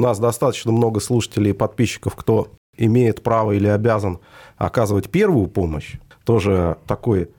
[0.00, 4.18] нас достаточно много слушателей и подписчиков, кто имеет право или обязан
[4.56, 5.96] оказывать первую помощь.
[6.24, 7.30] Тоже такой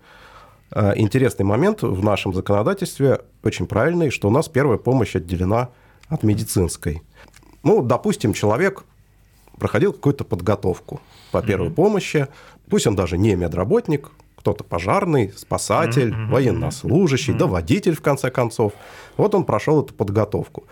[0.72, 5.70] э, интересный момент в нашем законодательстве, очень правильный, что у нас первая помощь отделена
[6.08, 7.02] от медицинской.
[7.64, 8.84] Ну, допустим, человек
[9.58, 11.02] проходил какую-то подготовку
[11.32, 11.74] по первой mm-hmm.
[11.74, 12.28] помощи,
[12.70, 16.32] пусть он даже не медработник, кто-то пожарный, спасатель, mm-hmm.
[16.32, 17.38] военнослужащий, mm-hmm.
[17.38, 18.74] да водитель, в конце концов.
[19.18, 20.64] Вот он прошел эту подготовку.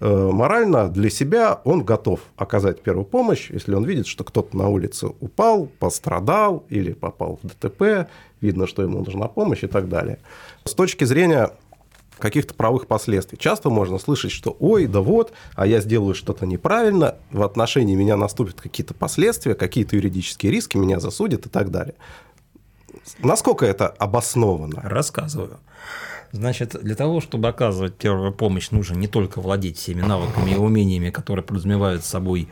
[0.00, 4.68] Э, морально для себя он готов оказать первую помощь, если он видит, что кто-то на
[4.68, 8.08] улице упал, пострадал или попал в ДТП,
[8.40, 10.18] видно, что ему нужна помощь и так далее.
[10.64, 11.50] С точки зрения
[12.18, 13.38] каких-то правовых последствий.
[13.38, 18.16] Часто можно слышать, что ой, да вот, а я сделаю что-то неправильно, в отношении меня
[18.16, 21.94] наступят какие-то последствия, какие-то юридические риски, меня засудят и так далее.
[23.20, 24.80] Насколько это обосновано?
[24.82, 25.58] Рассказываю.
[26.32, 31.10] Значит, для того, чтобы оказывать первую помощь, нужно не только владеть всеми навыками и умениями,
[31.10, 32.48] которые подразумевают собой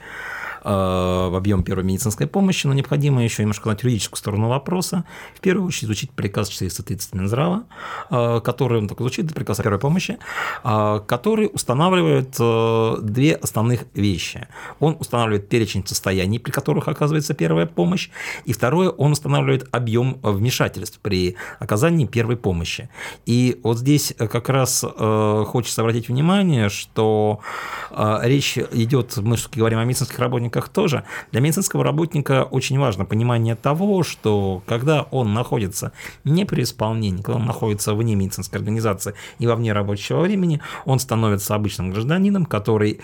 [0.67, 5.05] объем первой медицинской помощи, но необходимо еще немножко знать юридическую сторону вопроса.
[5.35, 7.65] В первую очередь изучить приказ 430 Минздрава,
[8.11, 10.19] э, который, он так звучит, приказ о первой помощи,
[10.65, 14.49] э, который устанавливает две основных вещи.
[14.81, 18.11] Он устанавливает перечень состояний, при которых оказывается первая помощь,
[18.45, 22.89] и второе, он устанавливает объем вмешательств при оказании первой помощи.
[23.25, 24.85] И вот здесь как раз
[25.47, 27.41] хочется обратить внимание, что
[28.23, 31.05] речь идет, мы говорим о медицинских работниках, работниках тоже.
[31.33, 35.93] Для медицинского работника очень важно понимание того, что когда он находится
[36.25, 40.99] не при исполнении, когда он находится вне медицинской организации и во вне рабочего времени, он
[40.99, 43.01] становится обычным гражданином, который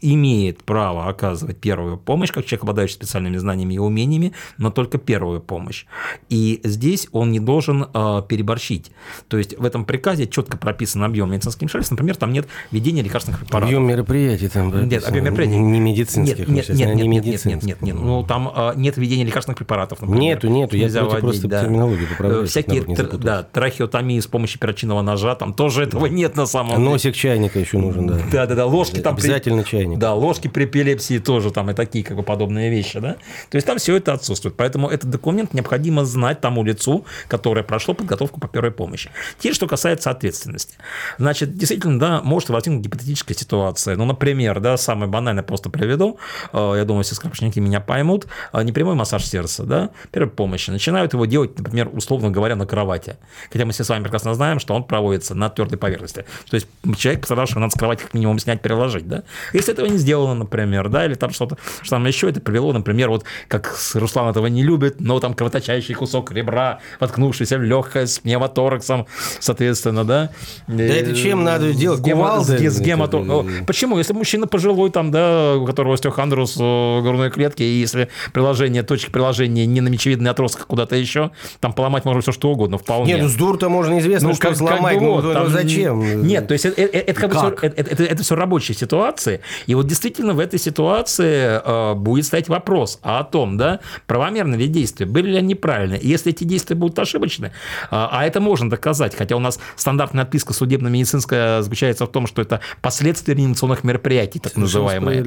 [0.00, 5.40] имеет право оказывать первую помощь, как человек, обладающий специальными знаниями и умениями, но только первую
[5.40, 5.86] помощь.
[6.28, 8.90] И здесь он не должен э, переборщить.
[9.28, 11.92] То есть в этом приказе четко прописан объем медицинских вмешательств.
[11.92, 13.68] Например, там нет введения лекарственных препаратов.
[13.68, 14.88] Объем мероприятий там прописан.
[14.90, 15.56] Нет, объем мероприятий.
[15.58, 16.48] Не медицинских.
[16.48, 17.96] Нет, нет, нет, не нет, нет, нет, нет, нет.
[17.96, 20.20] Ну, там э, нет введения лекарственных препаратов, например.
[20.20, 20.76] Нету, нету.
[20.76, 21.62] Я вводить, просто да.
[21.62, 22.46] терминологию поправляю.
[22.46, 26.90] Всякие, тр, да, трахеотомии с помощью перочинного ножа, там тоже этого нет на самом деле.
[26.90, 28.18] Носик чайника еще нужен, да.
[28.30, 29.14] Да, да, да, ложки там.
[29.14, 29.87] Обязательно чайник.
[29.96, 33.16] Да, ложки при эпилепсии тоже там и такие как бы подобные вещи, да.
[33.50, 34.56] То есть там все это отсутствует.
[34.56, 39.10] Поэтому этот документ необходимо знать тому лицу, которое прошло подготовку по первой помощи.
[39.38, 40.76] Теперь, что касается ответственности.
[41.18, 43.96] Значит, действительно, да, может возникнуть гипотетическая ситуация.
[43.96, 46.18] Ну, например, да, самое банальное просто приведу.
[46.52, 48.26] Э, я думаю, все скрапочники меня поймут.
[48.52, 50.70] Э, непрямой массаж сердца, да, первой помощи.
[50.70, 53.16] Начинают его делать, например, условно говоря, на кровати.
[53.52, 56.24] Хотя мы все с вами прекрасно знаем, что он проводится на твердой поверхности.
[56.50, 56.66] То есть
[56.96, 59.22] человек пострадавший надо с кровати как минимум снять, переложить, да.
[59.52, 63.08] Если этого не сделано, например, да, или там что-то, что там еще, это привело, например,
[63.08, 68.18] вот как Руслан этого не любит, но там кровоточащий кусок ребра, воткнувшийся в легкое с
[68.18, 69.06] пневмотораксом,
[69.40, 70.30] соответственно, да.
[70.66, 72.02] Да это чем надо делать?
[72.02, 72.70] Кувалды?
[72.70, 73.22] С гематор...
[73.66, 73.98] Почему?
[73.98, 79.66] Если мужчина пожилой, там, да, у которого остеохондроз грудной клетки, и если приложение, точки приложения
[79.66, 83.14] не на мечевидный отросток куда-то еще, там поломать можно все что угодно, вполне.
[83.14, 85.48] Нет, ну с дур-то можно известно, ну, что как, сломать, как бы, ну, ну, там,
[85.48, 86.26] зачем?
[86.26, 87.58] Нет, то есть это, это, это, как?
[87.58, 92.24] Все, это, это, это все рабочие ситуации, и вот действительно в этой ситуации э, будет
[92.24, 96.00] стоять вопрос о том, да, правомерны ли действия, были ли они правильные.
[96.00, 97.50] И если эти действия будут ошибочны, э,
[97.90, 102.60] а это можно доказать, хотя у нас стандартная отписка судебно-медицинская заключается в том, что это
[102.80, 105.22] последствия реанимационных мероприятий, так называемые.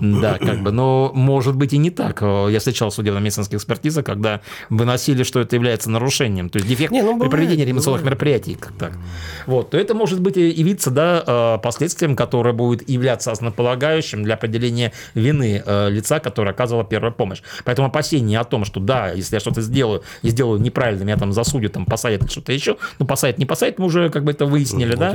[0.00, 2.18] Да, как бы, но может быть и не так.
[2.20, 7.00] Э, я встречал судебно-медицинские экспертизы, когда выносили, что это является нарушением, то есть дефект не,
[7.00, 8.20] ну, бывает, при проведении реанимационных бывает.
[8.20, 8.92] мероприятий, как так.
[9.46, 13.32] Вот, то это может быть и явиться, да, последствием, которое будет являться
[13.86, 17.42] основополагающим для определения вины э, лица, которое оказывало первую помощь.
[17.64, 21.32] Поэтому опасения о том, что да, если я что-то сделаю и сделаю неправильно, меня там
[21.32, 24.46] засудят, там посадят или что-то еще, ну посадят, не посадят, мы уже как бы это
[24.46, 25.12] выяснили, ну, да?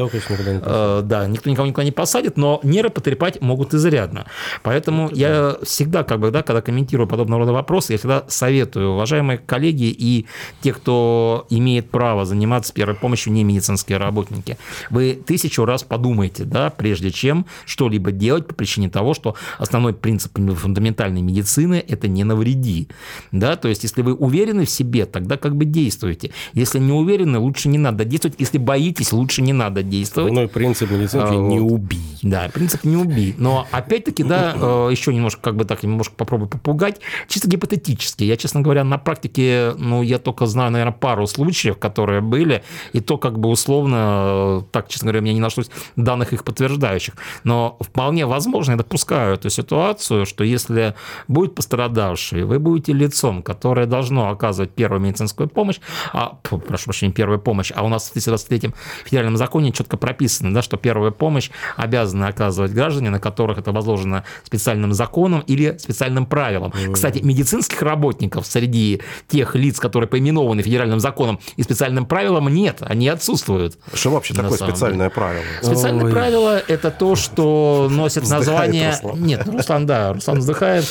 [0.64, 4.26] Э, да, никто никого никуда не посадит, но нервы потрепать могут изрядно.
[4.64, 5.58] Поэтому это я да.
[5.66, 10.26] всегда, как бы, да, когда комментирую подобного рода вопросы, я всегда советую, уважаемые коллеги и
[10.62, 14.58] те, кто имеет право заниматься первой помощью, не медицинские работники,
[14.90, 20.38] вы тысячу раз подумайте, да, прежде чем что-либо делать по причине того, что основной принцип
[20.38, 22.90] фундаментальной медицины– это не навреди.
[23.32, 23.56] Да?
[23.56, 26.30] То есть, если вы уверены в себе, тогда как бы действуйте.
[26.54, 28.36] Если не уверены, лучше не надо действовать.
[28.38, 30.34] Если боитесь, лучше не надо действовать.
[30.34, 32.20] Ну, принцип медицины а, не убий.
[32.22, 33.34] Да, принцип не убий.
[33.40, 37.02] Но опять-таки, да, э, еще немножко, как бы так, немножко попробую попугать.
[37.28, 38.24] Чисто гипотетически.
[38.24, 42.62] Я, честно говоря, на практике, ну, я только знаю, наверное, пару случаев, которые были,
[42.94, 47.16] и то как бы условно, так, честно говоря, у меня не нашлось данных их подтверждающих.
[47.44, 50.94] Но вполне возможно, возможно, я допускаю эту ситуацию, что если
[51.28, 55.80] будет пострадавший, вы будете лицом, которое должно оказывать первую медицинскую помощь,
[56.14, 58.74] а, прошу прощения, первую помощь, а у нас в 2023
[59.06, 64.24] федеральном законе четко прописано, да, что первую помощь обязаны оказывать граждане, на которых это возложено
[64.44, 66.72] специальным законом или специальным правилом.
[66.72, 66.94] Mm.
[66.94, 73.08] Кстати, медицинских работников среди тех лиц, которые поименованы федеральным законом и специальным правилом, нет, они
[73.08, 73.78] отсутствуют.
[73.94, 75.10] Что вообще такое специальное деле.
[75.10, 75.44] правило?
[75.62, 76.12] Специальное Ой.
[76.12, 78.92] правило– это то, что носит вздыхает название...
[78.92, 79.24] Руслан.
[79.24, 80.86] Нет, Руслан, да, Руслан вздыхает.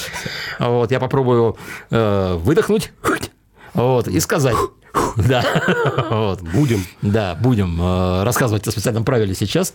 [0.58, 1.56] Вот, я попробую
[1.90, 2.92] э, выдохнуть
[3.74, 4.56] вот, и сказать.
[5.28, 5.44] Да.
[6.10, 6.40] Вот.
[6.40, 6.84] Будем.
[7.02, 9.74] Да, будем э, рассказывать о специальном правиле сейчас.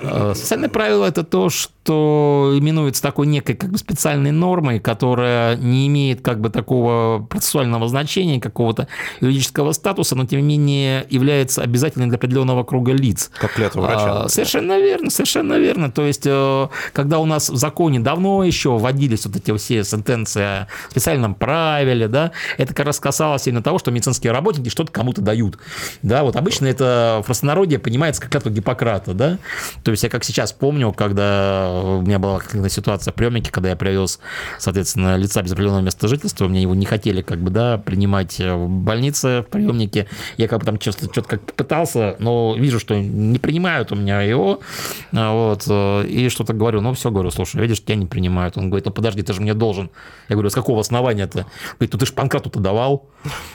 [0.00, 5.86] Э, специальное правило– это то, что именуется такой некой как бы специальной нормой, которая не
[5.86, 8.88] имеет как бы такого процессуального значения, какого-то
[9.20, 13.30] юридического статуса, но тем не менее является обязательной для определенного круга лиц.
[13.38, 14.22] Как клятва врача.
[14.24, 15.90] А, совершенно верно, совершенно верно.
[15.90, 20.42] То есть, э, когда у нас в законе давно еще вводились вот эти все сентенции
[20.42, 24.92] о специальном правиле, да, это как раз касалось именно того, что медицинские работники работники что-то
[24.92, 25.58] кому-то дают.
[26.02, 29.38] Да, вот обычно это в простонародье понимается как клятва Гиппократа, да.
[29.82, 33.70] То есть я как сейчас помню, когда у меня была какая-то ситуация в приемнике, когда
[33.70, 34.20] я привез,
[34.58, 38.68] соответственно, лица без определенного места жительства, мне его не хотели как бы, да, принимать в
[38.68, 40.08] больнице, в приемнике.
[40.36, 44.20] Я как бы там что-то, что-то как пытался, но вижу, что не принимают у меня
[44.20, 44.60] его,
[45.12, 48.58] вот, и что-то говорю, ну все, говорю, слушай, видишь, тебя не принимают.
[48.58, 49.90] Он говорит, ну подожди, ты же мне должен.
[50.28, 51.46] Я говорю, с какого основания-то?
[51.78, 53.06] Говорит, ну ты же Панкрату-то давал.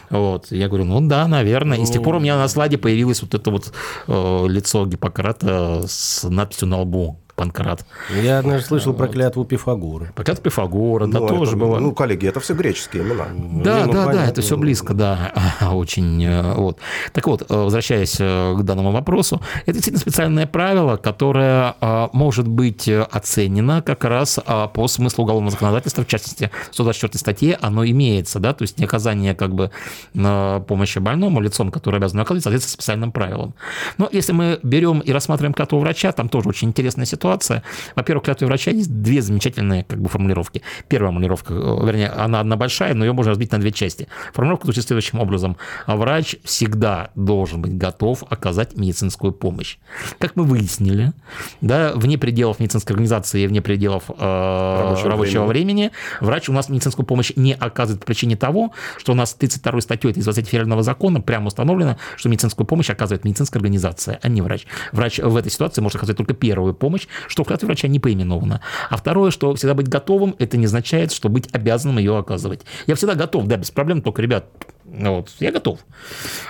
[0.09, 1.77] Вот, я говорю, говорю, ну да, наверное.
[1.77, 3.73] И с тех пор у меня на слайде появилось вот это вот
[4.07, 7.19] э, лицо Гиппократа с надписью на лбу.
[7.39, 7.86] Панкрат.
[8.21, 10.12] Я однажды слышал про клятву Пифагора.
[10.13, 11.80] Про клятву Пифагора, да, ну, тоже было.
[11.80, 13.27] Ну, коллеги, это все греческие имена.
[13.63, 15.31] Да, ну, да, да, это все близко, да,
[15.71, 16.21] очень.
[16.25, 16.80] Э, вот.
[17.13, 21.75] Так вот, э, возвращаясь э, к данному вопросу, это действительно специальное правило, которое
[22.12, 24.38] может быть оценено как раз
[24.74, 28.85] по смыслу уголовного законодательства, в частности, в 124 статье оно имеется, да, то есть не
[28.85, 29.71] оказание как бы
[30.13, 33.53] помощи больному лицом, которое обязано оказывать, соответственно, специальным правилам.
[33.97, 37.63] Но если мы берем и рассматриваем клятву врача, там тоже очень интересная ситуация, ситуация.
[37.95, 40.61] Во-первых, клятве врача есть две замечательные как бы, формулировки.
[40.87, 44.07] Первая формулировка, э, вернее, она одна большая, но ее можно разбить на две части.
[44.33, 45.57] Формулировка звучит следующим образом.
[45.87, 49.77] Врач всегда должен быть готов оказать медицинскую помощь.
[50.17, 51.13] Как мы выяснили,
[51.61, 55.59] да, вне пределов медицинской организации и вне пределов э, рабочего, рабочего времени.
[55.59, 55.91] времени
[56.21, 60.13] врач у нас медицинскую помощь не оказывает по причине того, что у нас 32 статьей
[60.13, 64.65] из 20 федерального закона прямо установлено, что медицинскую помощь оказывает медицинская организация, а не врач.
[64.91, 68.62] Врач в этой ситуации может оказать только первую помощь, что в клятве врача не поименовано.
[68.89, 72.62] А второе, что всегда быть готовым, это не означает, что быть обязанным ее оказывать.
[72.88, 74.45] Я всегда готов, да, без проблем, только, ребят,
[74.91, 75.80] вот, я готов.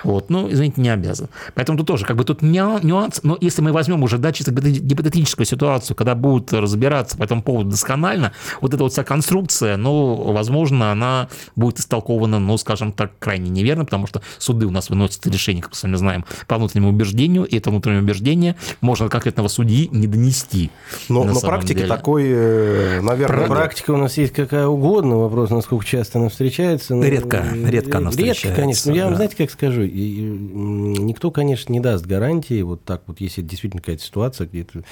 [0.04, 1.28] Вот, ну, извините, не обязан.
[1.54, 5.46] Поэтому тут тоже, как бы тут нюанс, но если мы возьмем уже, да, чисто гипотетическую
[5.46, 10.90] ситуацию, когда будут разбираться по этому поводу досконально, вот эта вот вся конструкция, ну, возможно,
[10.92, 15.62] она будет истолкована, ну, скажем так, крайне неверно, потому что суды у нас выносят решение,
[15.62, 19.88] как мы с вами знаем, по внутреннему убеждению, и это внутреннее убеждение можно конкретного судьи
[19.92, 20.70] не донести.
[21.08, 21.88] Но на, на практике деле.
[21.88, 23.46] такой, э, наверное...
[23.46, 26.98] Практика у нас есть какая угодно, вопрос, насколько часто она встречается.
[27.00, 28.90] Редко, редко она встречается редко, конечно.
[28.90, 33.42] Но я вам, знаете, как скажу, никто, конечно, не даст гарантии, вот так вот, если
[33.42, 34.82] действительно какая-то ситуация, где-то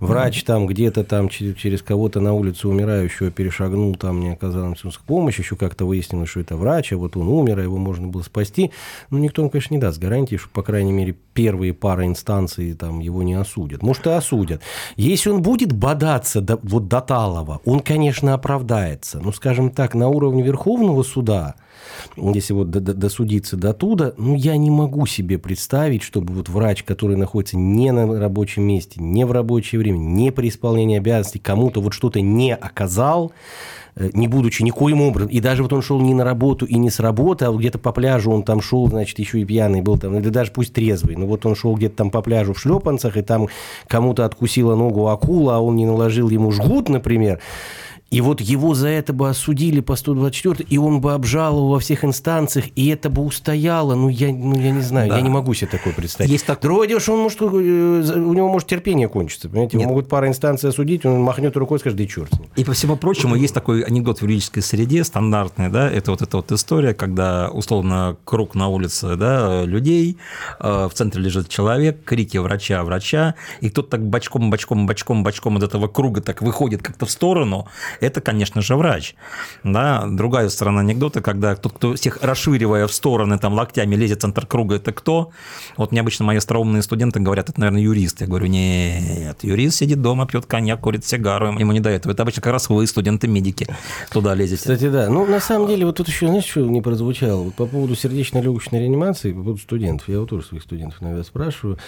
[0.00, 5.38] врач там где-то там через кого-то на улице умирающего перешагнул, там не оказал медицинскую помощь,
[5.38, 8.70] еще как-то выяснилось, что это врач, а вот он умер, а его можно было спасти.
[9.10, 13.22] Но никто, конечно, не даст гарантии, что, по крайней мере, первые пары инстанций там его
[13.22, 13.82] не осудят.
[13.82, 14.62] Может, и осудят.
[14.96, 19.20] Если он будет бодаться до, вот до Талова, он, конечно, оправдается.
[19.20, 21.54] Ну, скажем так, на уровне Верховного суда–
[22.16, 27.16] если вот досудиться до туда, ну, я не могу себе представить, чтобы вот врач, который
[27.16, 31.92] находится не на рабочем месте, не в рабочее время, не при исполнении обязанностей, кому-то вот
[31.92, 33.32] что-то не оказал,
[33.96, 36.90] э, не будучи никоим образом, и даже вот он шел не на работу и не
[36.90, 40.16] с работы, а где-то по пляжу он там шел, значит, еще и пьяный был там,
[40.16, 43.22] или даже пусть трезвый, но вот он шел где-то там по пляжу в шлепанцах, и
[43.22, 43.48] там
[43.88, 47.40] кому-то откусила ногу акула, а он не наложил ему жгут, например,
[48.12, 52.04] и вот его за это бы осудили по 124, и он бы обжаловал во всех
[52.04, 53.94] инстанциях, и это бы устояло.
[53.94, 55.16] Ну, я, ну, я не знаю, да.
[55.16, 56.30] я не могу себе такое представить.
[56.30, 56.60] Есть так...
[56.60, 59.48] Другое дело, что он может, э, у него может терпение кончиться.
[59.48, 59.78] Понимаете?
[59.78, 62.30] Его могут пара инстанций осудить, он махнет рукой и скажет, да и черт.
[62.54, 66.36] И по всему прочему, есть такой анекдот в юридической среде, стандартный, да, это вот эта
[66.36, 70.18] вот история, когда, условно, круг на улице, да, людей,
[70.60, 75.56] э, в центре лежит человек, крики врача, врача, и кто-то так бочком, бочком, бочком, бочком
[75.56, 77.68] из этого круга так выходит как-то в сторону,
[78.02, 79.14] это, конечно же, врач.
[79.64, 80.04] Да?
[80.06, 84.46] Другая сторона анекдота, когда тот, кто всех расширивая в стороны там локтями лезет в центр
[84.46, 85.30] круга, это кто?
[85.76, 88.20] Вот мне обычно мои остроумные студенты говорят, это, наверное, юрист.
[88.20, 92.12] Я говорю, нет, юрист сидит дома, пьет коньяк, курит сигару, ему не до этого.
[92.12, 93.66] Это обычно как раз вы, студенты-медики,
[94.10, 94.58] туда лезете.
[94.58, 95.08] Кстати, да.
[95.08, 97.50] Ну, на самом деле, вот тут еще, знаешь, что не прозвучало?
[97.50, 100.08] По поводу сердечно-легочной реанимации, по поводу студентов.
[100.08, 101.78] Я вот тоже своих студентов иногда спрашиваю.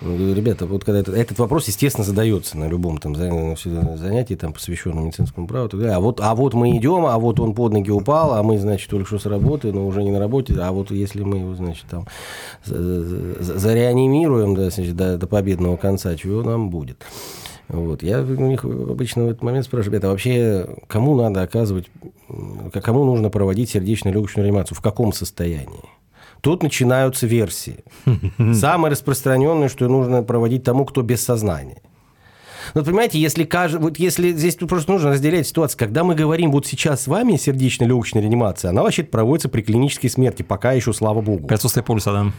[0.00, 5.46] Ребята, вот когда это, этот вопрос, естественно, задается на любом там занятии, там, посвященном медицинскому
[5.46, 5.55] праву.
[5.64, 8.90] А вот, а вот мы идем, а вот он под ноги упал, а мы, значит,
[8.90, 11.86] только что с работы, но уже не на работе, а вот если мы его, значит,
[11.90, 12.06] там
[12.64, 17.04] зареанимируем да, значит, до, до победного конца, чего нам будет?
[17.68, 18.02] Вот.
[18.02, 21.86] Я у них обычно в этот момент спрашиваю, ребята, вообще кому надо оказывать,
[22.72, 25.84] кому нужно проводить сердечно-легочную реанимацию, в каком состоянии?
[26.40, 27.78] Тут начинаются версии.
[28.54, 31.82] Самое распространенное, что нужно проводить тому, кто без сознания.
[32.74, 33.76] Вот понимаете, если, кажд...
[33.76, 38.22] вот если здесь просто нужно разделять ситуацию, когда мы говорим вот сейчас с вами сердечно-легочная
[38.22, 41.46] реанимация, она вообще проводится при клинической смерти, пока еще, слава богу.
[41.46, 42.32] При отсутствии пульса, да.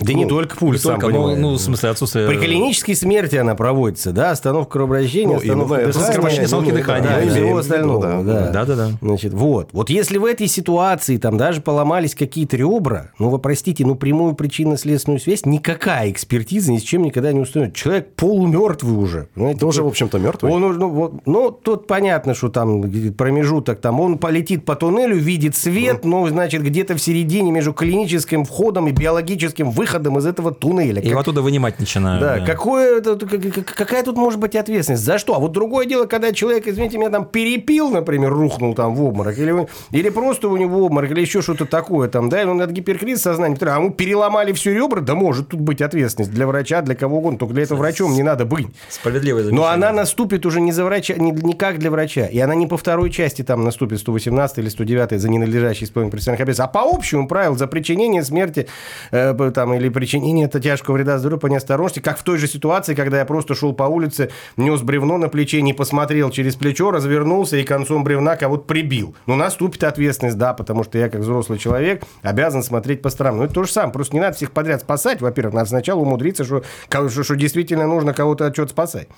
[0.00, 2.26] Да ну, не только пульс, не только, ну, ну, в смысле, отсутствие...
[2.26, 5.88] При клинической смерти она проводится, да, остановка кровообращения, ну, остановка дыхания.
[5.90, 7.08] Остановка остановки дыхания.
[7.08, 8.24] Да, и всего остального.
[8.24, 8.74] Да, да, да.
[8.74, 8.90] да.
[9.02, 9.68] Значит, вот.
[9.72, 14.34] Вот если в этой ситуации там даже поломались какие-то ребра, ну, вы простите, ну, прямую
[14.34, 17.74] причинно-следственную связь никакая экспертиза ни с чем никогда не установит.
[17.74, 19.28] Человек полумертвый уже.
[19.34, 19.60] Понимаете?
[19.60, 20.52] Тоже, в общем-то, мертвый.
[20.52, 25.54] Он, ну, вот, ну, тут понятно, что там промежуток, там он полетит по туннелю, видит
[25.54, 26.08] свет, mm.
[26.08, 29.81] но, значит, где-то в середине между клиническим входом и биологическим выходом
[30.18, 31.00] из этого туннеля.
[31.00, 31.20] И как...
[31.20, 32.20] оттуда вынимать начинают.
[32.20, 32.46] Да, да.
[32.46, 35.04] Какое, какая тут может быть ответственность?
[35.04, 35.34] За что?
[35.34, 39.38] А вот другое дело, когда человек, извините меня, там перепил, например, рухнул там в обморок,
[39.38, 42.70] или, или просто у него обморок, или еще что-то такое, там, да, или он от
[42.70, 46.94] гиперкриз сознания, а ему переломали все ребра, да может тут быть ответственность для врача, для
[46.94, 48.66] кого угодно, только для этого врачом не надо быть.
[48.88, 52.54] Справедливое Но она наступит уже не за врача, не, не как для врача, и она
[52.54, 56.72] не по второй части там наступит 118 или 109 за ненадлежащий исполнение профессиональных обязанностей, а
[56.72, 58.68] по общему правилу за причинение смерти
[59.10, 62.94] э, там, или причинение это тяжкого вреда здоровью по неосторожности, как в той же ситуации,
[62.94, 67.56] когда я просто шел по улице, нес бревно на плече, не посмотрел через плечо, развернулся
[67.56, 69.14] и концом бревна кого-то прибил.
[69.26, 73.38] Ну, наступит ответственность, да, потому что я, как взрослый человек, обязан смотреть по сторонам.
[73.38, 73.92] Ну, это то же самое.
[73.92, 75.20] Просто не надо всех подряд спасать.
[75.20, 79.08] Во-первых, надо сначала умудриться, что, что, что действительно нужно кого-то от чего-то спасать.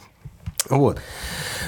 [0.71, 0.99] Вот.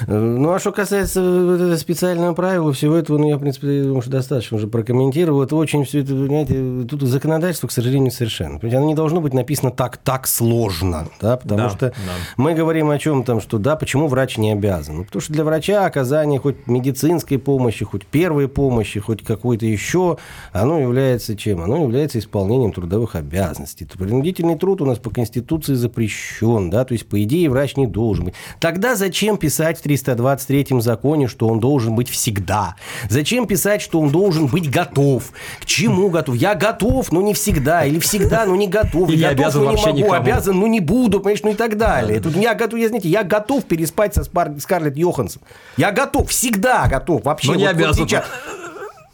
[0.05, 4.57] Ну, а что касается специального правила, всего этого, ну, я, в принципе, думаю, что достаточно
[4.57, 5.43] уже прокомментировал.
[5.43, 8.59] Это очень все это, понимаете, тут законодательство, к сожалению, совершенно.
[8.61, 11.93] Оно не должно быть написано так, так сложно, да, потому да, что да.
[12.37, 14.97] мы говорим о чем там, что, да, почему врач не обязан.
[14.97, 20.17] Ну, потому что для врача оказание хоть медицинской помощи, хоть первой помощи, хоть какой-то еще,
[20.51, 21.61] оно является чем?
[21.61, 23.87] Оно является исполнением трудовых обязанностей.
[23.97, 28.25] Принудительный труд у нас по Конституции запрещен, да, то есть, по идее, врач не должен
[28.25, 28.35] быть.
[28.59, 32.75] Тогда зачем писать 323 законе, что он должен быть всегда?
[33.09, 35.31] Зачем писать, что он должен быть готов?
[35.59, 36.35] К чему готов?
[36.35, 37.85] Я готов, но не всегда.
[37.85, 39.09] Или всегда, но не готов.
[39.09, 39.97] Или готов, обязан но не могу.
[39.97, 40.13] Никому.
[40.13, 41.19] Обязан, но не буду.
[41.19, 42.19] Понимаешь, ну и так далее.
[42.19, 44.51] Тут я готов, я, знаете, я готов переспать со Спар...
[44.59, 45.41] Скарлетт Йоханссон.
[45.77, 47.23] Я готов, всегда готов.
[47.23, 47.49] Вообще.
[47.49, 48.07] Но не вот, обязан.
[48.09, 48.23] Вот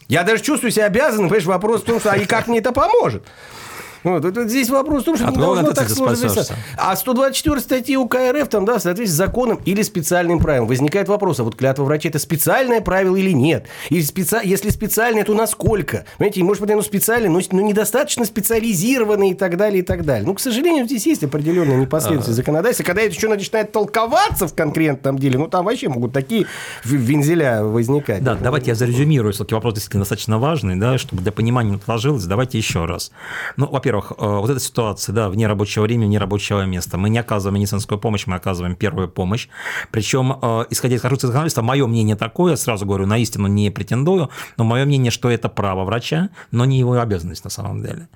[0.08, 2.72] Я даже чувствую себя обязанным, понимаешь, вопрос в том, что а и как мне это
[2.72, 3.24] поможет?
[4.04, 6.30] Вот, здесь вопрос в том, что От не должно так сложно
[6.78, 10.68] А 124 статьи УК РФ, там, да, в соответствии с законом или специальным правилом.
[10.68, 13.68] Возникает вопрос, а вот клятва врача это специальное правило или нет?
[13.90, 14.38] И специ...
[14.44, 16.06] Если специальное, то насколько?
[16.18, 20.26] Понимаете, может быть, оно специальное, но, но недостаточно специализированное и так далее, и так далее.
[20.26, 22.34] Ну, к сожалению, здесь есть определенная непоследовательность а.
[22.34, 22.84] законодательства.
[22.84, 26.46] Когда это еще начинает толковаться в конкретном деле, ну, там вообще могут такие
[26.84, 28.24] вензеля возникать.
[28.24, 32.26] Да, давайте я зарезюмирую, все-таки вопрос действительно достаточно важный, да, чтобы для понимания отложилось.
[32.26, 33.12] Давайте еще раз.
[33.58, 36.98] Ну, во-первых, во-первых, э, вот эта ситуация, да, вне рабочего времени, вне рабочего места.
[36.98, 39.48] Мы не оказываем медицинскую помощь, мы оказываем первую помощь.
[39.92, 44.30] Причем, э, исходя из хорошего законодательства, мое мнение такое, сразу говорю, на истину не претендую,
[44.58, 48.08] но мое мнение, что это право врача, но не его обязанность на самом деле.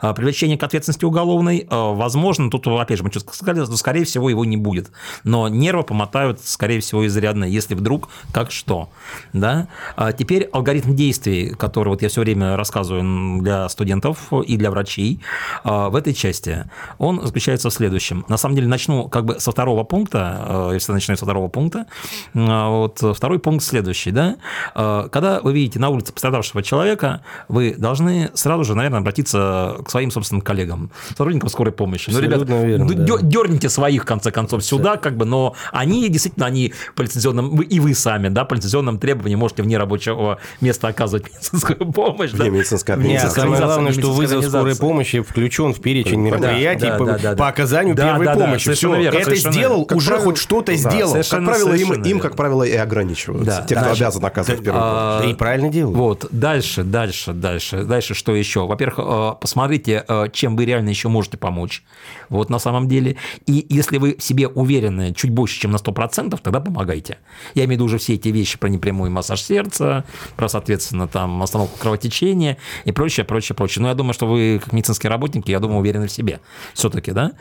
[0.00, 4.04] А привлечение к ответственности уголовной, э, возможно, тут, опять же, мы что сказали, что, скорее
[4.04, 4.90] всего, его не будет.
[5.24, 8.88] Но нервы помотают, скорее всего, изрядно, если вдруг, как что.
[9.32, 9.68] Да?
[9.96, 15.20] А теперь алгоритм действий, который вот я все время рассказываю для студентов и для врачей,
[15.62, 16.64] а, в этой части,
[16.98, 18.24] он заключается в следующем.
[18.28, 21.86] На самом деле, начну как бы со второго пункта, а, если начинаю со второго пункта.
[22.34, 24.36] А, вот второй пункт следующий, да.
[24.74, 30.10] Когда вы видите на улице пострадавшего человека, вы должны сразу же, наверное, обратиться к своим
[30.10, 32.10] собственным коллегам, сотрудникам скорой помощи.
[32.10, 33.18] Ну, ребята, верно, да.
[33.22, 37.80] дерните своих, в конце концов, сюда, как бы, но они действительно, они по лицензионным, и
[37.80, 42.32] вы сами, да, по лицензионным требованиям можете вне рабочего места оказывать медицинскую помощь.
[42.32, 42.48] Да?
[42.48, 43.40] медицинской организации.
[43.40, 47.36] Самое главное, что вызов скорой помощи помощи включен в перечень мероприятий да, по, да, да,
[47.36, 48.66] по оказанию да, первой да, помощи.
[48.66, 51.14] Да, Все, верно, это сделал, как уже правило, хоть что-то да, сделал.
[51.14, 53.60] Как правило, им, им, как правило, и ограничиваются.
[53.60, 55.24] Да, те, кто дальше, обязан оказывать да, первую помощь.
[55.24, 55.98] Да и правильно делают.
[55.98, 57.84] Вот, дальше, дальше, дальше.
[57.84, 58.66] Дальше что еще?
[58.66, 61.82] Во-первых, э, посмотрите, э, чем вы реально еще можете помочь.
[62.28, 63.16] Вот на самом деле.
[63.46, 67.18] И если вы в себе уверены чуть больше, чем на 100%, тогда помогайте.
[67.54, 70.04] Я имею в виду уже все эти вещи про непрямой массаж сердца,
[70.36, 73.82] про, соответственно, там остановку кровотечения и прочее, прочее, прочее.
[73.82, 76.40] Но я думаю, что вы, как медицинские работники, я думаю, уверены в себе
[76.74, 77.32] все-таки, да?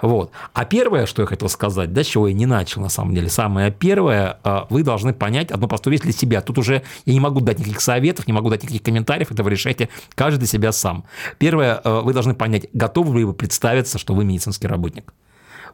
[0.00, 0.32] Вот.
[0.52, 3.70] А первое, что я хотел сказать, да, чего я не начал, на самом деле, самое
[3.70, 6.40] первое, э, вы должны понять одну простую вещь для себя.
[6.40, 9.50] Тут уже я не могу дать никаких советов, не могу дать никаких комментариев, это вы
[9.50, 11.04] решаете каждый для себя сам.
[11.38, 15.12] Первое, э, вы должны понять, готовы ли вы представиться, что вы медицинский работник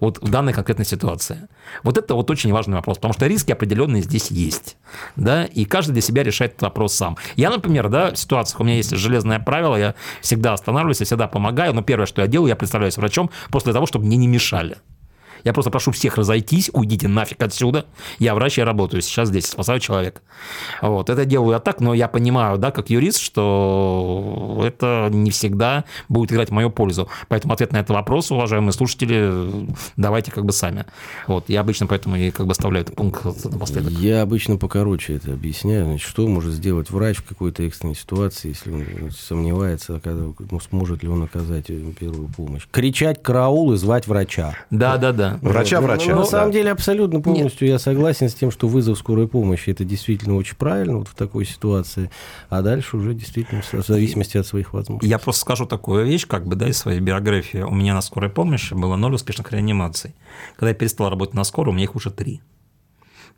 [0.01, 1.49] вот в данной конкретной ситуации.
[1.83, 4.77] Вот это вот очень важный вопрос, потому что риски определенные здесь есть,
[5.17, 7.17] да, и каждый для себя решает этот вопрос сам.
[7.37, 11.29] Я, например, да, в ситуациях, у меня есть железное правило, я всегда останавливаюсь, я всегда
[11.29, 14.77] помогаю, но первое, что я делаю, я представляюсь врачом после того, чтобы мне не мешали.
[15.49, 17.87] Я просто прошу всех разойтись, уйдите нафиг отсюда.
[18.19, 20.21] Я врач, я работаю сейчас здесь, спасаю человека.
[20.83, 25.87] Вот, это делаю я так, но я понимаю, да, как юрист, что это не всегда
[26.11, 27.09] будет играть в мою пользу.
[27.29, 30.85] Поэтому ответ на этот вопрос, уважаемые слушатели, давайте как бы сами.
[31.27, 33.95] Вот, я обычно поэтому и как бы оставляю этот пункт напоследок.
[33.95, 35.87] Я обычно покороче это объясняю.
[35.87, 38.85] Значит, что может сделать врач в какой-то экстренной ситуации, если он
[39.19, 42.67] сомневается, ну, сможет ли он оказать первую помощь?
[42.71, 44.55] Кричать караул и звать врача.
[44.71, 45.38] Да, да, да.
[45.41, 46.15] Врача-врача.
[46.15, 49.85] Ну, на самом деле, абсолютно полностью я согласен с тем, что вызов скорой помощи это
[49.85, 52.11] действительно очень правильно вот в такой ситуации.
[52.49, 55.09] А дальше уже действительно в зависимости от своих возможностей.
[55.09, 57.59] Я просто скажу такую вещь, как бы, да, из своей биографии.
[57.59, 60.15] У меня на скорой помощи было ноль успешных реанимаций.
[60.57, 62.41] Когда я перестал работать на скорой, у меня их уже три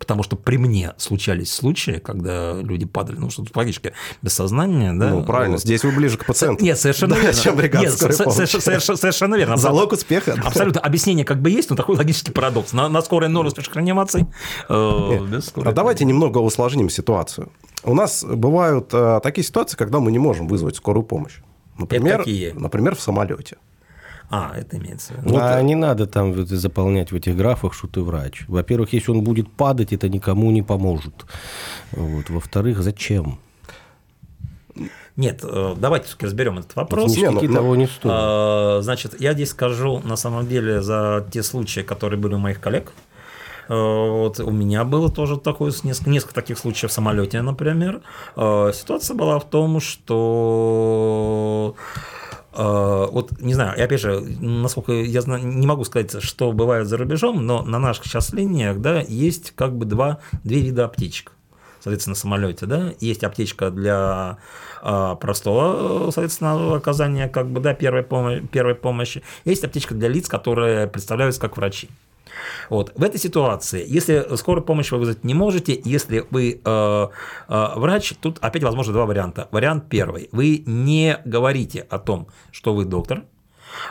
[0.00, 3.92] потому что при мне случались случаи, когда люди падали, ну, что-то фактически
[4.23, 5.11] без сознания, да.
[5.11, 5.61] Ну, правильно, вот.
[5.61, 6.64] здесь вы ближе к пациенту.
[6.64, 7.40] Нет, совершенно да, верно.
[7.40, 9.57] Чем Нет, совершенно, совершенно верно.
[9.59, 10.37] Залог успеха.
[10.42, 10.80] Абсолютно.
[10.80, 12.73] Объяснение как бы есть, но такой логический парадокс.
[12.73, 14.26] На, на скорой ноль успешных реанимаций.
[14.69, 17.52] Э, а давайте немного усложним ситуацию.
[17.85, 21.40] У нас бывают э, такие ситуации, когда мы не можем вызвать скорую помощь.
[21.78, 23.59] Например, например, в самолете.
[24.31, 25.31] А, это имеется в виду.
[25.31, 28.45] Вот, а не надо там заполнять в этих графах, что ты врач.
[28.47, 31.27] Во-первых, если он будет падать, это никому не поможет.
[31.91, 32.31] Вот.
[32.31, 33.41] Во-вторых, зачем?
[35.17, 37.11] Нет, э, давайте все-таки разберем этот вопрос.
[37.11, 38.05] Ништяки ну, ну, того не стоит.
[38.07, 42.61] А, значит, я здесь скажу на самом деле за те случаи, которые были у моих
[42.61, 42.93] коллег.
[43.69, 48.00] Э, вот у меня было тоже такое, несколько, несколько таких случаев в самолете, например.
[48.37, 52.20] Э, ситуация была в том, что Э,
[52.52, 56.97] вот не знаю, и опять же, насколько я знаю, не могу сказать, что бывает за
[56.97, 61.32] рубежом, но на наших сейчас линиях, да, есть как бы два, две вида аптечек.
[61.80, 64.36] Соответственно, на самолете, да, есть аптечка для
[64.82, 69.23] а, простого, соответственно, оказания как бы, да, первой, помощи, первой помощи.
[69.47, 71.89] Есть аптечка для лиц, которые представляются как врачи.
[72.69, 72.93] Вот.
[72.97, 77.09] В этой ситуации, если скорую помощь вы вызвать не можете, если вы э,
[77.49, 79.49] э, врач, тут опять возможно два варианта.
[79.50, 80.29] Вариант первый.
[80.33, 83.25] Вы не говорите о том, что вы доктор,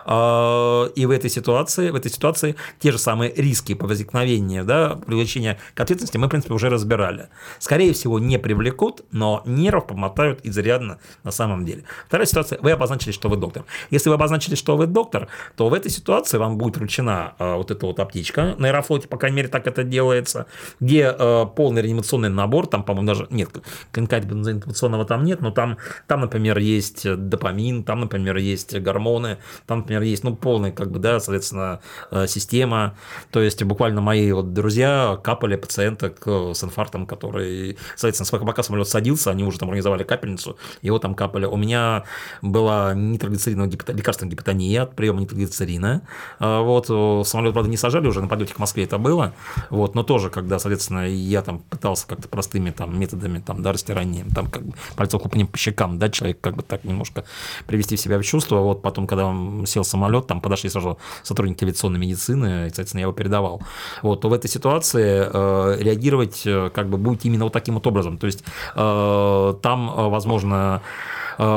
[0.05, 5.59] и в этой ситуации, в этой ситуации те же самые риски по возникновению, да, привлечения
[5.73, 7.29] к ответственности мы, в принципе, уже разбирали.
[7.59, 11.83] Скорее всего, не привлекут, но нервов помотают изрядно на самом деле.
[12.07, 13.65] Вторая ситуация, вы обозначили, что вы доктор.
[13.89, 17.71] Если вы обозначили, что вы доктор, то в этой ситуации вам будет вручена а, вот
[17.71, 20.45] эта вот аптечка, на Аэрофлоте, по крайней мере, так это делается,
[20.79, 23.49] где а, полный реанимационный набор, там, по-моему, даже нет,
[23.91, 29.37] конкретного там нет, но там, там, например, есть допамин, там, например, есть гормоны,
[29.69, 31.79] там, например, есть, ну, полная, как бы, да, соответственно,
[32.09, 32.95] э, система.
[33.29, 39.29] То есть, буквально мои вот друзья капали пациенток с инфарктом, который, соответственно, пока самолет садился,
[39.29, 41.45] они уже там организовали капельницу, его там капали.
[41.45, 42.03] У меня
[42.41, 43.93] была нитроглицериновая гипото...
[43.93, 46.01] лекарственная гипотония от приема нитроглицерина.
[46.39, 46.87] А вот,
[47.27, 49.33] самолет, правда, не сажали уже, на подлете к Москве это было,
[49.69, 54.31] вот, но тоже, когда, соответственно, я там пытался как-то простыми там методами, там, да, растиранием,
[54.31, 57.23] там, как бы, пальцем хлопанием по щекам, да, человек как бы так немножко
[57.67, 59.29] привести себя в чувство, вот, потом, когда
[59.65, 63.61] сел самолет, там подошли сразу сотрудники авиационной медицины, и, соответственно, я его передавал.
[64.01, 67.87] Вот, то в этой ситуации э, реагировать э, как бы будет именно вот таким вот
[67.87, 68.17] образом.
[68.17, 68.43] То есть
[68.75, 70.81] э, там, э, возможно,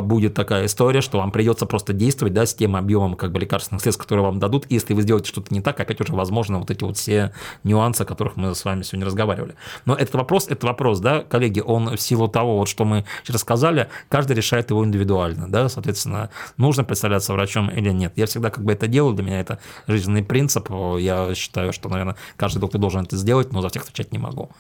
[0.03, 3.83] будет такая история, что вам придется просто действовать да, с тем объемом как бы, лекарственных
[3.83, 4.67] средств, которые вам дадут.
[4.71, 7.33] Если вы сделаете что-то не так, опять уже возможно вот эти вот все
[7.65, 9.55] нюансы, о которых мы с вами сегодня разговаривали.
[9.85, 13.35] Но этот вопрос, это вопрос, да, коллеги, он в силу того, вот, что мы сейчас
[13.35, 18.13] рассказали, каждый решает его индивидуально, да, соответственно, нужно представляться врачом или нет.
[18.17, 20.69] Я всегда как бы это делаю, для меня это жизненный принцип,
[20.99, 24.51] я считаю, что, наверное, каждый доктор должен это сделать, но за всех отвечать не могу.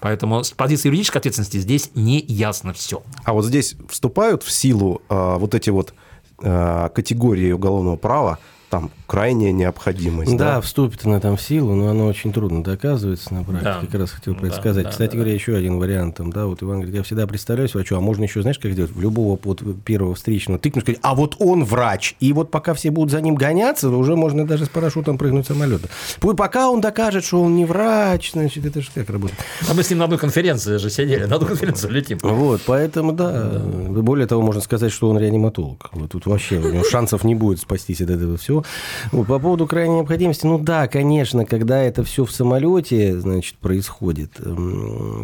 [0.00, 3.02] Поэтому с позиции юридической ответственности здесь не ясно все.
[3.24, 5.94] А вот здесь вступают в силу силу а, вот эти вот
[6.42, 8.38] э, категории уголовного права
[8.72, 10.34] там крайняя необходимость.
[10.34, 13.64] Да, да, вступит она там в силу, но она очень трудно доказывается на практике.
[13.64, 13.80] Да.
[13.82, 14.84] Как раз хотел про это да, сказать.
[14.84, 15.34] Да, Кстати да, говоря, да.
[15.34, 16.16] еще один вариант.
[16.16, 18.90] Там, да, вот Иван говорит, я всегда представляюсь врачу, а можно еще, знаешь, как сделать?
[18.90, 22.16] В любого вот первого встречного тыкнуть, сказать, а вот он врач.
[22.20, 25.48] И вот пока все будут за ним гоняться, уже можно даже с парашютом прыгнуть с
[25.48, 25.90] самолета.
[26.20, 29.38] Пока он докажет, что он не врач, значит, это же как работает.
[29.68, 32.16] А мы с ним на одной конференции же сидели, на одну конференцию летим.
[32.22, 33.32] Вот, поэтому, да.
[33.32, 33.58] да.
[34.00, 35.90] Более того, можно сказать, что он реаниматолог.
[35.92, 38.61] Вот тут вообще у него шансов не будет спастись от этого всего.
[39.10, 44.32] Вот, по поводу крайней необходимости, ну да, конечно, когда это все в самолете, значит, происходит,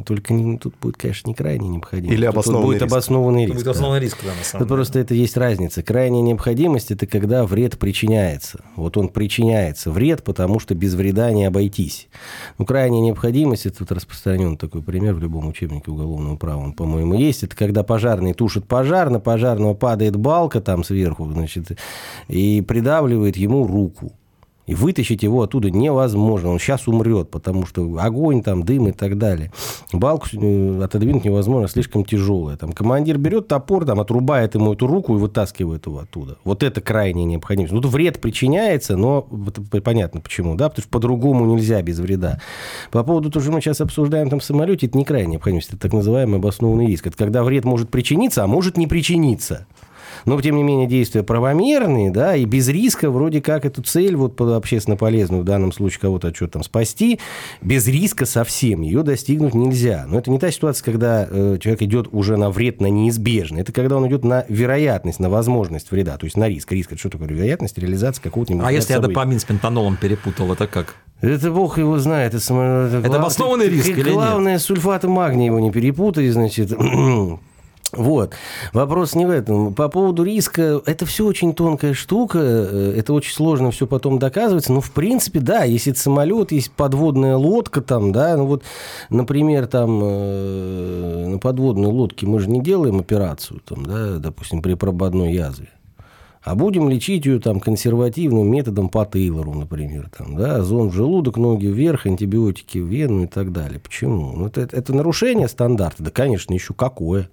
[0.06, 2.18] только не, тут будет, конечно, не крайняя необходимость.
[2.18, 2.92] Или обоснованный будет риск.
[2.92, 3.54] обоснованный риск.
[3.54, 4.76] Будет обоснованный риск, да, на самом деле.
[4.76, 5.82] Просто это есть разница.
[5.82, 8.64] Крайняя необходимость– это когда вред причиняется.
[8.76, 12.08] Вот он причиняется вред, потому что без вреда не обойтись.
[12.58, 17.14] Ну, крайняя необходимость– это вот распространен такой пример в любом учебнике уголовного права, он, по-моему,
[17.14, 17.42] есть.
[17.42, 21.78] Это когда пожарный тушит пожар, на пожарного падает балка там сверху, значит,
[22.28, 24.12] и придавливает ему руку.
[24.68, 26.50] И вытащить его оттуда невозможно.
[26.50, 29.50] Он сейчас умрет, потому что огонь, там, дым и так далее.
[29.94, 32.58] Балку э, отодвинуть невозможно, слишком тяжелая.
[32.58, 36.36] Там, командир берет топор, там, отрубает ему эту руку и вытаскивает его оттуда.
[36.44, 37.72] Вот это крайняя необходимость.
[37.72, 39.22] Ну, вред причиняется, но
[39.82, 42.38] понятно почему, да, потому что по-другому нельзя без вреда.
[42.90, 45.94] По поводу того, что мы сейчас обсуждаем там самолете, это не крайняя необходимость, это так
[45.94, 47.06] называемый обоснованный риск.
[47.06, 49.66] Это когда вред может причиниться, а может не причиниться
[50.24, 54.40] но, тем не менее, действия правомерные, да, и без риска вроде как эту цель, вот
[54.40, 57.18] общественно полезную, в данном случае кого-то что-то там спасти,
[57.62, 60.04] без риска совсем ее достигнуть нельзя.
[60.08, 63.62] Но это не та ситуация, когда э, человек идет уже на вред, на неизбежный.
[63.62, 66.72] Это когда он идет на вероятность, на возможность вреда, то есть на риск.
[66.72, 67.28] Риск– это что такое?
[67.28, 68.58] Вероятность реализации какого-то...
[68.62, 70.96] А если я допамин с пентанолом перепутал, это как?
[71.20, 72.34] Это бог его знает.
[72.34, 73.20] Это, это, это глав...
[73.20, 74.12] обоснованный риск или нет?
[74.12, 76.72] Главное, сульфаты магния его не перепутай, значит.
[77.92, 78.34] Вот.
[78.74, 79.74] Вопрос не в этом.
[79.74, 84.72] По поводу риска, это все очень тонкая штука, э, это очень сложно все потом доказывается,
[84.72, 88.62] но в принципе, да, если это самолет, есть подводная лодка там, да, ну вот,
[89.08, 94.74] например, там э, на подводной лодке мы же не делаем операцию, там, да, допустим, при
[94.74, 95.68] прободной язве.
[96.42, 100.08] А будем лечить ее там консервативным методом по Тейлору, например.
[100.16, 103.80] Там, да, зон в желудок, ноги вверх, антибиотики в вену и так далее.
[103.80, 104.32] Почему?
[104.34, 106.02] Ну, это, это нарушение стандарта.
[106.04, 107.28] Да, конечно, еще какое.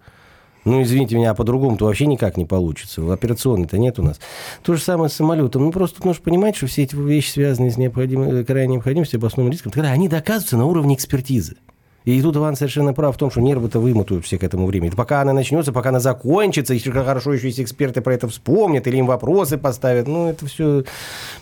[0.66, 3.14] Ну, извините меня, а по-другому-то вообще никак не получится.
[3.14, 4.20] Операционной-то нет у нас.
[4.64, 5.64] То же самое с самолетом.
[5.64, 9.72] Ну, просто нужно понимать, что все эти вещи, связанные с необходимой, крайней необходимостью, обоснованным риском,
[9.72, 11.58] тогда они доказываются на уровне экспертизы.
[12.06, 14.90] И тут Иван совершенно прав в том, что нервы-то вымотают все к этому времени.
[14.90, 18.86] Это пока она начнется, пока она закончится, если хорошо еще если эксперты про это вспомнят
[18.88, 20.08] или им вопросы поставят.
[20.08, 20.84] Ну, это все...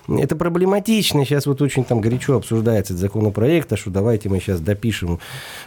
[0.07, 1.25] Это проблематично.
[1.25, 5.19] Сейчас вот очень там горячо обсуждается этот законопроект, а что давайте мы сейчас допишем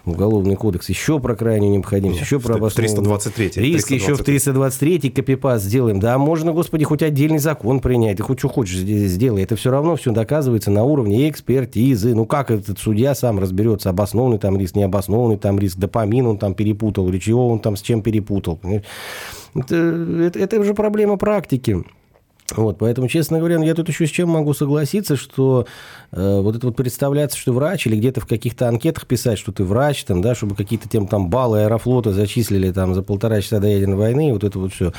[0.04, 5.64] уголовный кодекс еще про крайнюю необходимость, еще про обоснованный 323 риск, еще в 323 копипаст
[5.64, 6.00] сделаем.
[6.00, 9.42] Да, можно, господи, хоть отдельный закон принять, ты хоть что хочешь сделай.
[9.42, 12.14] Это все равно все доказывается на уровне экспертизы.
[12.14, 16.38] Ну, как этот судья сам разберется, обоснованный там риск, не необоснованный там риск, допамин он
[16.38, 18.58] там перепутал, или чего он там с чем перепутал.
[19.54, 21.84] Это, это, это уже проблема практики.
[22.54, 25.66] Вот, поэтому, честно говоря, я тут еще с чем могу согласиться, что
[26.12, 29.64] э, вот это вот представляться, что врач, или где-то в каких-то анкетах писать, что ты
[29.64, 33.66] врач, там, да, чтобы какие-то тем там баллы аэрофлота зачислили там за полтора часа до
[33.66, 34.92] ядерной войны, вот это вот все.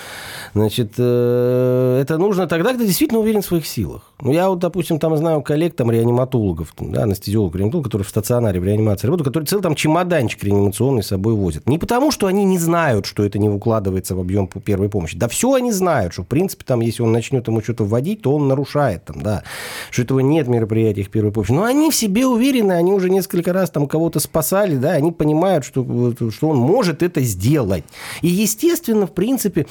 [0.54, 4.12] Значит, э, это нужно тогда, когда действительно уверен в своих силах.
[4.20, 8.10] Ну, я вот, допустим, там знаю коллег, там, реаниматологов, там, да, анестезиологов, реаниматологов, которые в
[8.10, 11.70] стационаре в реанимации работают, которые целый там чемоданчик реанимационный с собой возят.
[11.70, 15.18] Не потому, что они не знают, что это не укладывается в объем первой помощи.
[15.18, 18.22] Да все они знают, что, в принципе, там, если он начнет начнет ему что-то вводить,
[18.22, 19.44] то он нарушает там, да,
[19.92, 21.52] что этого нет в мероприятиях первой помощи.
[21.52, 25.66] Но они в себе уверены, они уже несколько раз там кого-то спасали, да, они понимают,
[25.66, 25.86] что,
[26.32, 27.84] что он может это сделать.
[28.22, 29.68] И, естественно, в принципе,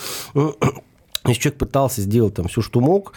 [1.30, 3.12] если человек пытался сделать там все, что мог,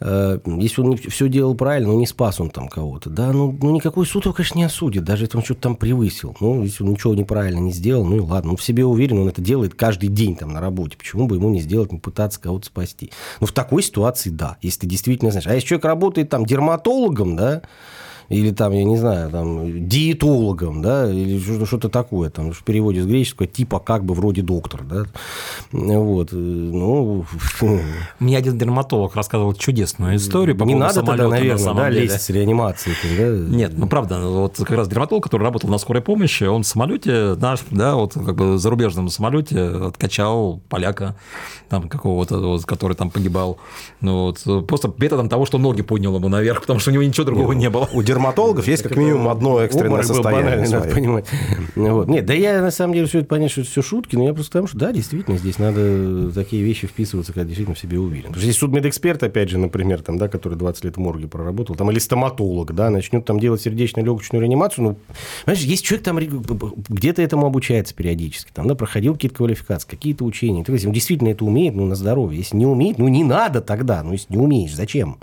[0.00, 3.70] э, если он все делал правильно, но не спас он там кого-то, да, ну, ну
[3.70, 6.36] никакой суд его, конечно, не осудит, даже если он что-то там превысил.
[6.40, 9.28] Ну, если он ничего неправильно не сделал, ну и ладно, он в себе уверен, он
[9.28, 12.66] это делает каждый день там на работе, почему бы ему не сделать, не пытаться кого-то
[12.66, 13.12] спасти.
[13.40, 15.46] Ну, в такой ситуации, да, если ты действительно знаешь.
[15.46, 17.62] А если человек работает там дерматологом, да,
[18.28, 23.06] или там, я не знаю, там, диетологом, да, или что-то такое, там, в переводе с
[23.06, 25.04] греческого, типа как бы вроде доктор, да,
[25.72, 27.24] вот, э, ну...
[28.18, 32.02] Мне один дерматолог рассказывал чудесную историю по Не надо тогда, наверное, на да, деле.
[32.02, 32.96] лезть с реанимацией.
[33.18, 33.56] Да?
[33.56, 37.34] Нет, ну, правда, вот как раз дерматолог, который работал на скорой помощи, он в самолете
[37.34, 41.16] наш, да, вот как бы зарубежном самолете откачал поляка,
[41.68, 43.58] там, какого-то, вот, который там погибал,
[44.00, 47.24] ну, вот, просто методом того, что ноги поднял ему наверх, потому что у него ничего
[47.24, 47.88] другого не, не было.
[47.92, 50.68] У дерматологов есть как минимум одно экстренное состояние.
[50.68, 51.26] Надо понимать.
[51.74, 52.08] Вот.
[52.08, 54.32] Нет, да я на самом деле все это понятно, что это все шутки, но я
[54.32, 58.28] просто потому что, да, действительно, здесь надо такие вещи вписываться, когда действительно в себе уверен.
[58.28, 61.74] Потому что здесь судмедэксперт, опять же, например, там, да, который 20 лет в морге проработал,
[61.74, 64.96] там, или стоматолог, да, начнет там делать сердечно-легочную реанимацию, ну,
[65.44, 70.64] понимаешь, есть человек там где-то этому обучается периодически, там, да, проходил какие-то квалификации, какие-то учения.
[70.66, 72.38] Он действительно это умеет, ну, на здоровье.
[72.38, 74.02] Если не умеет, ну, не надо тогда.
[74.02, 75.18] Ну, если не умеешь, зачем?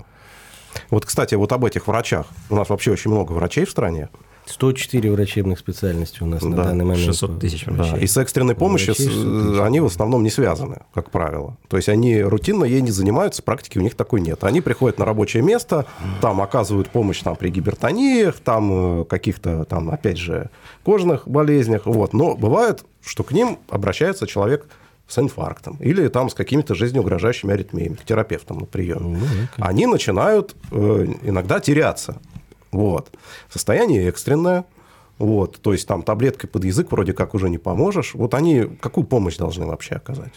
[0.90, 2.26] Вот, кстати, вот об этих врачах.
[2.50, 4.08] У нас вообще очень много врачей в стране.
[4.46, 6.48] 104 врачебных специальностей у нас да.
[6.48, 7.04] на данный момент.
[7.06, 7.92] 600 тысяч врачей.
[7.92, 7.98] Да.
[7.98, 11.56] И с экстренной помощью с, они в основном не связаны, как правило.
[11.68, 14.42] То есть они рутинно ей не занимаются, практики у них такой нет.
[14.44, 15.86] Они приходят на рабочее место,
[16.20, 20.50] там оказывают помощь там, при гипертониях, там э, каких-то, там, опять же,
[20.82, 21.82] кожных болезнях.
[21.86, 22.12] Вот.
[22.12, 24.66] Но бывает, что к ним обращается человек
[25.12, 29.12] с инфарктом или там с какими-то жизнеугрожающими аритмиями, к терапевтам на прием.
[29.12, 29.18] Ну,
[29.58, 32.16] они начинают э, иногда теряться.
[32.70, 33.10] Вот.
[33.50, 34.64] Состояние экстренное.
[35.18, 35.60] Вот.
[35.60, 38.14] То есть там таблеткой под язык вроде как уже не поможешь.
[38.14, 40.32] Вот они какую помощь должны вообще оказать?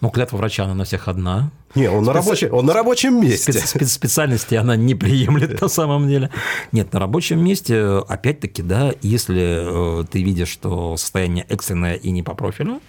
[0.00, 1.50] Ну, клятва врача, она на всех одна.
[1.74, 2.06] Не, он, Специ...
[2.06, 3.52] на, рабочем, он на рабочем месте.
[3.52, 3.84] Специ...
[3.86, 6.30] Специальности она не приемлет на самом деле.
[6.72, 12.22] Нет, на рабочем месте, опять-таки, да, если э, ты видишь, что состояние экстренное и не
[12.22, 12.80] по профилю, э,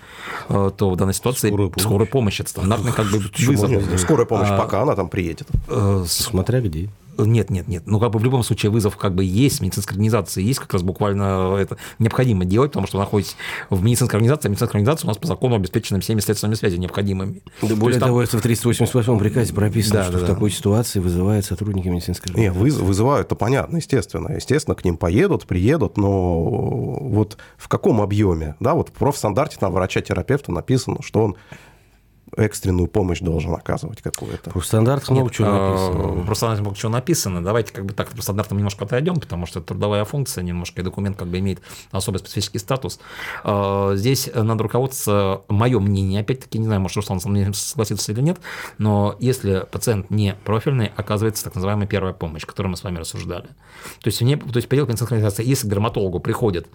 [0.47, 3.99] то в данной ситуации скорая помощь, скорая помощь это стандартный как бы вызов.
[3.99, 5.47] Скорая помощь, а, пока она там приедет.
[5.67, 6.89] Э, Смотря где.
[7.25, 7.83] Нет, нет, нет.
[7.85, 10.83] Ну, как бы в любом случае вызов как бы есть, медицинская организация есть, как раз
[10.83, 13.35] буквально это необходимо делать, потому что вы находитесь
[13.69, 17.41] в медицинской организации, а медицинская организация у нас по закону обеспечена всеми средствами связи необходимыми.
[17.61, 20.27] Да, более того, это в 388 приказе прописано, да, что да, в да.
[20.27, 22.63] такой ситуации вызывают сотрудники медицинской организации.
[22.63, 24.33] Нет, вызывают, это понятно, естественно.
[24.33, 28.55] Естественно, к ним поедут, приедут, но вот в каком объеме?
[28.59, 31.35] Да, вот в профстандарте там врача-терапевта написано, что он
[32.37, 34.49] экстренную помощь должен оказывать какую-то.
[34.51, 36.25] Про стандарт много чего написано.
[36.25, 37.43] Про стандарт много чего написано.
[37.43, 40.83] Давайте как бы так по стандартам немножко отойдем, потому что это трудовая функция немножко, и
[40.83, 41.61] документ как бы имеет
[41.91, 42.99] особый специфический статус.
[43.43, 48.21] А, здесь надо руководствоваться, мое мнение, опять-таки, не знаю, может, Руслан со мной согласится или
[48.21, 48.39] нет,
[48.77, 52.97] но если пациент не профильный, оказывается так называемая первая помощь, о которой мы с вами
[52.97, 53.47] рассуждали.
[54.01, 56.67] То есть, не, то есть предел медицинской организации, если к дерматологу приходит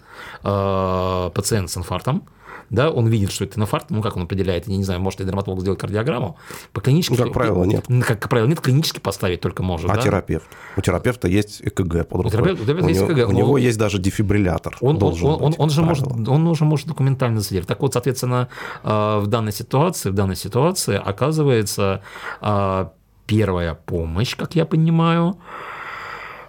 [0.43, 2.27] э, пациент с инфарктом,
[2.69, 5.25] да, он видит, что это инфаркт, ну, как он определяет, я не знаю, может ли
[5.25, 6.37] дерматолог сделать кардиограмму,
[6.73, 7.13] по клинически...
[7.13, 7.85] Ну, как правило, нет.
[7.87, 9.89] Как, как правило, нет, клинически поставить только может.
[9.89, 10.01] А да?
[10.01, 10.45] терапевт?
[10.77, 12.25] У терапевта есть ЭКГ под рукой.
[12.25, 13.29] У терапевта, у терапевта у есть ЭКГ.
[13.29, 14.77] У него есть даже дефибриллятор.
[14.81, 17.67] Он, он, он, он, он, же может, он уже может документально зафиксировать.
[17.67, 18.49] Так вот, соответственно,
[18.83, 22.01] э, в данной ситуации, в данной ситуации оказывается
[22.41, 22.85] э,
[23.25, 25.37] первая помощь, как я понимаю,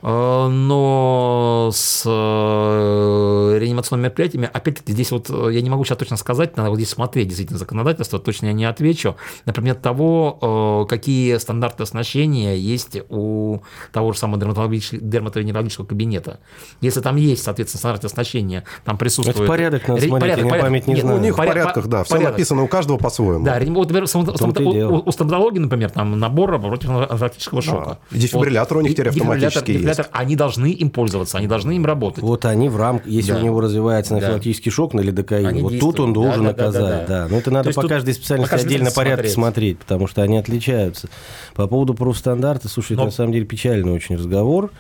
[0.09, 6.57] но с э, реанимационными мероприятиями, опять-таки, здесь вот э, я не могу сейчас точно сказать,
[6.57, 9.17] надо вот здесь смотреть действительно законодательство, точно я не отвечу.
[9.47, 13.59] Например, того, какие стандарты оснащения есть у
[13.93, 16.39] того же самого дерматовенерологического кабинета.
[16.81, 19.37] Если там есть, соответственно, стандарты оснащения, там присутствует...
[19.37, 20.71] Это порядок, надо смотреть, порядок, я порядок.
[20.71, 21.19] память не Нет, знаю.
[21.19, 23.45] У них в порядках, да, все написано у каждого по-своему.
[23.45, 27.99] Да, вот, например, у, у стоматологии, например, там набор против анафилактического шока.
[28.09, 28.19] Да.
[28.19, 28.83] Дефибриллятор вот.
[28.83, 32.23] у них теперь автоматически есть регулятор, они должны им пользоваться, они должны им работать.
[32.23, 33.39] Вот они в рамках, если да.
[33.39, 34.75] у него развивается анафилактический да.
[34.75, 35.97] шок на лидокаин, они вот действуют.
[35.97, 36.83] тут он должен да, оказать.
[36.83, 37.23] Да, да, да.
[37.25, 37.29] да.
[37.29, 39.35] Но это надо по каждой специальности по отдельно порядок смотреть.
[39.35, 41.09] смотреть, потому что они отличаются.
[41.55, 43.03] По поводу профстандарта, слушай, Но...
[43.03, 44.71] это на самом деле печальный очень разговор.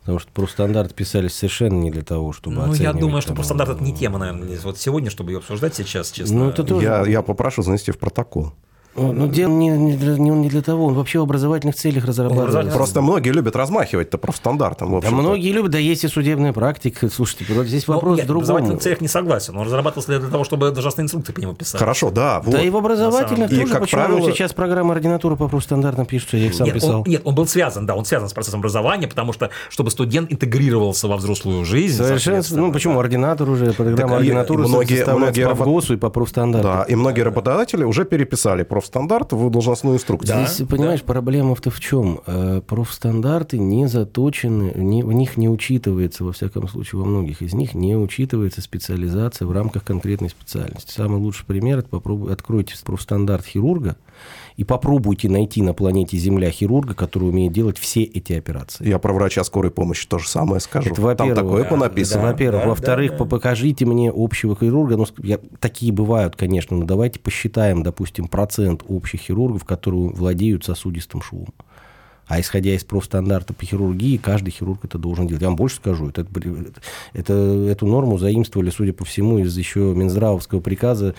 [0.00, 3.84] Потому что профстандарты писались совершенно не для того, чтобы Ну, я думаю, что профстандарт– это
[3.84, 6.38] не тема, наверное, вот сегодня, чтобы ее обсуждать сейчас, честно.
[6.38, 6.86] Ну, это тоже...
[6.86, 8.54] я, я попрошу занести в протокол.
[8.96, 12.76] Ну, дело не, не, не, не для того, он вообще в образовательных целях разрабатывается.
[12.76, 15.00] Просто многие любят размахивать-то профстандартом.
[15.00, 17.08] Да многие любят, да есть и судебная практика.
[17.08, 18.46] Слушайте, здесь ну, вопрос ну, в другом.
[18.46, 19.56] В образовательных целях не согласен.
[19.56, 21.78] Он разрабатывался для того, чтобы должностные инструкции по нему писать.
[21.78, 22.40] Хорошо, да.
[22.40, 22.52] Вот.
[22.52, 23.62] Да и в образовательных тоже.
[23.62, 24.32] И, как Почему правило...
[24.32, 27.00] сейчас программа ординатуры по профстандартам пишется, я их сам нет, писал.
[27.00, 30.32] Он, нет, он был связан, да, он связан с процессом образования, потому что, чтобы студент
[30.32, 31.96] интегрировался во взрослую жизнь.
[31.96, 33.00] Совершенно, ну почему, да.
[33.00, 36.78] ординатор уже, программа так, ординатуры многие, многие по ГОСу и по профстандартам.
[36.78, 40.36] Да, и многие работодатели уже переписали профстандарт в должностную инструкцию.
[40.36, 41.06] Да, Здесь, понимаешь, да.
[41.06, 42.20] проблема-то в чем?
[42.26, 47.52] Э, профстандарты не заточены, не, в них не учитывается, во всяком случае, во многих из
[47.52, 50.92] них не учитывается специализация в рамках конкретной специальности.
[50.92, 53.96] Самый лучший пример– это попробуй, откройте профстандарт хирурга,
[54.60, 58.86] и попробуйте найти на планете Земля хирурга, который умеет делать все эти операции.
[58.86, 60.90] Я про врача скорой помощи то же самое скажу.
[60.92, 62.24] Это, Там такое да, понаписано.
[62.24, 62.62] Да, во-первых.
[62.64, 63.24] Да, Во-вторых, да, да.
[63.24, 64.98] покажите мне общего хирурга.
[64.98, 71.22] Ну, я, такие бывают, конечно, но давайте посчитаем, допустим, процент общих хирургов, которые владеют сосудистым
[71.22, 71.48] швом.
[72.26, 75.40] А исходя из профстандарта по хирургии, каждый хирург это должен делать.
[75.40, 76.26] Я вам больше скажу, это,
[77.14, 81.14] это, эту норму заимствовали, судя по всему, из еще Минздравовского приказа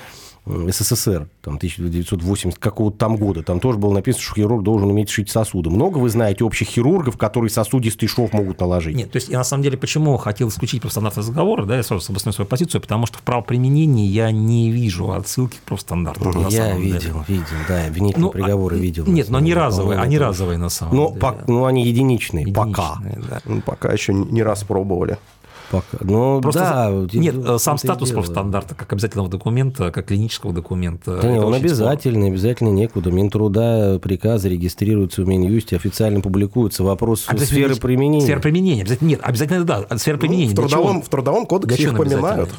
[0.45, 5.29] СССР, там, 1980 какого-то там года, там тоже было написано, что хирург должен уметь шить
[5.29, 5.69] сосуды.
[5.69, 8.95] Много вы знаете общих хирургов, которые сосудистый шов могут наложить?
[8.95, 12.11] Нет, то есть я на самом деле почему хотел исключить профстандартные разговоры, да, я сразу
[12.11, 16.31] обосную свою позицию, потому что в правоприменении я не вижу отсылки к профстандарту.
[16.49, 17.13] Я видел, деле.
[17.27, 19.05] видел, да, обвинительные ну, приговоры а, видел.
[19.05, 21.19] Нет, но они разовые, они разовые на самом но, деле.
[21.19, 22.97] По, ну, они единичные, единичные пока.
[23.29, 23.41] Да.
[23.45, 25.19] Ну, пока еще не раз пробовали.
[25.71, 25.97] Пока.
[26.01, 31.19] Ну, Просто да, нет, сам статус профстандарта как обязательного документа, как клинического документа.
[31.21, 32.27] Да, нет, он обязательный, спорно.
[32.27, 33.11] обязательно некуда.
[33.11, 36.83] Минтруда, приказы регистрируются в Минюсте, официально публикуются.
[36.83, 38.25] Вопрос сферы применения.
[38.25, 38.81] Сфера применения.
[38.81, 40.51] Обязательно, нет, обязательно да, сфера ну, применения.
[40.51, 42.49] В трудовом, в трудовом кодексе их поминают.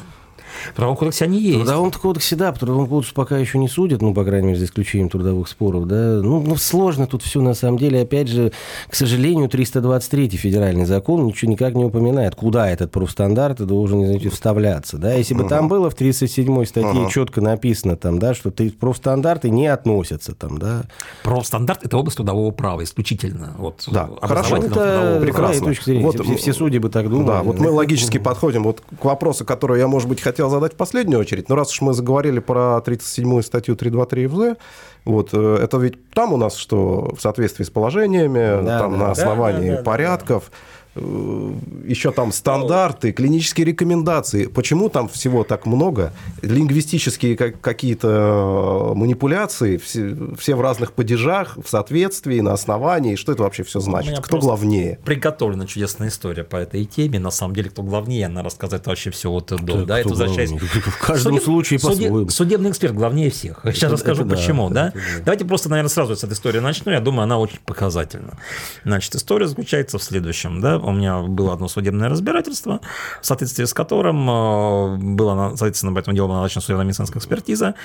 [0.71, 1.59] В Трудовом кодексе они есть.
[1.59, 4.59] В Трудовом кодексе, да, по Трудовому кодексу пока еще не судят, ну, по крайней мере,
[4.59, 6.21] за исключением трудовых споров, да.
[6.23, 8.01] Ну, ну сложно тут все на самом деле.
[8.01, 8.51] Опять же,
[8.89, 14.97] к сожалению, 323 федеральный закон ничего никак не упоминает, куда этот профстандарт должен, извините, вставляться,
[14.97, 15.13] да.
[15.13, 19.49] Если бы uh там было в 37 статье uh четко написано там, да, что профстандарты
[19.49, 20.83] не относятся там, да.
[21.23, 23.53] Профстандарт– это область трудового права исключительно.
[23.57, 25.73] Вот, да, хорошо, это прекрасно.
[25.73, 26.05] Зрения.
[26.05, 27.27] Вот, все, все судьи бы так думали.
[27.27, 30.77] Да, вот мы логически подходим вот к вопросу, который я, может быть, хотел задать в
[30.77, 31.49] последнюю очередь.
[31.49, 34.57] Но раз уж мы заговорили про 37-ю статью 323 ФЗ,
[35.05, 38.97] вот, э, это ведь там у нас что в соответствии с положениями, да, там да,
[38.97, 40.43] на основании да, да, порядков.
[40.45, 44.45] Да, да еще там стандарты, клинические рекомендации.
[44.45, 46.13] Почему там всего так много?
[46.43, 53.15] Лингвистические какие-то э, манипуляции, все, все в разных падежах, в соответствии, на основании.
[53.15, 54.19] Что это вообще все значит?
[54.19, 54.99] Кто главнее?
[55.03, 57.19] Приготовлена чудесная история по этой теме.
[57.19, 59.57] На самом деле, кто главнее, она рассказать вообще все вот до.
[59.57, 60.51] Кто, да, кто это возвращаясь...
[60.83, 61.43] В каждом Судеб...
[61.43, 62.29] случае по-своему.
[62.29, 63.61] Судебный эксперт главнее всех.
[63.63, 64.69] Сейчас это, расскажу, это почему.
[64.69, 64.91] Да, да?
[64.91, 65.23] да?
[65.25, 66.91] Давайте просто, наверное, сразу с этой истории начну.
[66.91, 68.37] Я думаю, она очень показательна.
[68.83, 70.61] Значит, история заключается в следующем.
[70.61, 70.82] Да?
[70.83, 72.81] У меня было одно судебное разбирательство,
[73.21, 77.75] в соответствии с которым э, было, соответственно, по этому делу была назначена судебно-медицинская экспертиза,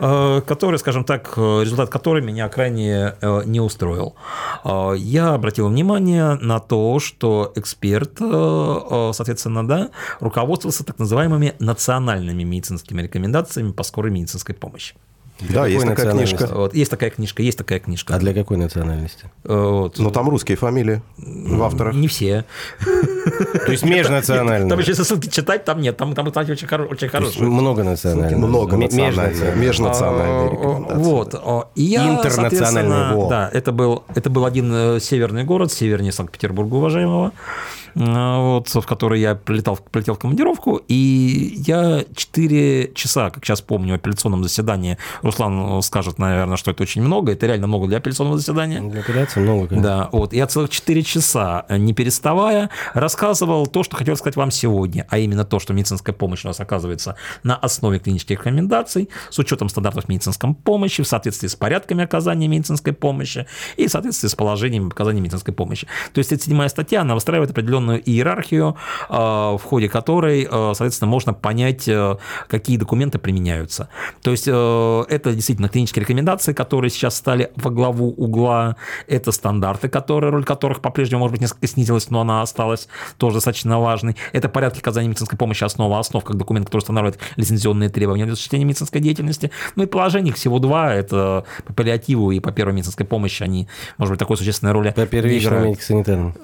[0.00, 4.14] э, которая, скажем так, результат которой меня крайне э, не устроил.
[4.64, 13.72] Я обратил внимание на то, что эксперт, соответственно, да, руководствовался так называемыми национальными медицинскими рекомендациями
[13.72, 14.94] по скорой медицинской помощи.
[15.48, 16.48] Для да, есть такая книжка.
[16.52, 18.14] Вот, есть такая книжка, есть такая книжка.
[18.14, 19.30] А для какой национальности?
[19.44, 19.98] Вот.
[19.98, 21.94] Ну, там русские фамилии в авторах.
[21.94, 22.44] Не все.
[23.66, 24.68] То есть межнациональные.
[24.68, 25.96] Там еще ссылки читать, там нет.
[25.96, 27.44] Там, там кстати, очень, хоро- очень хорошие.
[27.44, 28.38] Много национальных.
[28.38, 29.56] Много национальных.
[29.56, 31.02] Межнациональные рекомендации.
[31.02, 31.68] Вот.
[31.74, 33.28] Я, Интернациональный.
[33.28, 37.32] Да, это был, это был один э, северный город, севернее Санкт-Петербурга, уважаемого.
[37.94, 43.60] Э, вот, в который я прилетал, прилетел в командировку, и я 4 часа, как сейчас
[43.60, 47.98] помню, в апелляционном заседании, Руслан скажет, наверное, что это очень много, это реально много для
[47.98, 48.80] апелляционного заседания.
[48.80, 49.88] Для апелляции много, конечно.
[49.88, 55.06] Да, вот, я целых 4 часа, не переставая, рассказывал то, что хотел сказать вам сегодня,
[55.10, 59.68] а именно то, что медицинская помощь у нас оказывается на основе клинических рекомендаций, с учетом
[59.68, 64.88] стандартов медицинской помощи, в соответствии с порядками оказания медицинской помощи и в соответствии с положением
[64.88, 65.86] оказания медицинской помощи.
[66.12, 68.76] То есть, эта седьмая статья, она выстраивает определенную определенную иерархию,
[69.08, 72.16] а, в ходе которой, а, соответственно, можно понять, э,
[72.48, 73.88] какие документы применяются.
[74.22, 79.88] То есть э, это действительно клинические рекомендации, которые сейчас стали во главу угла, это стандарты,
[79.88, 84.16] которые, роль которых по-прежнему, может быть, несколько снизилась, но она осталась тоже достаточно важной.
[84.32, 88.64] Это порядки оказания медицинской помощи, основа основ, как документ, который устанавливает лицензионные требования для осуществления
[88.64, 89.50] медицинской деятельности.
[89.76, 93.68] Ну и положений всего два, это по паллиативу и по первой медицинской помощи, они,
[93.98, 96.34] может быть, такой существенной роли По первичному медико-санитарному.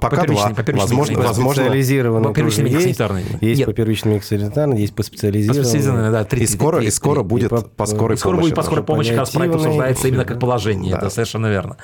[0.00, 0.50] Пока два.
[0.50, 1.62] По возможно, возможно.
[1.62, 3.24] Специализированные по первичной медико-санитарной.
[3.40, 5.62] Есть, по первичной медико-санитарной, есть по специализированной.
[5.62, 6.24] По специализированной, да.
[6.24, 8.48] 3, и скоро, 3, и скоро 3, будет по, по скорой скоро помощи.
[8.48, 10.92] Скоро будет по скорой помощи, как раз проект обсуждается именно как положение.
[10.92, 10.98] Да.
[10.98, 11.76] Это совершенно верно.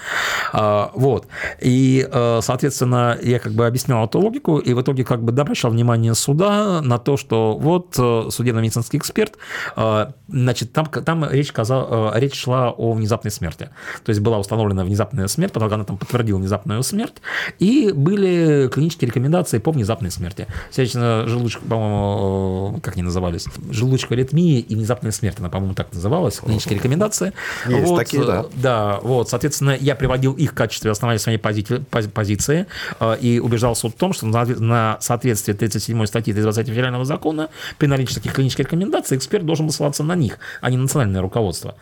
[0.53, 1.27] А, вот.
[1.61, 5.43] И, э, соответственно, я как бы объяснял эту логику, и в итоге как бы да,
[5.43, 9.35] обращал внимание суда на то, что вот э, судебно-медицинский эксперт,
[9.77, 13.71] э, значит, там, там речь, казал, речь шла о внезапной смерти.
[14.05, 17.15] То есть была установлена внезапная смерть, потом она там подтвердила внезапную смерть,
[17.59, 20.47] и были клинические рекомендации по внезапной смерти.
[20.71, 23.47] Сердечно желудочка, по-моему, как они назывались?
[23.71, 27.33] Желудочковая аритмия и внезапная смерть, она, по-моему, так называлась, клинические рекомендации.
[27.67, 28.47] Есть вот, такие, да.
[28.55, 32.67] Да, вот, соответственно, я приводил их в качестве основания своей пози- позиции
[33.01, 37.87] э, и убеждал суд в том, что на, соответствие 37 статьи 320 федерального закона при
[37.87, 41.75] наличии таких клинических рекомендаций эксперт должен был ссылаться на них, а не на национальное руководство.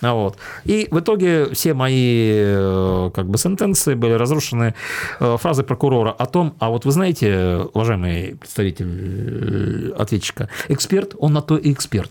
[0.00, 0.36] Вот.
[0.64, 4.74] И в итоге все мои э, как бы сентенции были разрушены
[5.20, 11.32] э, фразой прокурора о том, а вот вы знаете, уважаемый представитель э, ответчика, эксперт, он
[11.32, 12.10] на то и эксперт.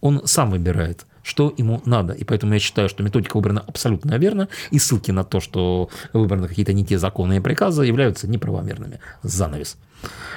[0.00, 2.12] Он сам выбирает, что ему надо.
[2.12, 6.48] И поэтому я считаю, что методика выбрана абсолютно верно, и ссылки на то, что выбраны
[6.48, 9.00] какие-то не те законы и приказы, являются неправомерными.
[9.22, 9.76] Занавес.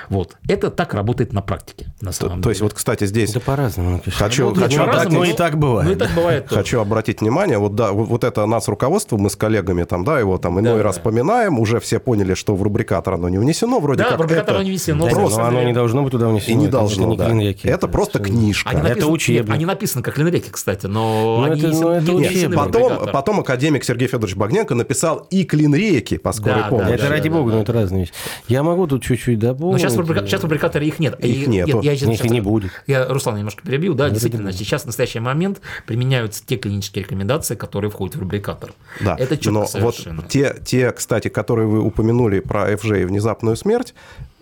[0.09, 0.35] Вот.
[0.49, 2.43] Это так работает на практике, на самом то, деле.
[2.43, 3.31] То есть, вот, кстати, здесь...
[3.31, 4.01] Да по-разному.
[4.05, 5.87] Хочу, ну, хочу, обратить, ну, и так бывает.
[5.87, 9.29] Ну, и так бывает хочу обратить внимание, вот, да, вот, вот это нас руководство, мы
[9.29, 11.03] с коллегами там, да, его там иной да, раз да.
[11.03, 14.49] поминаем, уже все поняли, что в рубрикатор оно не внесено, вроде да, как в рубрикатор
[14.49, 14.55] это...
[14.55, 15.05] оно не внесено.
[15.05, 15.39] Да, просто...
[15.39, 16.51] Но оно не должно быть туда внесено.
[16.51, 17.29] И не должно, да.
[17.31, 18.69] Это, это просто книжка.
[18.69, 19.47] Они написаны, это учебник.
[19.47, 23.39] Нет, они написаны как клинреки, кстати, но, но они это, но это нет, потом, потом
[23.39, 26.89] академик Сергей Федорович Багненко написал и клинреки по скорой да, помощи.
[26.89, 28.13] Да, это ради бога, но это разные вещи.
[28.47, 29.83] Я могу тут чуть-чуть дополнить.
[29.83, 29.89] Но
[30.25, 31.19] сейчас в рубрикаторе их нет.
[31.19, 31.67] Их нет.
[31.67, 32.71] Нет, я сейчас, не будет.
[32.87, 33.93] Я Руслан немножко перебью.
[33.93, 38.73] Да, действительно, сейчас в настоящий момент применяются те клинические рекомендации, которые входят в рубрикатор.
[38.99, 40.21] Да, это четко но совершенно.
[40.21, 43.93] Вот те, те, кстати, которые вы упомянули про ФЖ и внезапную смерть,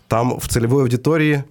[0.07, 1.43] там в целевой аудитории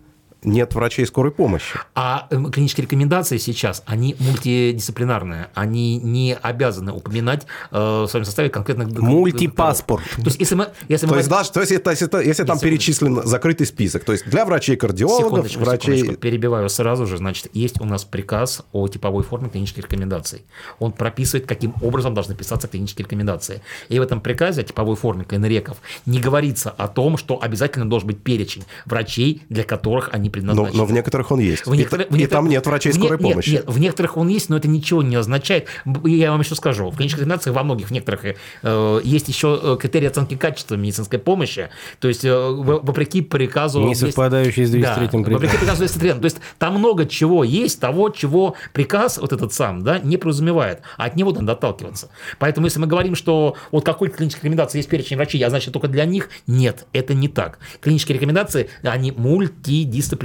[0.43, 1.79] нет врачей скорой помощи.
[1.95, 5.49] А эм, клинические рекомендации сейчас, они мультидисциплинарные.
[5.55, 8.89] Они не обязаны упоминать э, в своем составе конкретных...
[8.99, 10.05] Мультипаспорт.
[10.17, 10.69] То есть, если мы...
[10.89, 11.19] Если то, мы...
[11.19, 15.29] есть, да, то есть, если, если, если там перечислен закрытый список, то есть для врачей-кардиологов,
[15.29, 15.97] секундочку, врачей...
[15.97, 17.17] Секундочку, перебиваю сразу же.
[17.17, 20.43] Значит, есть у нас приказ о типовой форме клинических рекомендаций.
[20.79, 23.63] Он прописывает, каким образом должны писаться клинические рекомендации.
[23.89, 28.07] И в этом приказе о типовой форме клинреков не говорится о том, что обязательно должен
[28.07, 30.77] быть перечень врачей, для которых они предназначены.
[30.77, 31.67] Но, но в некоторых он есть.
[31.67, 32.03] В некотор...
[32.03, 32.21] и, в некотор...
[32.21, 33.51] и там нет врачей скорой нет, помощи.
[33.51, 35.67] Нет, нет, в некоторых он есть, но это ничего не означает.
[36.05, 36.91] Я вам еще скажу.
[36.91, 38.25] В клинических рекомендациях во многих, в некоторых
[38.63, 41.69] э, есть еще э, критерии оценки качества медицинской помощи.
[42.01, 43.83] То есть, э, вопреки приказу...
[43.83, 45.35] Не совпадающий с 203 да, приказом.
[45.35, 46.13] Вопреки приказу 203.
[46.13, 50.81] То есть, там много чего есть, того, чего приказ вот этот сам да, не подразумевает.
[50.97, 52.11] А от него надо отталкиваться.
[52.39, 55.89] Поэтому, если мы говорим, что вот какой клинической рекомендации есть перечень врачей, а значит только
[55.89, 57.59] для них, нет, это не так.
[57.81, 60.18] Клинические рекомендации, они мультидисциплинарные.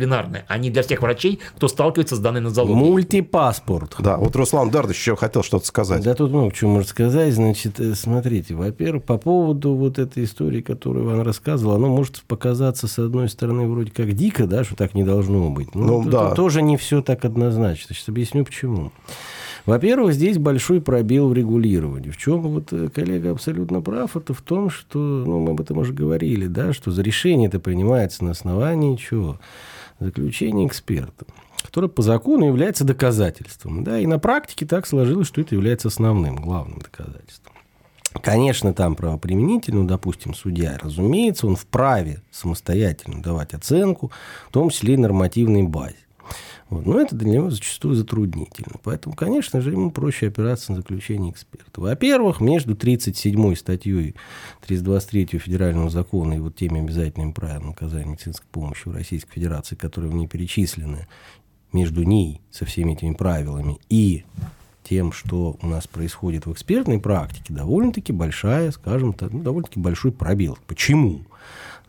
[0.47, 2.77] Они для всех врачей, кто сталкивается с данной нозологией.
[2.77, 3.95] Мультипаспорт.
[3.99, 6.03] Да, вот Руслан Дардович еще хотел что-то сказать.
[6.03, 7.33] Да тут много чего можно сказать.
[7.33, 12.87] Значит, э, смотрите, во-первых, по поводу вот этой истории, которую Иван рассказывал, оно может показаться,
[12.87, 15.75] с одной стороны, вроде как дико, да, что так не должно быть.
[15.75, 16.31] Но ну, да.
[16.31, 17.95] тоже не все так однозначно.
[17.95, 18.91] Сейчас объясню, почему.
[19.65, 22.09] Во-первых, здесь большой пробел в регулировании.
[22.09, 25.77] В чем вот э, коллега абсолютно прав, это в том, что, ну, мы об этом
[25.77, 29.39] уже говорили, да, что за решение это принимается на основании чего?
[30.03, 31.25] Заключение эксперта
[31.63, 33.83] которое по закону является доказательством.
[33.83, 37.53] Да, и на практике так сложилось, что это является основным, главным доказательством.
[38.21, 44.11] Конечно, там правоприменительно, ну, допустим, судья, разумеется, он вправе самостоятельно давать оценку,
[44.49, 45.95] в том числе и нормативной базе.
[46.73, 46.85] Вот.
[46.85, 48.77] Но это для него зачастую затруднительно.
[48.83, 51.79] Поэтому, конечно же, ему проще опираться на заключение эксперта.
[51.79, 54.15] Во-первых, между 37 статьей
[54.65, 60.11] 323 Федерального закона и вот теми обязательными правилами оказания медицинской помощи в Российской Федерации, которые
[60.11, 61.07] в ней перечислены,
[61.71, 64.23] между ней со всеми этими правилами и
[64.83, 70.11] тем, что у нас происходит в экспертной практике, довольно-таки большая, скажем так, ну, довольно-таки большой
[70.11, 70.57] пробел.
[70.67, 71.21] Почему?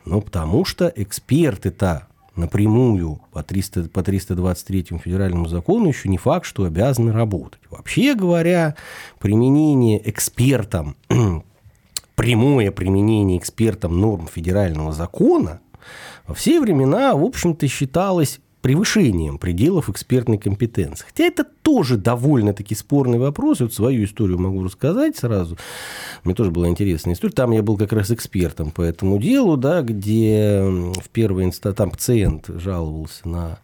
[0.05, 2.07] Ну, потому что эксперты-то
[2.37, 7.61] напрямую по, 300, по 323 федеральному закону еще не факт, что обязаны работать.
[7.71, 8.77] Вообще говоря,
[9.19, 10.97] применение экспертам,
[12.15, 15.61] прямое применение экспертам норм федерального закона
[16.27, 21.05] во все времена, в общем-то, считалось превышением пределов экспертной компетенции.
[21.05, 23.61] Хотя это тоже довольно-таки спорный вопрос.
[23.61, 25.59] Вот свою историю могу рассказать сразу.
[26.23, 27.35] Мне тоже была интересная история.
[27.35, 31.91] Там я был как раз экспертом по этому делу, да, где в первой инстанции там
[31.91, 33.59] пациент жаловался на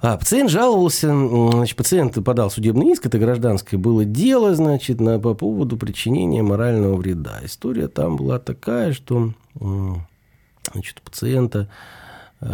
[0.00, 5.34] а, пациент жаловался, значит, пациент подал судебный иск, это гражданское было дело, значит, на, по
[5.34, 7.40] поводу причинения морального вреда.
[7.42, 11.68] История там была такая, что значит, у пациента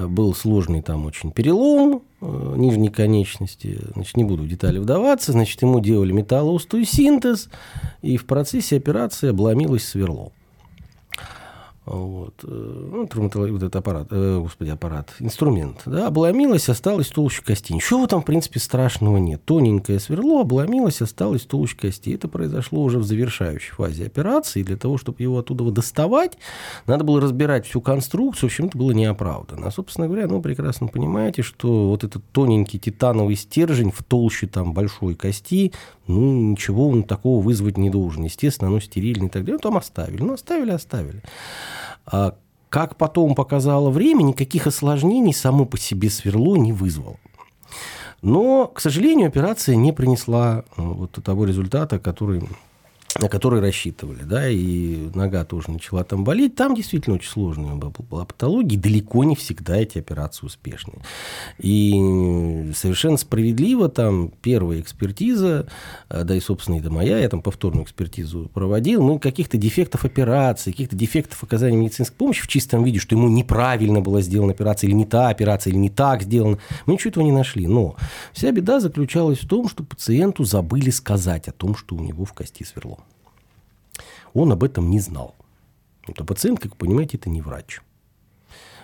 [0.07, 3.81] был сложный там очень перелом э, нижней конечности.
[3.95, 5.33] Значит, не буду в детали вдаваться.
[5.33, 7.49] Значит, ему делали металлоустойсинтез,
[8.03, 10.33] и в процессе операции обломилось сверло.
[11.87, 12.35] Вот.
[12.45, 17.73] Э, ну, травматология, вот этот аппарат, э, господи, аппарат, инструмент, да, обломилась, осталась толща кости.
[17.73, 19.43] Ничего там, в принципе, страшного нет.
[19.45, 22.11] Тоненькое сверло обломилось, осталась толща кости.
[22.11, 24.63] Это произошло уже в завершающей фазе операции.
[24.63, 26.37] Для того, чтобы его оттуда доставать,
[26.87, 28.51] надо было разбирать всю конструкцию.
[28.51, 29.67] В общем, это было неоправданно.
[29.67, 34.75] А, собственно говоря, ну, прекрасно понимаете, что вот этот тоненький титановый стержень в толще там
[34.75, 35.73] большой кости,
[36.07, 38.25] ну, ничего он такого вызвать не должен.
[38.25, 39.59] Естественно, оно стерильное и так далее.
[39.63, 40.23] Ну, там оставили.
[40.23, 41.23] Ну, оставили, оставили.
[42.07, 42.35] А
[42.69, 47.17] как потом показало время, никаких осложнений само по себе сверло не вызвало.
[48.23, 52.43] Но, к сожалению, операция не принесла э, вот того результата, который
[53.19, 58.25] на который рассчитывали, да, и нога тоже начала там болеть, там действительно очень сложная была
[58.25, 60.99] патология, и далеко не всегда эти операции успешные.
[61.59, 65.67] И совершенно справедливо там первая экспертиза,
[66.09, 70.71] э, да и, собственно, это моя, я там повторную экспертизу проводил, мы каких-то дефектов операции,
[70.71, 74.95] каких-то дефектов оказания медицинской помощи в чистом виде, что ему неправильно была сделана операция, или
[74.95, 77.67] не та операция, или не так сделана, мы ничего этого не нашли.
[77.67, 77.97] Но
[78.33, 82.33] вся беда заключалась в том, что пациенту забыли сказать о том, что у него в
[82.33, 83.00] кости сверло
[84.35, 85.35] он об этом не знал.
[86.07, 87.81] Это пациент, как вы понимаете, это не врач.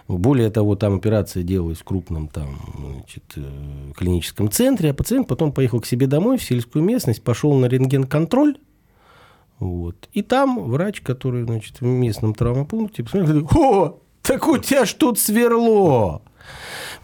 [0.08, 5.50] Более того, там операция делалась в крупном там, значит, э, клиническом центре, а пациент потом
[5.50, 8.56] поехал к себе домой в сельскую местность, пошел на рентген-контроль,
[9.58, 10.08] вот.
[10.12, 15.18] И там врач, который значит, в местном травмопункте, посмотрел, о, так у тебя ж тут
[15.18, 16.22] сверло.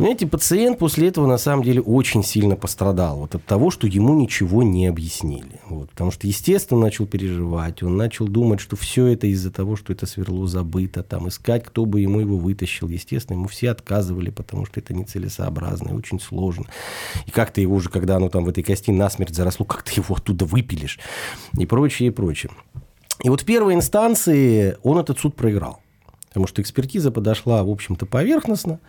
[0.02, 4.16] Понимаете, пациент после этого на самом деле очень сильно пострадал вот от того, что ему
[4.16, 5.60] ничего не объяснили.
[5.68, 9.76] Вот, потому что, естественно, он начал переживать, он начал думать, что все это из-за того,
[9.76, 12.88] что это сверло забыто, там искать, кто бы ему его вытащил.
[12.88, 16.66] Естественно, ему все отказывали, потому что это нецелесообразно и очень сложно.
[17.26, 20.00] И как ты его уже, когда оно там в этой кости насмерть заросло, как ты
[20.00, 20.98] его оттуда выпилишь
[21.56, 22.50] и прочее, и прочее.
[23.22, 25.78] И вот в первой инстанции он этот суд проиграл.
[26.26, 28.80] Потому что экспертиза подошла, в общем-то, поверхностно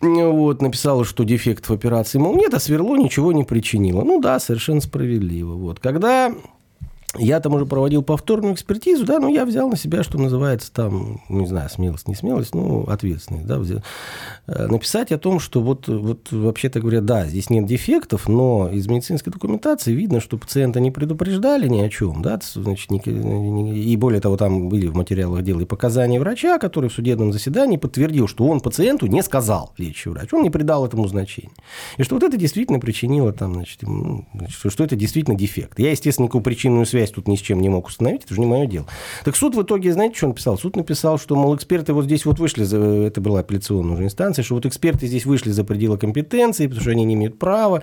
[0.00, 4.02] вот, написала, что дефект в операции, мол, нет, а сверло ничего не причинило.
[4.02, 5.54] Ну да, совершенно справедливо.
[5.54, 5.78] Вот.
[5.80, 6.32] Когда
[7.18, 11.20] я там уже проводил повторную экспертизу, да, но я взял на себя, что называется, там,
[11.28, 13.82] не знаю, смелость, не смелость, ну, ответственность, да, взял,
[14.46, 18.86] э, написать о том, что вот, вот вообще-то говоря, да, здесь нет дефектов, но из
[18.86, 24.20] медицинской документации видно, что пациента не предупреждали ни о чем, да, значит, не, и более
[24.20, 28.46] того, там были в материалах дела и показания врача, который в судебном заседании подтвердил, что
[28.46, 31.50] он пациенту не сказал, лечащий врач, он не придал этому значения.
[31.96, 35.80] И что вот это действительно причинило там, значит, ну, что, что это действительно дефект.
[35.80, 38.40] Я, естественно, никакую причинную связь связь тут ни с чем не мог установить, это же
[38.40, 38.86] не мое дело.
[39.24, 40.58] Так суд в итоге, знаете, что он написал?
[40.58, 44.42] Суд написал, что, мол, эксперты вот здесь вот вышли, за, это была апелляционная уже инстанция,
[44.42, 47.82] что вот эксперты здесь вышли за пределы компетенции, потому что они не имеют права,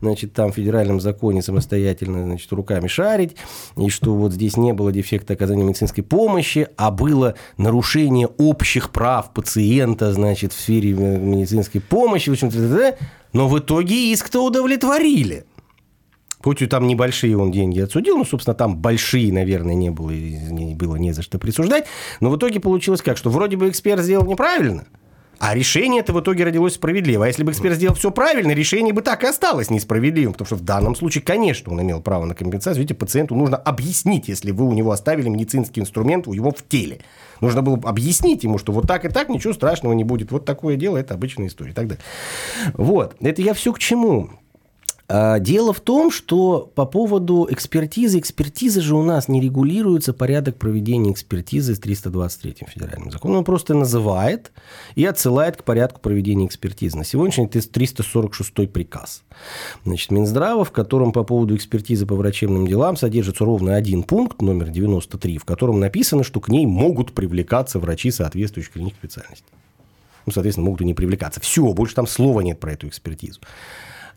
[0.00, 3.36] значит, там в федеральном законе самостоятельно, значит, руками шарить,
[3.76, 9.32] и что вот здесь не было дефекта оказания медицинской помощи, а было нарушение общих прав
[9.32, 12.98] пациента, значит, в сфере медицинской помощи, в общем-то,
[13.32, 15.44] но в итоге иск-то удовлетворили.
[16.44, 20.96] И там небольшие он деньги отсудил, ну, собственно, там большие, наверное, не было, не было
[20.96, 21.86] не за что присуждать.
[22.20, 24.86] Но в итоге получилось как, что вроде бы эксперт сделал неправильно,
[25.38, 27.24] а решение это в итоге родилось справедливо.
[27.24, 30.32] А если бы эксперт сделал все правильно, решение бы так и осталось несправедливым.
[30.32, 32.80] Потому что в данном случае, конечно, он имел право на компенсацию.
[32.80, 37.00] Видите, пациенту нужно объяснить, если вы у него оставили медицинский инструмент у него в теле.
[37.40, 40.32] Нужно было объяснить ему, что вот так и так ничего страшного не будет.
[40.32, 42.02] Вот такое дело, это обычная история и так далее.
[42.74, 43.14] Вот.
[43.20, 44.30] Это я все к чему?
[45.10, 50.56] А, дело в том, что по поводу экспертизы, экспертизы же у нас не регулируется порядок
[50.56, 53.38] проведения экспертизы с 323 федеральным законом.
[53.38, 54.52] Он просто называет
[54.96, 56.98] и отсылает к порядку проведения экспертизы.
[56.98, 59.22] На сегодняшний это 346 приказ.
[59.84, 64.68] Значит, Минздрава, в котором по поводу экспертизы по врачебным делам содержится ровно один пункт, номер
[64.68, 69.46] 93, в котором написано, что к ней могут привлекаться врачи соответствующих клинических специальностей.
[70.26, 71.40] Ну, соответственно, могут и не привлекаться.
[71.40, 73.40] Все, больше там слова нет про эту экспертизу.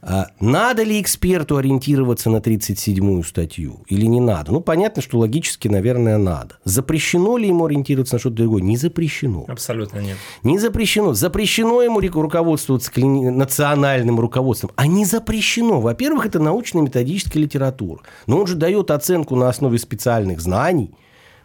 [0.04, 4.52] А надо ли эксперту ориентироваться на 37-ю статью или не надо?
[4.52, 6.58] Ну, понятно, что логически, наверное, надо.
[6.64, 8.64] Запрещено ли ему ориентироваться на что-то другое?
[8.64, 9.46] Не запрещено.
[9.48, 10.18] Абсолютно нет.
[10.42, 11.14] Не запрещено.
[11.14, 14.72] Запрещено ему руководствоваться национальным руководством.
[14.76, 15.80] А не запрещено.
[15.80, 18.02] Во-первых, это научно-методическая литература.
[18.26, 20.96] Но он же дает оценку на основе специальных знаний,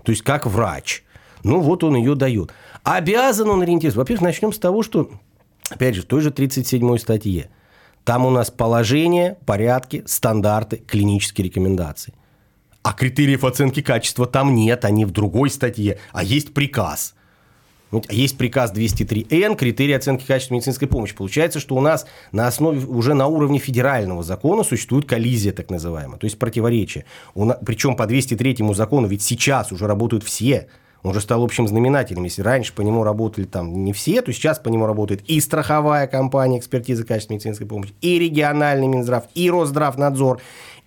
[0.03, 1.05] то есть как врач.
[1.45, 2.53] Ну, вот он ее дает.
[2.85, 3.99] Обязан он ориентироваться.
[3.99, 5.11] Во-первых, начнем с того, что,
[5.69, 7.51] опять же, в той же 37 статье–
[8.07, 12.15] там у нас положение, порядки, стандарты, клинические рекомендации.
[12.85, 17.15] А критериев оценки качества там нет, они в другой статье, а есть приказ.
[18.09, 21.17] Есть приказ 203Н, критерии оценки качества медицинской помощи.
[21.17, 26.19] Получается, что у нас на основе, уже на уровне федерального закона существует коллизия так называемая,
[26.19, 27.07] то есть противоречие.
[27.65, 30.69] Причем по 203 закону ведь сейчас уже работают все
[31.03, 32.25] он же стал общим знаменателем.
[32.25, 36.07] Если раньше по нему работали там не все, то сейчас по нему работает и страховая
[36.07, 40.41] компания экспертизы качества медицинской помощи, и региональный Минздрав, и Росздравнадзор,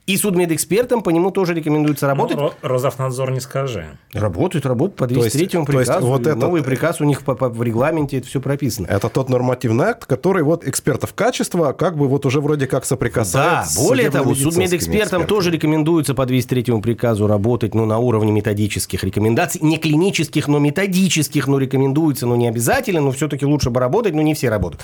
[0.10, 2.38] и судмедэкспертам по нему тоже рекомендуется ну, работать.
[2.38, 3.86] Ну, Росздравнадзор не скажи.
[4.14, 6.08] Работают, работают по 203 приказу.
[6.08, 6.40] вот этот...
[6.40, 8.88] Новый приказ у них по, по, в регламенте, это все прописано.
[8.88, 13.76] Это тот нормативный акт, который вот экспертов качества как бы вот уже вроде как соприкасается
[13.76, 19.62] Да, более того, судмедэкспертам тоже рекомендуется по 203 приказу работать ну, на уровне методических рекомендаций.
[19.62, 24.24] Не клинических, но методических, но рекомендуется, но не обязательно, но все-таки лучше бы работать, но
[24.24, 24.82] не все работают.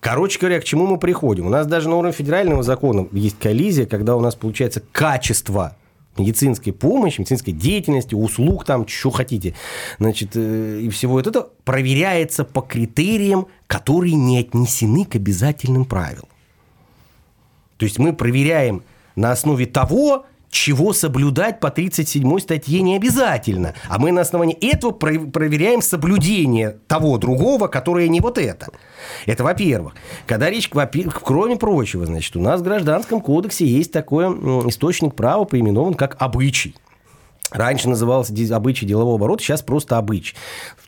[0.00, 1.46] Короче говоря, к чему мы приходим?
[1.46, 5.76] У нас даже на уровне федерального закона есть коллизия, когда у нас получается качество
[6.16, 9.54] медицинской помощи, медицинской деятельности, услуг, там, что хотите,
[9.98, 16.28] значит, э, и всего это проверяется по критериям, которые не отнесены к обязательным правилам.
[17.76, 18.82] То есть мы проверяем
[19.16, 23.74] на основе того, чего соблюдать по 37 статье не обязательно.
[23.88, 28.68] А мы на основании этого проверяем соблюдение того другого, которое не вот это.
[29.26, 29.94] Это во-первых.
[30.26, 34.26] Когда речь, кроме прочего, значит, у нас в Гражданском кодексе есть такой
[34.68, 36.74] источник права, поименован как обычай.
[37.50, 40.36] Раньше назывался обычай делового оборота, сейчас просто обычай.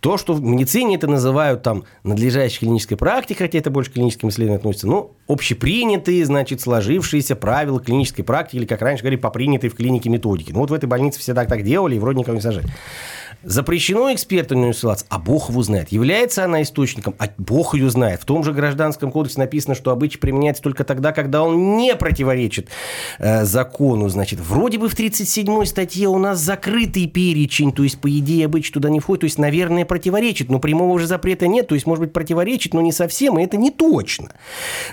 [0.01, 4.29] То, что в медицине это называют там надлежащей клинической практикой, хотя это больше к клиническим
[4.29, 9.71] исследованиям относится, ну, общепринятые, значит, сложившиеся правила клинической практики, или, как раньше говорили, по принятой
[9.71, 10.53] в клинике методики.
[10.53, 12.69] Ну, вот в этой больнице все так, так делали, и вроде никого не сажали.
[13.45, 15.91] Запрещено эксперту не ссылаться, а Бог его знает.
[15.91, 18.23] Является она источником, а Бог ее знает.
[18.23, 22.69] В том же Гражданском кодексе написано, что обычай применяется только тогда, когда он не противоречит
[23.19, 24.09] э, закону.
[24.09, 28.73] Значит, вроде бы в 37 статье у нас закрытый перечень, то есть, по идее, обычай
[28.73, 32.05] туда не входит, то есть, наверное, противоречит, но прямого же запрета нет, то есть, может
[32.05, 34.31] быть, противоречит, но не совсем, и это не точно.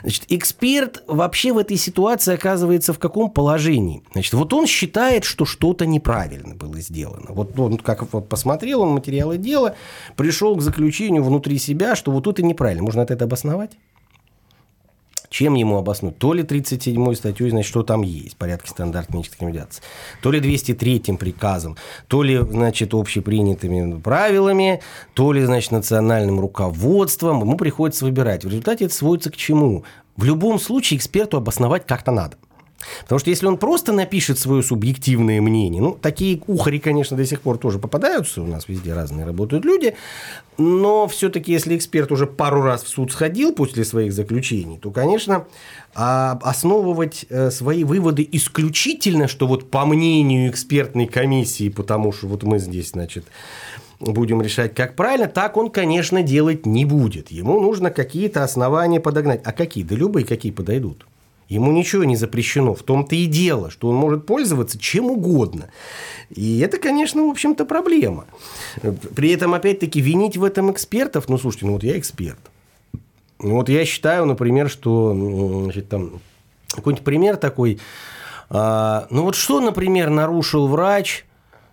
[0.02, 4.04] Значит, эксперт вообще в этой ситуации оказывается в каком положении?
[4.14, 7.28] Значит, вот он считает, что что-то неправильно было сделано.
[7.30, 9.76] Вот он как вот посмотрел он материалы дела,
[10.16, 12.84] пришел к заключению внутри себя, что вот тут и неправильно.
[12.84, 13.72] Можно это обосновать?
[15.30, 16.18] Чем ему обоснуть?
[16.18, 19.84] То ли 37-й статьей, значит, что там есть, порядке стандарт клинической рекомендации,
[20.22, 21.76] то ли 203-м приказом,
[22.08, 24.82] то ли, значит, общепринятыми правилами,
[25.14, 27.42] то ли, значит, национальным руководством.
[27.42, 28.44] Ему приходится выбирать.
[28.46, 29.84] В результате это сводится к чему?
[30.16, 32.38] В любом случае эксперту обосновать как-то надо.
[33.03, 37.41] Потому что если он просто напишет свое субъективное мнение, ну, такие ухари, конечно, до сих
[37.41, 39.95] пор тоже попадаются, у нас везде разные работают люди,
[40.57, 45.45] но все-таки, если эксперт уже пару раз в суд сходил после своих заключений, то, конечно,
[45.95, 52.43] а, основывать э, свои выводы исключительно, что вот по мнению экспертной комиссии, потому что вот
[52.43, 53.25] мы здесь, значит,
[53.99, 57.32] будем решать, как правильно, так он, конечно, делать не будет.
[57.32, 59.41] Ему нужно какие-то основания подогнать.
[59.43, 59.84] А какие?
[59.84, 61.05] Да любые какие подойдут.
[61.50, 62.76] Ему ничего не запрещено.
[62.76, 65.70] В том-то и дело, что он может пользоваться чем угодно.
[66.30, 68.26] И это, конечно, в общем-то, проблема.
[69.16, 72.39] При этом, опять-таки, винить в этом экспертов, ну, слушайте, ну вот я эксперт.
[73.39, 76.22] Ну, вот я считаю, например, что, значит, там,
[76.70, 77.80] какой-нибудь пример такой,
[78.50, 81.26] а, ну вот что, например, нарушил врач,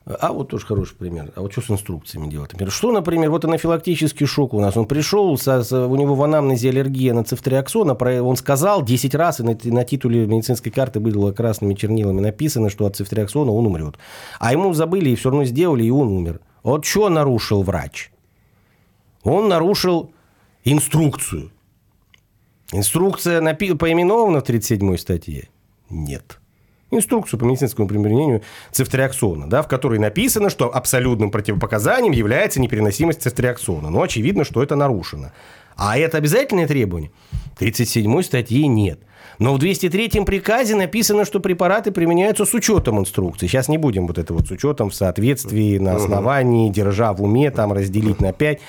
[0.06, 1.32] а вот тоже хороший пример.
[1.34, 2.52] А вот что с инструкциями делать?
[2.52, 4.76] Например, что, например, вот анафилактический шок у нас.
[4.76, 9.14] Он пришел, со, со, у него в анамнезе аллергия на цифтриаксон, а он сказал 10
[9.16, 13.66] раз, и на, на титуле медицинской карты было красными чернилами написано, что от цифтриаксона он
[13.66, 13.96] умрет.
[14.38, 16.40] А ему забыли и все равно сделали, и он умер.
[16.62, 18.12] Вот что нарушил врач?
[19.24, 20.12] Он нарушил
[20.64, 21.50] инструкцию.
[22.70, 25.48] Инструкция напи- поименована в 37 статье?
[25.90, 26.38] Нет
[26.96, 28.42] инструкцию по медицинскому применению
[28.72, 33.90] цифтриаксона, да, в которой написано, что абсолютным противопоказанием является непереносимость цифтриаксона.
[33.90, 35.32] Но очевидно, что это нарушено.
[35.76, 37.10] А это обязательное требование?
[37.58, 39.00] 37 статьи нет.
[39.38, 43.46] Но в 203 приказе написано, что препараты применяются с учетом инструкции.
[43.46, 47.50] Сейчас не будем вот это вот с учетом в соответствии, на основании, держа в уме,
[47.50, 48.60] там разделить на 5.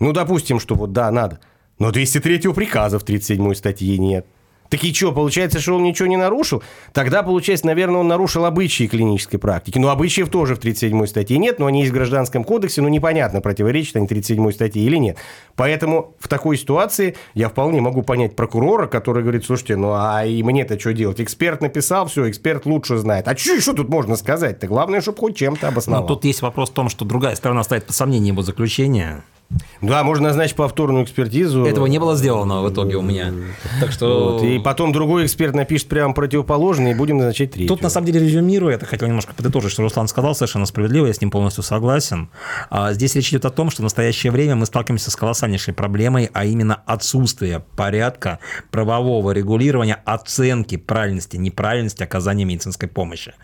[0.00, 1.38] Ну, допустим, что вот да, надо.
[1.78, 4.26] Но 203 приказа в 37 статье нет.
[4.70, 6.62] Так и что, получается, что он ничего не нарушил?
[6.92, 9.78] Тогда, получается, наверное, он нарушил обычаи клинической практики.
[9.78, 13.40] Но обычаев тоже в 37 статье нет, но они есть в Гражданском кодексе, но непонятно,
[13.40, 15.16] противоречат они 37 статье или нет.
[15.54, 20.42] Поэтому в такой ситуации я вполне могу понять прокурора, который говорит, слушайте, ну а и
[20.42, 21.20] мне-то что делать?
[21.20, 23.28] Эксперт написал, все, эксперт лучше знает.
[23.28, 24.66] А что еще тут можно сказать-то?
[24.66, 26.02] Главное, чтобы хоть чем-то обосновал.
[26.02, 29.22] Но тут есть вопрос в том, что другая сторона ставит под сомнение его заключение.
[29.80, 31.64] Да, можно назначить повторную экспертизу.
[31.64, 33.32] Этого не было сделано в итоге у меня.
[33.80, 34.32] Так что...
[34.32, 37.68] Вот, и потом другой эксперт напишет прямо противоположное, и будем назначать третью.
[37.68, 41.12] Тут, на самом деле, резюмируя, я хотел немножко подытожить, что Руслан сказал совершенно справедливо, я
[41.12, 42.28] с ним полностью согласен.
[42.70, 46.30] А здесь речь идет о том, что в настоящее время мы сталкиваемся с колоссальнейшей проблемой,
[46.32, 48.40] а именно отсутствие порядка
[48.70, 53.34] правового регулирования оценки правильности, неправильности оказания медицинской помощи.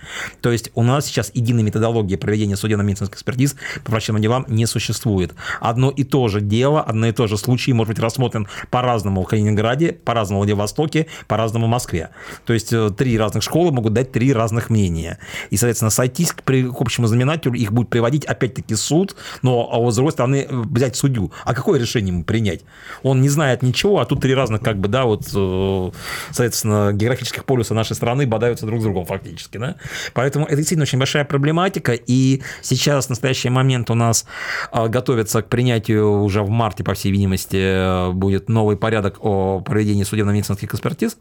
[0.41, 5.35] То есть у нас сейчас единой методологии проведения судебно-медицинских экспертиз по врачебным делам не существует.
[5.61, 9.27] Одно и то же дело, одно и то же случай может быть рассмотрен по-разному в
[9.27, 12.11] Калининграде, по-разному в Владивостоке, по-разному в Москве.
[12.45, 15.19] То есть э, три разных школы могут дать три разных мнения.
[15.51, 19.95] И, соответственно, сойтись к, к общему знаменателю, их будет приводить опять-таки суд, но а с
[19.95, 21.33] другой стороны э, взять судью.
[21.45, 22.63] А какое решение ему принять?
[23.03, 25.91] Он не знает ничего, а тут три разных, как бы, да, вот, э,
[26.31, 29.77] соответственно, географических полюса нашей страны бодаются друг с другом фактически, да.
[30.15, 34.25] Поэтому это действительно очень большая проблематика, и сейчас в настоящий момент у нас
[34.73, 40.05] готовится к принятию принятию уже в марте, по всей видимости, будет новый порядок о проведении
[40.05, 41.19] судебно-медицинских экспертиз.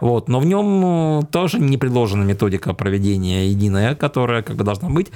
[0.00, 0.28] Вот.
[0.28, 5.10] Но в нем тоже не предложена методика проведения единая, которая как бы должна быть.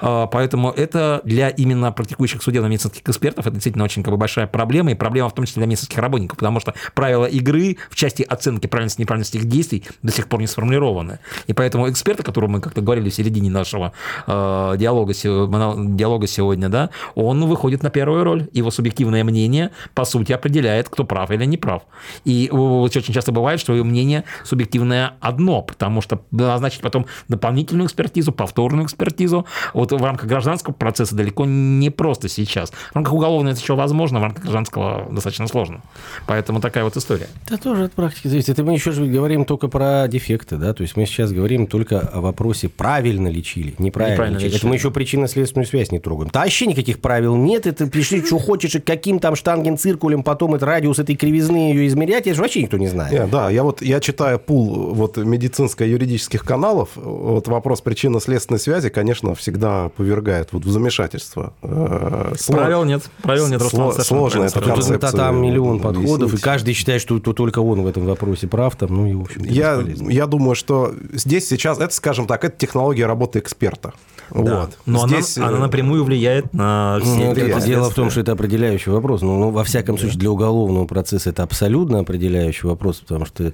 [0.00, 4.94] Поэтому это для именно практикующих судебно-медицинских экспертов это действительно очень как бы, большая проблема, и
[4.94, 9.00] проблема в том числе для медицинских работников, потому что правила игры в части оценки правильности
[9.00, 11.18] и неправильности их действий до сих пор не сформулированы.
[11.46, 13.92] И поэтому эксперты, которые мы как-то говорили в середине нашего
[14.26, 18.39] э, диалога, диалога сегодня, да, он выходит на первую роль.
[18.52, 21.82] Его субъективное мнение, по сути, определяет, кто прав или не прав.
[22.24, 28.32] И очень часто бывает, что его мнение субъективное одно, потому что назначить потом дополнительную экспертизу,
[28.32, 32.70] повторную экспертизу, вот в рамках гражданского процесса далеко не просто сейчас.
[32.70, 35.82] В рамках уголовного это еще возможно, в рамках гражданского достаточно сложно.
[36.26, 37.28] Поэтому такая вот история.
[37.46, 38.50] Это тоже от практики зависит.
[38.50, 42.00] Это мы еще же говорим только про дефекты, да, то есть мы сейчас говорим только
[42.00, 44.56] о вопросе, правильно лечили, неправильно, неправильно лечили.
[44.56, 46.30] Это мы еще причинно-следственную связь не трогаем.
[46.32, 50.64] Да вообще никаких правил нет, это пришли, что хочешь, и каким там штангенциркулем, потом это
[50.64, 53.12] радиус этой кривизны ее измерять, это же вообще никто не знает.
[53.12, 59.34] Yeah, да, я вот, я читаю пул вот медицинско-юридических каналов, вот вопрос причинно-следственной связи, конечно,
[59.34, 61.54] всегда повергает вот в замешательство.
[61.62, 65.10] Э, правил нет, правил нет, Сло, Сложно это концепция.
[65.10, 69.06] Там миллион подходов, и каждый считает, что только он в этом вопросе прав, там, ну
[69.06, 73.40] и в общем я, я думаю, что здесь сейчас, это, скажем так, это технология работы
[73.40, 73.92] эксперта.
[74.34, 74.60] Да.
[74.60, 74.78] Вот.
[74.86, 75.38] Но Здесь...
[75.38, 78.90] она, она э, напрямую влияет на все ну, это Дело в том, что это определяющий
[78.90, 79.22] вопрос.
[79.22, 83.52] Но, ну, во всяком случае, для уголовного процесса это абсолютно определяющий вопрос, потому что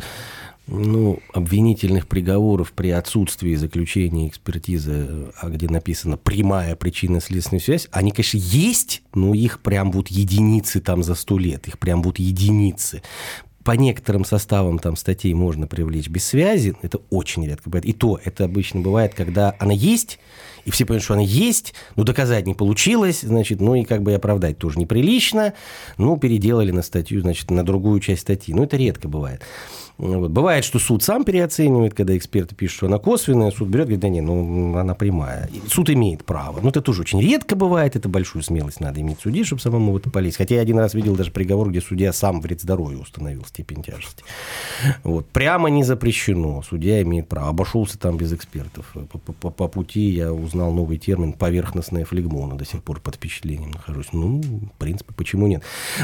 [0.69, 8.39] ну, обвинительных приговоров при отсутствии заключения экспертизы, а где написано прямая причинно-следственная связь, они, конечно,
[8.39, 13.03] есть, но их прям вот единицы там за сто лет, их прям вот единицы
[13.67, 17.85] по некоторым составам там статей можно привлечь без связи, это очень редко бывает.
[17.85, 20.21] И то, это обычно бывает, когда она есть,
[20.65, 24.13] и все понимают, что она есть, но доказать не получилось, значит, ну и как бы
[24.13, 25.53] и оправдать тоже неприлично,
[25.99, 28.55] ну, переделали на статью, значит, на другую часть статьи.
[28.55, 29.43] Ну, это редко бывает.
[29.99, 30.31] Вот.
[30.31, 34.09] Бывает, что суд сам переоценивает, когда эксперты пишут, что она косвенная, суд берет, говорит, да
[34.09, 35.49] нет, ну она прямая.
[35.69, 36.61] Суд имеет право.
[36.61, 39.97] Но это тоже очень редко бывает, это большую смелость надо иметь судьи, чтобы самому в
[39.97, 40.37] это полезть.
[40.37, 44.23] Хотя я один раз видел даже приговор, где судья сам вред здоровью установил степень тяжести.
[45.03, 45.27] Вот.
[45.29, 47.49] Прямо не запрещено, судья имеет право.
[47.49, 48.95] Обошелся там без экспертов.
[49.11, 53.71] По, по, по пути я узнал новый термин поверхностная флегмона, до сих пор под впечатлением
[53.71, 54.09] нахожусь.
[54.13, 55.63] Ну, в принципе, почему нет?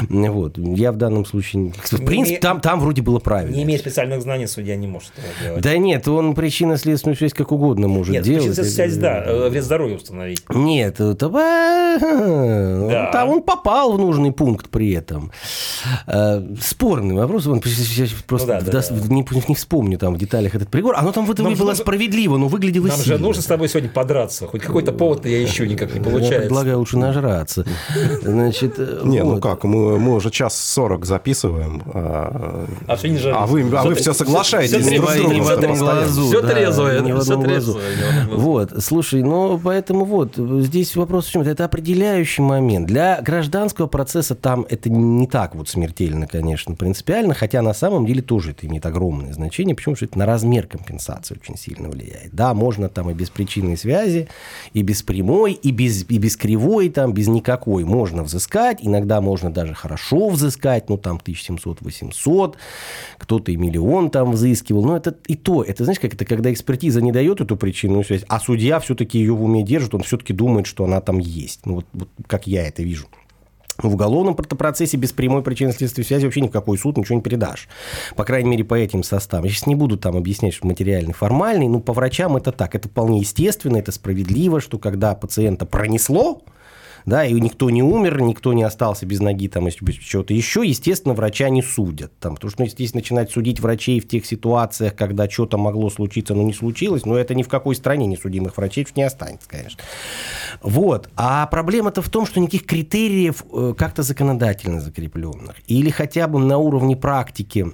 [0.09, 0.57] Вот.
[0.57, 1.73] Я в данном случае...
[1.91, 3.55] В принципе, там, там вроде было правильно.
[3.55, 5.63] Не имеет специальных знаний судья не может этого делать.
[5.63, 8.57] Да нет, он причинно-следственную связь как угодно может нет, делать.
[8.57, 10.43] Нет, связь, да, э, вред здоровью установить.
[10.49, 11.29] Нет, это...
[11.29, 13.09] Да.
[13.11, 15.31] Там он попал в нужный пункт при этом.
[16.07, 17.61] Э, спорный вопрос, он
[18.27, 19.13] просто ну, да, да, да.
[19.13, 20.95] Не, не вспомню там в деталях этот приговор.
[20.95, 23.17] Оно там в этом было справедливо, но выглядело Нам сильно.
[23.17, 24.47] же нужно с тобой сегодня подраться.
[24.47, 26.33] Хоть какой-то повод я ищу, никак не получается.
[26.33, 27.65] Я предлагаю лучше нажраться.
[28.21, 31.83] Значит, не, ну как, мы, мы уже час сорок записываем.
[31.93, 33.17] А, а, не
[33.79, 35.33] а вы а вы все соглашаетесь все друг с другом.
[35.33, 36.27] Не в глазу.
[36.27, 37.01] Все трезвое.
[37.01, 37.79] Не в одном глазу.
[38.31, 41.41] Вот, слушай, ну, поэтому вот, здесь вопрос в чем?
[41.43, 42.87] Это определяющий момент.
[42.87, 48.21] Для гражданского процесса там это не так вот смертельно, конечно, принципиально, хотя на самом деле
[48.21, 49.75] тоже это имеет огромное значение.
[49.75, 49.93] Почему?
[49.93, 52.33] Потому что это на размер компенсации очень сильно влияет.
[52.33, 54.27] Да, можно там и без причинной связи,
[54.73, 58.77] и без прямой, и без, и без кривой, там, без никакой можно взыскать.
[58.81, 62.55] Иногда можно даже хорошо взыскать, ну, там, 1700-800.
[63.17, 64.85] Кто-то и миллион там взыскивал.
[64.85, 68.23] Но это и то, это знаешь, как это, когда экспертиза не дает эту причинную связь,
[68.27, 71.65] а судья все-таки ее в уме держит, он все-таки думает, что она там есть.
[71.65, 73.07] Ну, вот, вот как я это вижу.
[73.77, 77.67] В уголовном процессе без прямой причинно-следственной связи вообще ни в какой суд ничего не передашь.
[78.15, 79.45] По крайней мере, по этим составам.
[79.45, 82.75] Я сейчас не буду там объяснять, что материальный, формальный, но по врачам это так.
[82.75, 86.43] Это вполне естественно, это справедливо, что когда пациента пронесло,
[87.05, 91.13] да, и никто не умер, никто не остался без ноги, там, без чего-то еще, естественно,
[91.13, 92.11] врача не судят.
[92.19, 96.33] Там, потому что, ну, если начинать судить врачей в тех ситуациях, когда что-то могло случиться,
[96.33, 99.79] но не случилось, но это ни в какой стране не судимых врачей не останется, конечно.
[100.61, 101.09] Вот.
[101.15, 106.57] А проблема-то в том, что никаких критериев э, как-то законодательно закрепленных или хотя бы на
[106.57, 107.67] уровне практики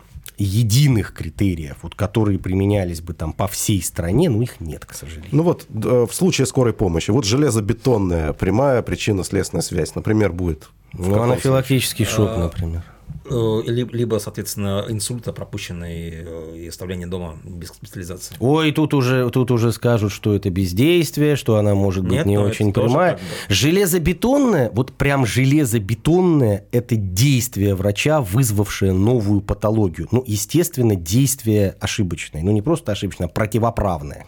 [0.44, 5.30] единых критериев, вот, которые применялись бы там по всей стране, ну, их нет, к сожалению.
[5.32, 10.70] Ну вот в случае скорой помощи, вот железобетонная прямая причинно-следственная связь, например, будет.
[10.94, 12.84] Ну, анафилактический шок, а, например.
[13.30, 18.36] Э, либо, соответственно, инсульта, пропущенный э, и оставление дома без госпитализации.
[18.40, 22.38] Ой, тут уже, тут уже скажут, что это бездействие, что она может быть Нет, не
[22.38, 23.20] очень прямая.
[23.48, 30.08] Железобетонное, вот прям железобетонное, это действие врача, вызвавшее новую патологию.
[30.12, 32.42] Ну, естественно, действие ошибочное.
[32.42, 34.28] Ну, не просто ошибочное, а противоправное.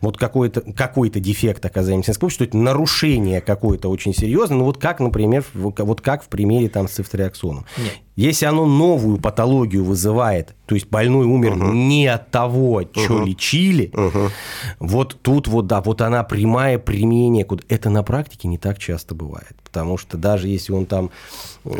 [0.00, 1.60] Вот какой-то какой дефект
[2.18, 4.58] помощи, что это нарушение какое-то очень серьезное.
[4.58, 7.66] Ну, вот как, например, вот как в примере там с цифтриаксоном.
[7.76, 7.92] Нет.
[8.20, 11.72] Если оно новую патологию вызывает, то есть больной умер угу.
[11.72, 13.24] не от того, что угу.
[13.24, 14.28] лечили, угу.
[14.78, 17.46] вот тут вот, да, вот она прямая применение.
[17.70, 19.56] Это на практике не так часто бывает.
[19.64, 21.08] Потому что даже если он там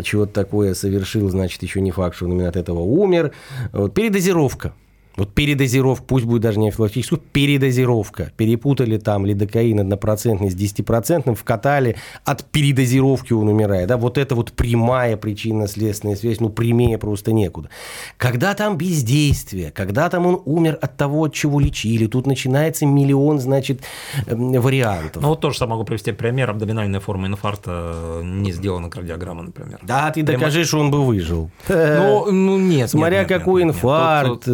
[0.03, 3.33] чего-то такое совершил, значит, еще не факт, что он именно от этого умер.
[3.75, 4.73] Вот, передозировка.
[5.21, 8.33] Вот передозировка, пусть будет даже не анафилактическую, передозировка.
[8.39, 13.89] Перепутали там лидокаин однопроцентный с 10%, вкатали, от передозировки он умирает.
[13.89, 13.99] Да?
[13.99, 17.69] Вот это вот прямая причинно-следственная связь, ну, прямее просто некуда.
[18.17, 23.41] Когда там бездействие, когда там он умер от того, от чего лечили, тут начинается миллион,
[23.41, 23.83] значит,
[24.27, 25.23] эм, вариантов.
[25.23, 26.49] Ну, вот тоже могу привести пример.
[26.49, 29.81] Абдоминальная форма инфаркта не сделана кардиограмма, например.
[29.83, 31.51] Да, ты докажи, что он бы выжил.
[31.69, 32.89] Ну, ну нет.
[32.89, 34.49] Смотря какой инфаркт,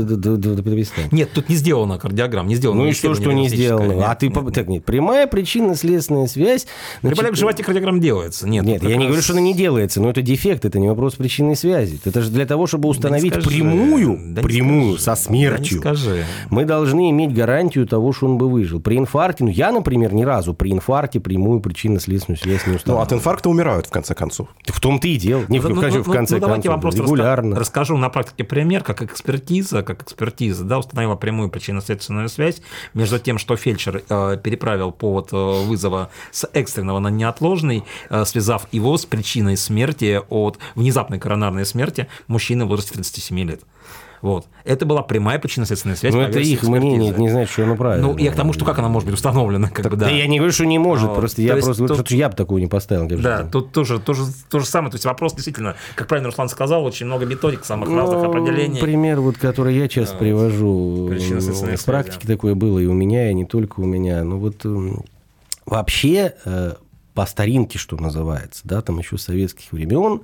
[0.62, 1.08] перестань.
[1.10, 2.82] Нет, тут не сделано кардиограмм, не сделано.
[2.82, 3.92] Ну и что, что не сделано?
[3.92, 6.66] Нет, а ты, нет, так, нет, прямая причинно-следственная связь.
[7.00, 8.48] Значит, При в животе кардиограмм делается.
[8.48, 8.98] Нет, нет я раз...
[8.98, 12.00] не говорю, что она не делается, но это дефект, это не вопрос причинной связи.
[12.04, 15.80] Это же для того, чтобы установить да скажи, прямую, да прямую скажи, со смертью.
[15.82, 16.24] Да скажи.
[16.50, 18.80] Мы должны иметь гарантию того, что он бы выжил.
[18.80, 22.98] При инфаркте, ну я, например, ни разу при инфаркте прямую причинно-следственную связь не установил.
[22.98, 24.48] Ну от инфаркта умирают в конце концов.
[24.64, 25.44] В том-то и дело.
[25.48, 26.40] Не, ну, в, ну, в конце ну, концов.
[26.40, 27.56] Давайте регулярно.
[27.56, 32.60] расскажу на практике пример, как экспертиза, как экспертиза, да, установила прямую причинно-следственную связь
[32.94, 38.66] между тем, что фельдшер э, переправил повод э, вызова с экстренного на неотложный, э, связав
[38.72, 43.60] его с причиной смерти от внезапной коронарной смерти мужчины в возрасте 37 лет.
[44.26, 44.48] Вот.
[44.64, 46.12] Это была прямая причинно-следственная связь.
[46.12, 48.08] Ну, это их мнение, это не значит, что оно правильно.
[48.08, 49.68] Ну, я к тому, что как она может быть установлена.
[49.68, 50.06] Как так, бы, да.
[50.06, 51.16] да я не говорю, что не может, вот.
[51.16, 53.06] просто, я, просто, тут, я бы такую не поставил.
[53.06, 54.90] Да, тут тоже, тоже то же самое.
[54.90, 58.80] То есть вопрос действительно, как правильно Руслан сказал, очень много методик самых ну, разных определений.
[58.80, 62.34] Пример, вот, который я часто а, привожу, в практике да.
[62.34, 64.24] такое было и у меня, и не только у меня.
[64.24, 64.64] Ну вот
[65.66, 66.74] вообще э,
[67.16, 70.20] по старинке, что называется, да, там еще советских времен,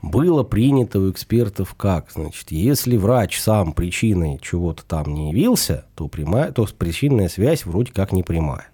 [0.00, 2.10] было принято у экспертов как?
[2.12, 7.92] Значит, если врач сам причиной чего-то там не явился, то, прямая, то причинная связь вроде
[7.92, 8.68] как не прямая.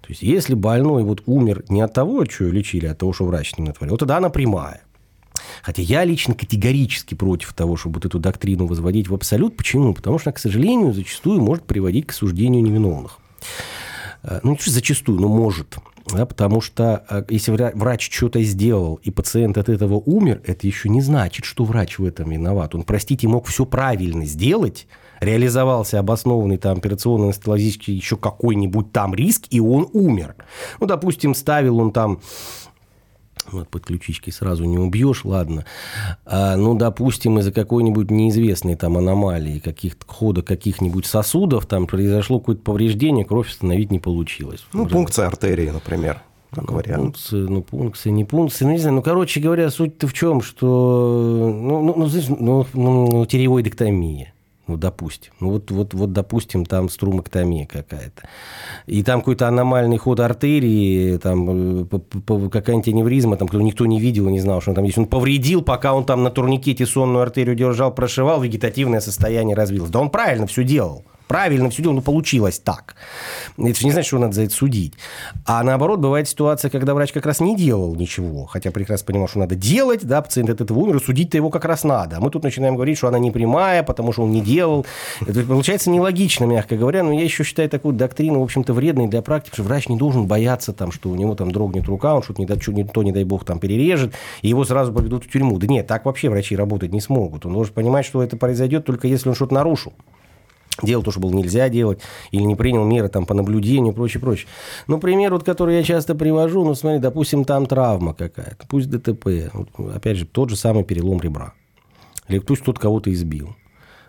[0.00, 3.26] То есть, если больной вот умер не от того, что лечили, а от того, что
[3.26, 4.80] врач с ним натворил, тогда она прямая.
[5.62, 9.54] Хотя я лично категорически против того, чтобы вот эту доктрину возводить в абсолют.
[9.54, 9.92] Почему?
[9.92, 13.18] Потому что, к сожалению, зачастую может приводить к осуждению невиновных.
[14.22, 15.76] Э, ну, не зачастую, но может.
[16.06, 20.88] Да, потому что э, если врач что-то сделал, и пациент от этого умер, это еще
[20.88, 22.74] не значит, что врач в этом виноват.
[22.74, 24.86] Он, простите, мог все правильно сделать,
[25.20, 30.34] реализовался обоснованный там операционно-анестезиологический еще какой-нибудь там риск, и он умер.
[30.80, 32.20] Ну, допустим, ставил он там
[33.50, 35.64] вот под ключички сразу не убьешь, ладно.
[36.24, 42.62] А, ну, допустим, из-за какой-нибудь неизвестной там аномалии, каких-то хода каких-нибудь сосудов, там произошло какое-то
[42.62, 44.64] повреждение, кровь остановить не получилось.
[44.72, 46.22] Ну, пункция артерии, например.
[46.52, 47.02] Как ну, вариант.
[47.02, 48.96] Пункции, ну, пункции, не пункции, ну, не знаю.
[48.96, 54.34] Ну, короче говоря, суть-то в чем, что, ну, ну, ну, ну, ну тиреоидектомия
[54.70, 55.32] ну, допустим.
[55.40, 58.22] Ну, вот, вот, вот, допустим, там струмоктомия какая-то.
[58.86, 64.28] И там какой-то аномальный ход артерии, там э, какая-нибудь аневризма, там кто никто не видел,
[64.28, 64.96] не знал, что он там есть.
[64.98, 69.90] Он повредил, пока он там на турникете сонную артерию держал, прошивал, вегетативное состояние развилось.
[69.90, 72.96] Да он правильно все делал правильно все делал, но получилось так.
[73.56, 74.94] Это же не значит, что надо за это судить.
[75.46, 79.38] А наоборот, бывает ситуация, когда врач как раз не делал ничего, хотя прекрасно понимал, что
[79.38, 82.16] надо делать, да, пациент от этого умер, судить-то его как раз надо.
[82.16, 84.84] А мы тут начинаем говорить, что она не прямая, потому что он не делал.
[85.24, 89.22] Это получается нелогично, мягко говоря, но я еще считаю такую доктрину, в общем-то, вредной для
[89.22, 92.42] практики, что врач не должен бояться, там, что у него там дрогнет рука, он что-то
[92.42, 95.60] не, что не то, не дай бог, там перережет, и его сразу поведут в тюрьму.
[95.60, 97.46] Да нет, так вообще врачи работать не смогут.
[97.46, 99.92] Он должен понимать, что это произойдет только если он что-то нарушил
[100.82, 102.00] делал то, что было нельзя делать,
[102.30, 104.48] или не принял меры там, по наблюдению и прочее, прочее.
[104.86, 109.52] Ну, пример, вот, который я часто привожу, ну, смотри, допустим, там травма какая-то, пусть ДТП,
[109.94, 111.54] опять же, тот же самый перелом ребра,
[112.28, 113.56] или пусть тут кого-то избил.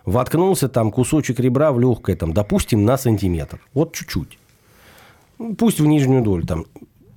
[0.05, 4.39] Воткнулся там кусочек ребра в легкое, там, допустим, на сантиметр, вот чуть-чуть.
[5.57, 6.65] Пусть в нижнюю долю там.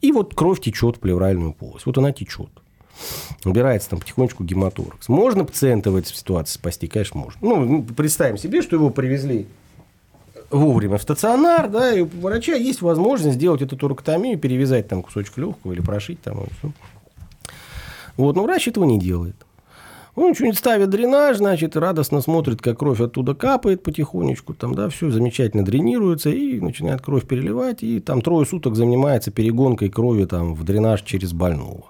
[0.00, 1.86] И вот кровь течет в плевральную полость.
[1.86, 2.50] Вот она течет.
[3.45, 5.09] Убирается там потихонечку гематоракс.
[5.09, 6.86] Можно пациента в этой ситуации спасти?
[6.86, 7.40] Конечно, можно.
[7.42, 9.47] Ну, представим себе, что его привезли
[10.51, 15.36] вовремя в стационар, да, и у врача есть возможность сделать эту торактомию, перевязать там кусочек
[15.36, 16.42] легкого или прошить там.
[16.45, 16.47] И.
[18.16, 19.36] Вот, но врач этого не делает.
[20.14, 25.11] Он что-нибудь ставит дренаж, значит, радостно смотрит, как кровь оттуда капает потихонечку, там, да, все
[25.11, 30.62] замечательно дренируется, и начинает кровь переливать, и там трое суток занимается перегонкой крови там в
[30.62, 31.86] дренаж через больного.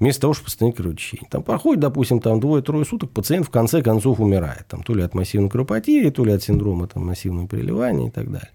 [0.00, 1.28] Вместо того, чтобы остановить кровотечение.
[1.30, 4.66] Там проходит, допустим, там двое-трое суток, пациент в конце концов умирает.
[4.66, 8.30] Там, то ли от массивной кровопотери, то ли от синдрома там, массивного переливания и так
[8.30, 8.50] далее.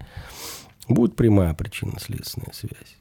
[0.87, 2.97] Будет прямая причинно-следственная связь.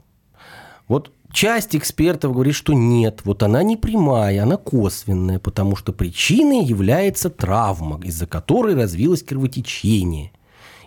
[0.88, 6.62] Вот часть экспертов говорит, что нет, вот она не прямая, она косвенная, потому что причиной
[6.62, 10.32] является травма, из-за которой развилось кровотечение.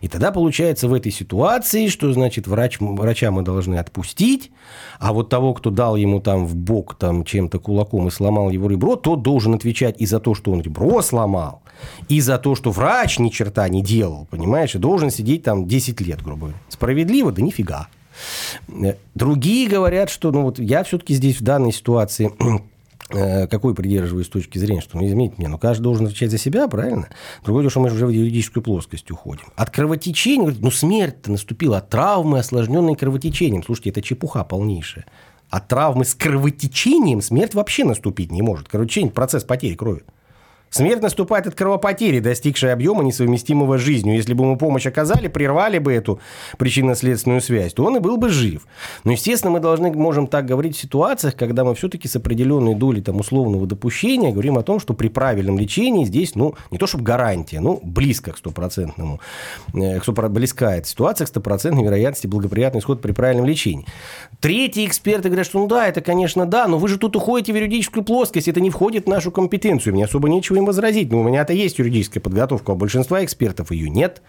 [0.02, 4.52] И тогда получается в этой ситуации, что значит врач, врача мы должны отпустить,
[5.00, 8.70] а вот того, кто дал ему там в бок там чем-то кулаком и сломал его
[8.70, 11.62] ребро, тот должен отвечать и за то, что он ребро сломал,
[12.10, 16.02] и за то, что врач ни черта не делал, понимаешь, и должен сидеть там 10
[16.02, 16.58] лет, грубо говоря.
[16.70, 17.32] Справедливо?
[17.32, 17.88] Да нифига.
[19.16, 22.60] Другие говорят, что ну вот я все-таки здесь в данной ситуации э,
[23.10, 27.08] какой придерживаюсь точки зрения, что, ну, извините меня, но каждый должен отвечать за себя, правильно?
[27.44, 29.46] Другое дело, что мы уже в юридическую плоскость уходим.
[29.56, 33.64] От кровотечения, ну, смерть-то наступила от травмы, осложненной кровотечением.
[33.64, 35.06] Слушайте, это чепуха полнейшая.
[35.50, 38.68] От травмы с кровотечением смерть вообще наступить не может.
[38.68, 40.04] Кровотечение– процесс потери крови.
[40.70, 44.16] Смерть наступает от кровопотери, достигшей объема, несовместимого с жизнью.
[44.16, 46.20] Если бы ему помощь оказали, прервали бы эту
[46.58, 48.68] причинно-следственную связь, то он и был бы жив.
[49.04, 53.02] Но, естественно, мы должны, можем так говорить в ситуациях, когда мы все-таки с определенной долей
[53.02, 57.04] там, условного допущения говорим о том, что при правильном лечении здесь, ну, не то чтобы
[57.04, 59.22] гарантия, ну, близко к стопроцентному,
[59.74, 63.86] э, к 100, близка эта ситуация к стопроцентной вероятности благоприятный исход при правильном лечении.
[64.42, 67.56] Третьи эксперты говорят, что ну да, это, конечно, да, но вы же тут уходите в
[67.56, 71.12] юридическую плоскость, это не входит в нашу компетенцию, мне особо нечего им возразить.
[71.12, 74.22] Но у меня-то есть юридическая подготовка, а у большинства экспертов ее нет.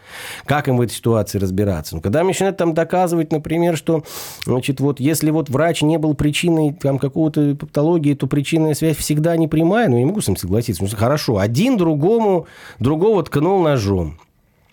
[0.44, 1.96] Как им в этой ситуации разбираться?
[1.96, 4.04] Ну, когда начинают там доказывать, например, что,
[4.44, 9.36] значит, вот если вот врач не был причиной там какого-то патологии, то причинная связь всегда
[9.36, 10.82] не прямая, ну, я не могу с этим согласиться.
[10.82, 12.46] Ну, хорошо, один другому,
[12.78, 14.18] другого ткнул ножом,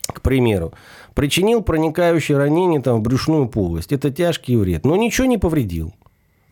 [0.08, 0.74] к примеру
[1.16, 3.92] причинил проникающее ранение там, в брюшную полость.
[3.92, 4.86] Это тяжкий вред.
[4.86, 5.94] Но ничего не повредил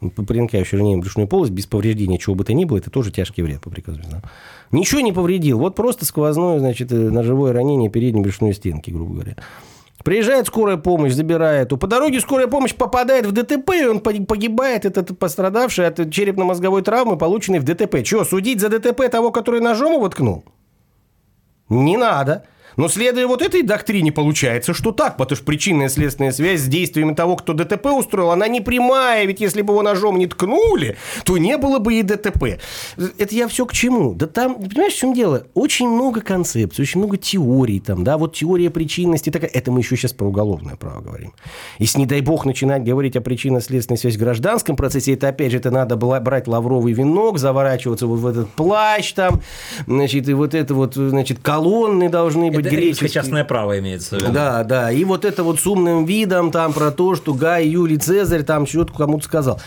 [0.10, 3.42] проникающее ранение в брюшную полость без повреждения чего бы то ни было, это тоже тяжкий
[3.42, 4.02] вред по приказу.
[4.10, 4.22] Да?
[4.74, 5.60] Ничего не повредил.
[5.60, 9.36] Вот просто сквозное, значит, э, ножевое ранение передней брюшной стенки, грубо говоря.
[10.04, 11.70] Приезжает скорая помощь, забирает.
[11.70, 17.20] По дороге скорая помощь попадает в ДТП, и он погибает, этот пострадавший от черепно-мозговой травмы,
[17.20, 18.04] полученной в ДТП.
[18.04, 20.44] Чего, судить за ДТП того, который ножом его ткнул?
[21.70, 22.44] Не надо.
[22.78, 27.14] Но следуя вот этой доктрине, получается, что так, потому что причинная следственная связь с действиями
[27.14, 31.38] того, кто ДТП устроил, она не прямая, ведь если бы его ножом не ткнули, то
[31.38, 32.60] не было бы и ДТП.
[33.18, 34.14] Это я все к чему?
[34.14, 35.46] Да там, понимаешь, в чем дело?
[35.54, 39.96] Очень много концепций, очень много теорий там, да, вот теория причинности такая, это мы еще
[39.96, 41.34] сейчас про уголовное право говорим.
[41.80, 45.58] Если, не дай бог, начинать говорить о причинно-следственной связи в гражданском процессе, это, опять же,
[45.58, 49.42] это надо было брать лавровый венок, заворачиваться вот в этот плащ там,
[49.88, 53.10] значит, и вот это вот, значит, колонны должны быть это греческий.
[53.10, 54.32] частное право имеется в виду.
[54.32, 54.92] Да, да.
[54.92, 58.66] И вот это вот с умным видом там про то, что Гай Юлий Цезарь там
[58.68, 59.62] что-то кому-то сказал.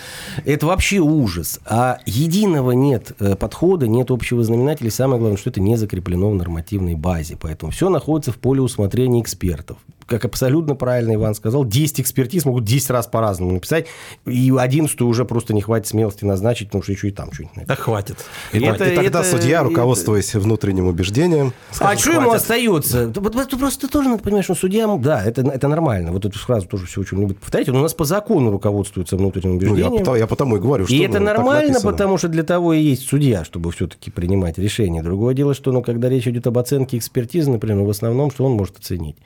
[0.44, 1.60] Это вообще ужас.
[1.64, 4.90] А единого нет э, подхода, нет общего знаменателя.
[4.90, 7.36] самое главное, что это не закреплено в нормативной базе.
[7.40, 12.64] Поэтому все находится в поле усмотрения экспертов как абсолютно правильно Иван сказал, 10 экспертиз могут
[12.64, 13.86] 10 раз по-разному написать,
[14.24, 17.76] и 11 уже просто не хватит смелости назначить, потому что еще и там что-нибудь написано.
[17.76, 18.24] Да хватит.
[18.52, 20.40] И, это, и тогда это, судья, руководствуясь это...
[20.40, 21.52] внутренним убеждением...
[21.72, 23.12] Скажет, а что ему остается?
[23.58, 24.86] Просто тоже надо понимать, что судья...
[24.98, 26.12] Да, это, это нормально.
[26.12, 27.68] Вот эту фразу тоже все очень любят повторять.
[27.68, 30.04] Он у нас по закону руководствуется внутренним убеждением.
[30.04, 30.94] Ну, я, я потому и говорю, что...
[30.94, 35.02] И это ну, нормально, потому что для того и есть судья, чтобы все-таки принимать решения.
[35.02, 38.44] Другое дело, что ну, когда речь идет об оценке экспертизы, например, ну, в основном, что
[38.44, 39.16] он может оценить?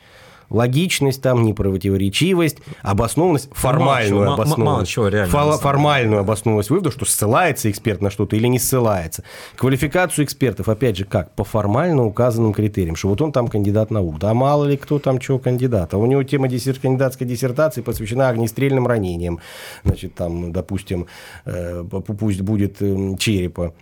[0.51, 4.67] Логичность, там, непротиворечивость, обоснованность, формальную мало обоснованность.
[4.67, 5.33] Мало чего реально.
[5.33, 9.25] Фо- формальную обоснованность вывода, что ссылается эксперт на что-то или не ссылается.
[9.57, 11.35] Квалификацию экспертов, опять же, как?
[11.35, 14.19] По формально указанным критериям, что вот он там кандидат наук.
[14.19, 15.95] Да мало ли кто там чего кандидат.
[15.95, 16.79] А у него тема диссер...
[16.79, 19.41] кандидатской диссертации посвящена огнестрельным ранениям.
[19.85, 21.07] Значит, там, допустим,
[21.45, 23.73] э, пусть будет э, черепа.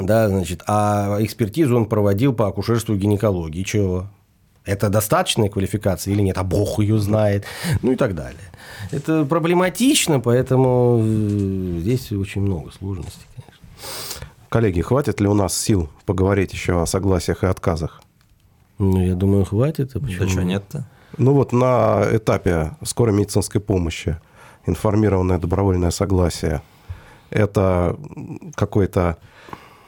[0.00, 3.62] Да, значит, а экспертизу он проводил по акушерству и гинекологии.
[3.62, 4.08] Чего?
[4.64, 6.38] Это достаточная квалификация или нет?
[6.38, 7.44] А Бог ее знает.
[7.82, 8.40] Ну и так далее.
[8.90, 14.26] Это проблематично, поэтому э, здесь очень много сложностей, конечно.
[14.48, 18.02] Коллеги, хватит ли у нас сил поговорить еще о согласиях и отказах?
[18.78, 19.96] Ну, я думаю, хватит.
[19.96, 20.26] А почему?
[20.26, 20.86] Да что нет-то?
[21.18, 24.18] Ну вот на этапе скорой медицинской помощи
[24.66, 26.62] информированное добровольное согласие–
[27.30, 27.96] это
[28.54, 29.16] какой-то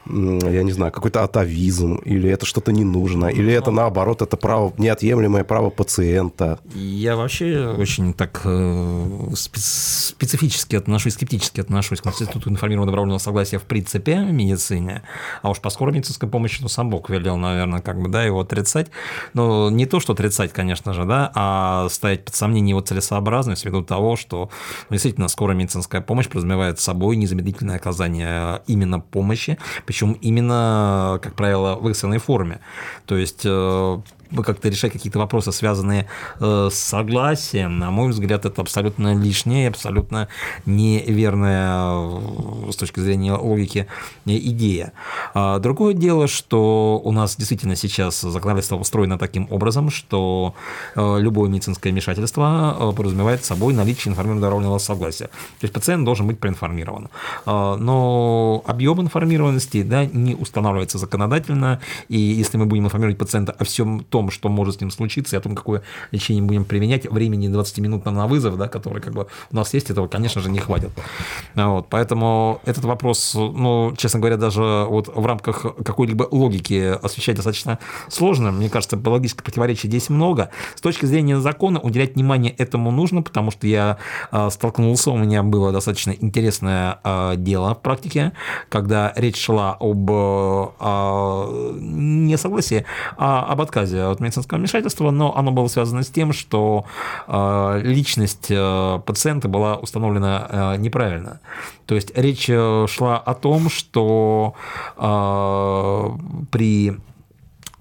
[0.07, 4.73] я не знаю, какой-то атовизм, или это что-то не нужно, или это наоборот, это право,
[4.77, 6.59] неотъемлемое право пациента.
[6.73, 13.63] Я вообще очень так э, специфически отношусь, скептически отношусь к институту информированного добровольного согласия в
[13.63, 15.03] принципе в медицине,
[15.41, 18.41] а уж по скорой медицинской помощи, ну, сам Бог велел, наверное, как бы, да, его
[18.41, 18.91] отрицать.
[19.33, 23.83] Но не то, что отрицать, конечно же, да, а ставить под сомнение его целесообразность ввиду
[23.83, 24.49] того, что
[24.89, 29.57] ну, действительно скорая медицинская помощь подразумевает собой незамедлительное оказание именно помощи,
[29.95, 32.59] причем именно, как правило, в экстренной форме.
[33.05, 33.99] То есть э,
[34.43, 36.07] как-то решать какие-то вопросы, связанные
[36.39, 40.27] э, с согласием, на мой взгляд, это абсолютно лишнее, абсолютно
[40.65, 42.09] неверная
[42.67, 43.87] э, с точки зрения логики
[44.25, 44.93] идея.
[45.33, 50.55] А другое дело, что у нас действительно сейчас законодательство устроено таким образом, что
[50.95, 55.25] э, любое медицинское вмешательство подразумевает собой наличие информированного добровольного согласия.
[55.25, 57.09] То есть пациент должен быть проинформирован.
[57.45, 64.03] Но объем информированности да, не устанавливается законодательно, и если мы будем информировать пациента о всем
[64.15, 67.79] том, что может с ним случиться, и о том, какое лечение будем применять, времени 20
[67.79, 70.91] минут на вызов, да, который как бы у нас есть, этого, конечно же, не хватит.
[71.53, 77.77] Вот, поэтому этот вопрос, ну, честно говоря, даже вот в рамках какой-либо логики освещать достаточно
[78.07, 78.53] сложно.
[78.53, 80.49] Мне кажется, логических противоречий здесь много.
[80.75, 83.97] С точки зрения закона уделять внимание этому нужно, потому что я
[84.31, 88.31] а, столкнулся, у меня было достаточно интересное а, дело в практике,
[88.69, 92.85] когда речь шла об а, не согласии,
[93.17, 96.85] а об отказе от медицинского вмешательства, но оно было связано с тем, что
[97.27, 101.39] э, личность э, пациента была установлена э, неправильно.
[101.85, 104.53] То есть речь шла о том, что
[106.51, 106.97] при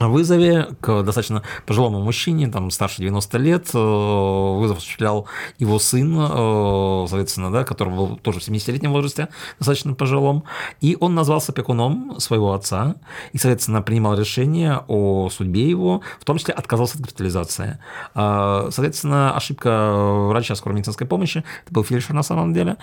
[0.08, 5.26] вызове к достаточно пожилому мужчине, там, старше 90 лет, э, вызов осуществлял
[5.58, 9.28] его сын, э, соответственно, да, который был тоже в 70-летнем возрасте,
[9.58, 10.44] достаточно пожилом,
[10.80, 12.96] и он назвался опекуном своего отца,
[13.32, 17.78] и, соответственно, принимал решение о судьбе его, в том числе отказался от госпитализации.
[18.14, 19.92] А, соответственно, ошибка
[20.28, 22.76] врача скорой медицинской помощи, это был фельдшер на самом деле,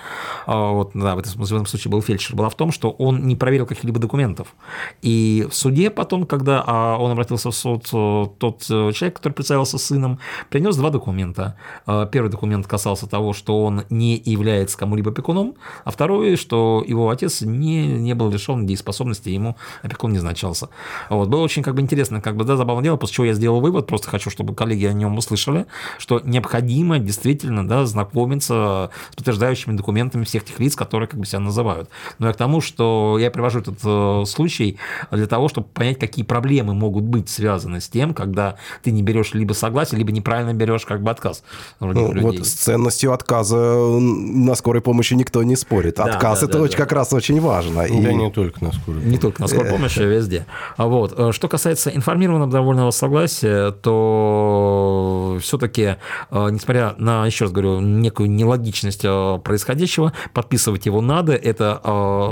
[0.48, 3.36] вот, да, в этом, в этом случае был фельдшер, была в том, что он не
[3.36, 4.56] проверил каких-либо документов.
[5.02, 9.34] И в суде потом, когда а, он обратился в суд, э, тот э, человек, который
[9.34, 11.58] представился сыном, принес два документа.
[11.86, 17.10] Э, первый документ касался того, что он не является кому-либо опекуном, а второй, что его
[17.10, 20.70] отец не, не был лишен дееспособности, ему опекун не значался.
[21.10, 21.28] Вот.
[21.28, 23.88] Было очень как бы интересно, как бы, да, забавное дело, после чего я сделал вывод,
[23.88, 25.66] просто хочу, чтобы коллеги о нем услышали,
[25.98, 31.40] что необходимо действительно да, знакомиться с подтверждающими документами всех тех лиц, которые как бы себя
[31.40, 31.90] называют.
[32.20, 34.78] Но я к тому, что я привожу этот случай
[35.12, 39.02] для того, чтобы понять, какие проблемы могут могут быть связаны с тем, когда ты не
[39.02, 41.42] берешь либо согласие, либо неправильно берешь как бы отказ.
[41.80, 45.96] Ну, вот с ценностью отказа на скорой помощи никто не спорит.
[45.96, 46.84] Да, Отказ да, это да, очень, да.
[46.84, 47.76] как раз очень важно.
[47.76, 47.94] Да, и...
[47.94, 49.08] не только на скорой помощи.
[49.08, 50.46] Не только на скорой помощи, а везде.
[50.76, 51.14] А вот.
[51.18, 55.96] Э, что касается информированного добровольного согласия, то все-таки,
[56.30, 61.34] э, несмотря на, еще раз говорю, некую нелогичность э, происходящего, подписывать его надо.
[61.34, 61.80] Это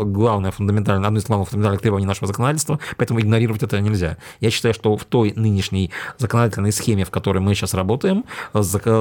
[0.03, 4.17] главное фундаментальное, одно из главных фундаментальных требований нашего законодательства, поэтому игнорировать это нельзя.
[4.41, 8.25] Я я считаю, что в той нынешней законодательной схеме, в которой мы сейчас работаем,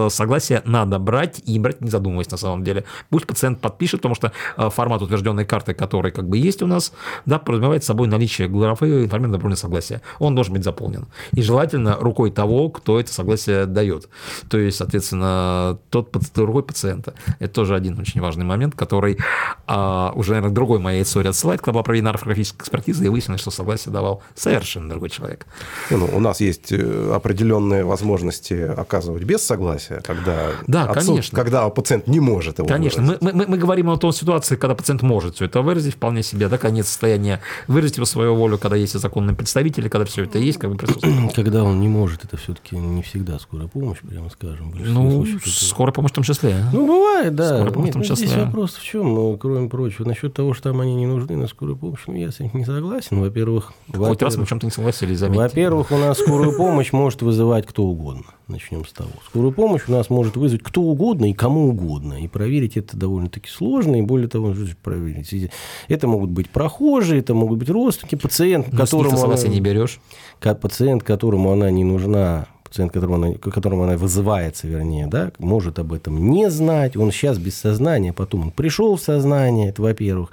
[0.08, 2.84] согласие надо брать и брать не задумываясь на самом деле.
[3.10, 6.92] Пусть пациент подпишет, потому что э, формат утвержденной карты, который как бы есть у нас,
[7.26, 10.02] да, подразумевает собой наличие графы информированного добровольного согласия.
[10.18, 11.06] Он должен быть заполнен.
[11.32, 14.08] И желательно рукой того, кто это согласие дает.
[14.48, 17.14] То есть, соответственно, тот рукой пациента.
[17.38, 19.18] Это тоже один очень важный момент, который
[19.66, 23.50] а, уже, наверное, другой моей истории отсылает, когда была проведена орфографическая экспертиза, и выяснилось, что
[23.50, 25.46] согласие давал совершенно другой человек человек.
[25.90, 31.06] Ну, у нас есть э, определенные возможности оказывать без согласия, когда, да, отсут...
[31.06, 31.36] конечно.
[31.36, 33.18] когда пациент не может его Конечно.
[33.20, 36.48] Мы, мы, мы говорим о той ситуации, когда пациент может все это выразить вполне себе,
[36.48, 40.58] да, конец состояния выразить его свою волю, когда есть законные представители, когда все это есть,
[40.58, 41.34] как бы присутствует.
[41.38, 44.74] Когда он не может, это все-таки не всегда скорая помощь, прямо скажем.
[44.76, 46.64] Ну, скорая помощь в том числе.
[46.72, 47.56] Ну, бывает, да.
[47.56, 48.26] Скорая помощь в том числе.
[48.26, 51.46] Здесь вопрос в чем, ну, кроме прочего, насчет того, что там они не нужны на
[51.46, 53.20] скорую помощь, ну, я с этим не согласен.
[53.20, 53.72] Во-первых...
[53.94, 55.42] Хоть раз мы в чем-то не согласились, заметьте.
[55.42, 58.24] Во-первых, у нас скорую помощь может вызывать кто угодно.
[58.46, 59.10] Начнем с того.
[59.26, 62.14] Скорую помощь у нас может вызвать кто угодно и кому угодно.
[62.14, 63.96] И проверить это довольно-таки сложно.
[63.96, 65.50] И более того, проверить.
[65.88, 69.22] Это могут быть прохожие, это могут быть родственники, пациент, Но которому...
[69.22, 70.00] Она, не берешь.
[70.40, 75.92] Пациент, которому она не нужна пациент, которому она, которому она вызывается, вернее, да, может об
[75.92, 80.30] этом не знать, он сейчас без сознания, потом он пришел в сознание, это во-первых.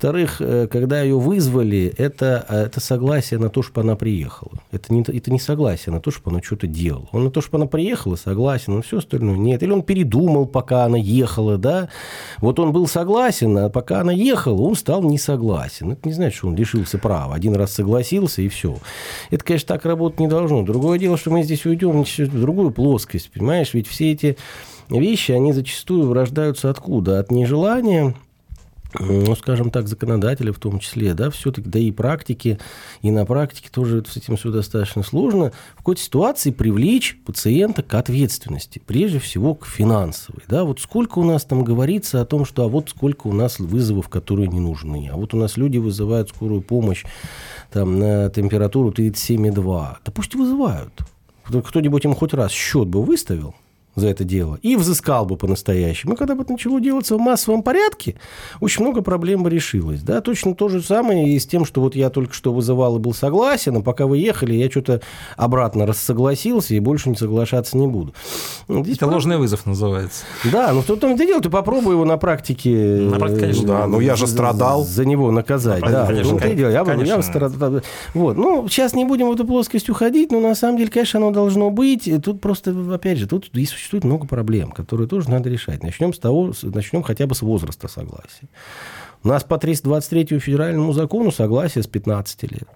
[0.00, 4.52] Во-вторых, э, когда ее вызвали, это, э, это согласие на то, чтобы она приехала.
[4.72, 7.06] Это не, это не согласие на то, чтобы она что-то делала.
[7.12, 9.62] Он на то, чтобы она приехала, согласен, но все остальное нет.
[9.62, 11.90] Или он передумал, пока она ехала, да.
[12.38, 15.92] Вот он был согласен, а пока она ехала, он стал не согласен.
[15.92, 17.34] Это не значит, что он лишился права.
[17.34, 18.78] Один раз согласился, и все.
[19.30, 20.62] Это, конечно, так работать не должно.
[20.62, 23.74] Другое дело, что мы здесь уйдем в другую плоскость, понимаешь?
[23.74, 24.38] Ведь все эти
[24.88, 27.18] вещи, они зачастую рождаются откуда?
[27.18, 28.14] От нежелания
[28.98, 32.58] ну, скажем так, законодателя в том числе, да, все-таки, да и практики,
[33.02, 37.94] и на практике тоже с этим все достаточно сложно, в какой-то ситуации привлечь пациента к
[37.94, 42.64] ответственности, прежде всего к финансовой, да, вот сколько у нас там говорится о том, что
[42.64, 46.30] а вот сколько у нас вызовов, которые не нужны, а вот у нас люди вызывают
[46.30, 47.04] скорую помощь
[47.70, 50.92] там на температуру 37,2, да пусть вызывают,
[51.44, 53.54] кто-нибудь им хоть раз счет бы выставил,
[53.96, 56.14] за это дело и взыскал бы по-настоящему.
[56.14, 58.16] И когда бы это начало делаться в массовом порядке,
[58.60, 60.02] очень много проблем бы решилось.
[60.02, 60.20] Да?
[60.20, 63.14] Точно то же самое и с тем, что вот я только что вызывал и был
[63.14, 65.00] согласен, а пока вы ехали, я что-то
[65.36, 68.14] обратно рассогласился и больше не соглашаться не буду.
[68.68, 69.14] Здесь это прав...
[69.14, 70.24] ложный вызов называется.
[70.50, 72.70] Да, ну в том -то дело, ты попробуй его на практике.
[72.70, 73.66] На практике, конечно.
[73.66, 74.84] Да, но я же страдал.
[74.84, 75.82] За него наказать.
[75.82, 76.70] Да, конечно, в дело.
[76.70, 77.14] Я, конечно.
[77.14, 77.80] я страдал.
[78.14, 78.36] Вот.
[78.36, 81.70] Ну, сейчас не будем в эту плоскость уходить, но на самом деле, конечно, оно должно
[81.70, 82.10] быть.
[82.22, 85.82] Тут просто, опять же, тут есть существует много проблем, которые тоже надо решать.
[85.82, 88.48] Начнем с того, начнем хотя бы с возраста согласия.
[89.22, 92.68] У нас по 323 федеральному закону согласие с 15 лет.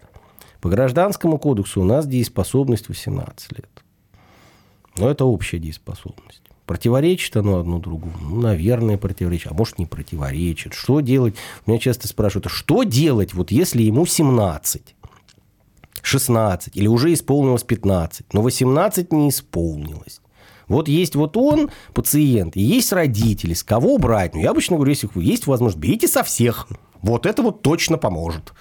[0.61, 3.85] По гражданскому кодексу у нас дееспособность 18 лет.
[4.97, 6.43] Но это общая дееспособность.
[6.67, 8.15] Противоречит оно одно другому?
[8.23, 9.53] Ну, наверное, противоречит.
[9.53, 10.73] А может, не противоречит.
[10.73, 11.35] Что делать?
[11.67, 14.95] Меня часто спрашивают, а что делать, вот если ему 17?
[16.01, 20.21] 16 или уже исполнилось 15, но 18 не исполнилось.
[20.69, 23.55] Вот есть вот он, пациент, и есть родители.
[23.55, 24.35] С кого брать?
[24.35, 26.69] Ну, я обычно говорю, если есть возможность, берите со всех.
[27.03, 28.53] Вот это вот точно поможет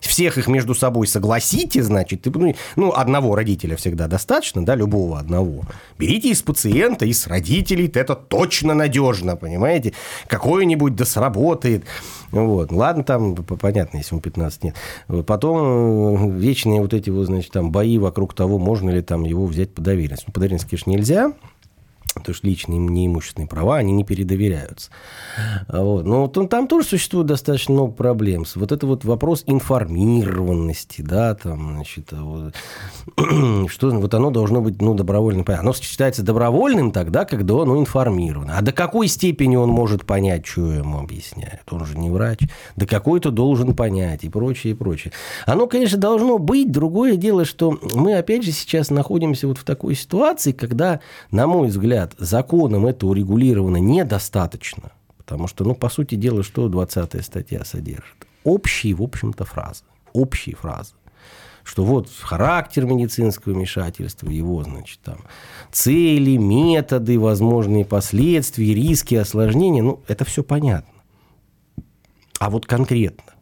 [0.00, 5.18] всех их между собой согласите, значит, ты, ну, ну, одного родителя всегда достаточно, да, любого
[5.18, 5.62] одного.
[5.98, 9.92] Берите из пациента, из родителей, это точно надежно, понимаете?
[10.28, 11.84] Какое-нибудь да сработает.
[12.30, 12.72] Вот.
[12.72, 14.76] Ладно, там понятно, если ему 15 нет.
[15.26, 19.46] Потом э, вечные вот эти вот, значит, там бои вокруг того, можно ли там его
[19.46, 20.24] взять по доверенности.
[20.26, 21.32] Ну, по доверенности, конечно, нельзя,
[22.20, 24.90] потому что личные неимущественные права, они не передоверяются.
[25.68, 26.04] Вот.
[26.04, 28.44] Но там тоже существует достаточно много проблем.
[28.54, 32.54] Вот это вот вопрос информированности, да, там, значит, вот,
[33.70, 35.44] что вот оно должно быть, ну, добровольным.
[35.46, 38.58] Оно считается добровольным тогда, когда оно информировано.
[38.58, 41.62] А до какой степени он может понять, что ему объясняют?
[41.70, 42.40] Он же не врач.
[42.76, 45.12] До какой-то должен понять и прочее, и прочее.
[45.44, 46.70] Оно, конечно, должно быть.
[46.72, 51.68] Другое дело, что мы, опять же, сейчас находимся вот в такой ситуации, когда, на мой
[51.68, 57.64] взгляд, говорят, законом это урегулировано недостаточно, потому что, ну, по сути дела, что 20 статья
[57.64, 58.26] содержит?
[58.44, 59.84] Общие, в общем-то, фразы.
[60.12, 60.94] Общие фразы
[61.64, 65.18] что вот характер медицинского вмешательства, его, значит, там,
[65.72, 71.02] цели, методы, возможные последствия, риски, осложнения, ну, это все понятно.
[72.38, 73.32] А вот конкретно,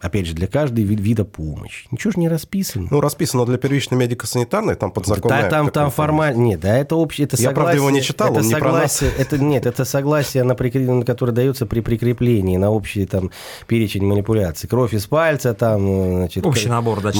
[0.00, 1.86] Опять же, для каждой вид, вида помощи.
[1.90, 2.88] Ничего же не расписано.
[2.90, 5.42] Ну, расписано для первичной медико-санитарной, там подзаконная.
[5.42, 6.38] Да, там, там формально.
[6.40, 7.26] Нет, да, это общее.
[7.26, 11.04] Это Я, правда, его не читал, это он согласие, Это, нет, это согласие, на прикр...
[11.04, 13.30] которое дается при прикреплении на общий там,
[13.66, 14.70] перечень манипуляций.
[14.70, 17.12] Кровь из пальца, там, значит, Общий набор, да,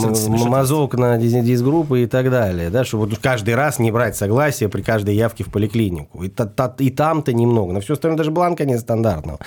[0.47, 2.71] мазок на дисгруппы и так далее.
[2.71, 6.23] Да, чтобы вот каждый раз не брать согласие при каждой явке в поликлинику.
[6.25, 6.33] И,
[6.79, 7.75] и там-то немного.
[7.75, 9.39] Но все остальное даже бланка нестандартного.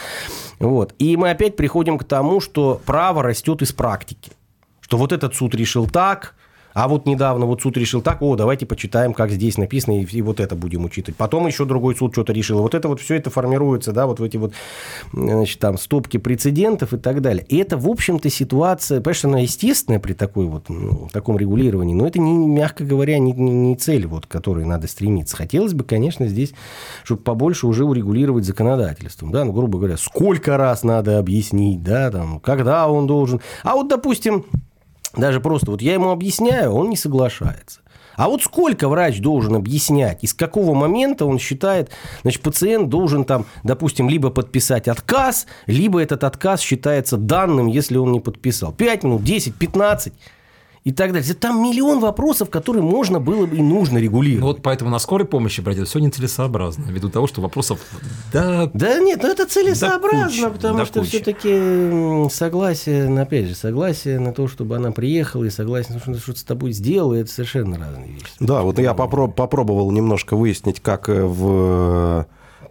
[0.64, 0.96] Вот.
[0.98, 4.32] И мы опять приходим к тому, что право растет из практики.
[4.80, 6.36] Что вот этот суд решил так,
[6.74, 10.22] а вот недавно вот суд решил так, о, давайте почитаем, как здесь написано, и, и
[10.22, 11.18] вот это будем учитывать.
[11.18, 12.62] Потом еще другой суд что-то решил.
[12.62, 14.54] Вот это вот все это формируется, да, вот в эти вот,
[15.12, 17.46] значит, там, стопки прецедентов и так далее.
[17.48, 20.68] И это, в общем-то, ситуация, конечно, она естественная при такой вот,
[21.12, 24.88] таком регулировании, но это, не, мягко говоря, не, не, не цель, вот, к которой надо
[24.88, 25.36] стремиться.
[25.36, 26.54] Хотелось бы, конечно, здесь,
[27.04, 32.40] чтобы побольше уже урегулировать законодательством, да, ну, грубо говоря, сколько раз надо объяснить, да, там,
[32.40, 33.42] когда он должен.
[33.64, 34.46] А вот, допустим,
[35.16, 37.82] даже просто вот я ему объясняю, он не соглашается.
[38.16, 41.90] А вот сколько врач должен объяснять, из какого момента он считает,
[42.22, 48.12] значит, пациент должен там, допустим, либо подписать отказ, либо этот отказ считается данным, если он
[48.12, 48.72] не подписал.
[48.72, 50.14] 5 минут, 10, 15
[50.84, 51.34] и так далее.
[51.34, 54.42] Там миллион вопросов, которые можно было бы и нужно регулировать.
[54.42, 57.80] Ну, вот поэтому на скорой помощи, братья, все нецелесообразно, ввиду того, что вопросов
[58.32, 58.70] да...
[58.74, 64.48] Да нет, ну это целесообразно, кучи, потому что все-таки согласие, опять же, согласие на то,
[64.48, 68.12] чтобы она приехала, и согласие на то, что что-то с тобой сделала, это совершенно разные
[68.14, 68.26] вещи.
[68.40, 72.26] Да, вот я попроб- попробовал немножко выяснить, как э, в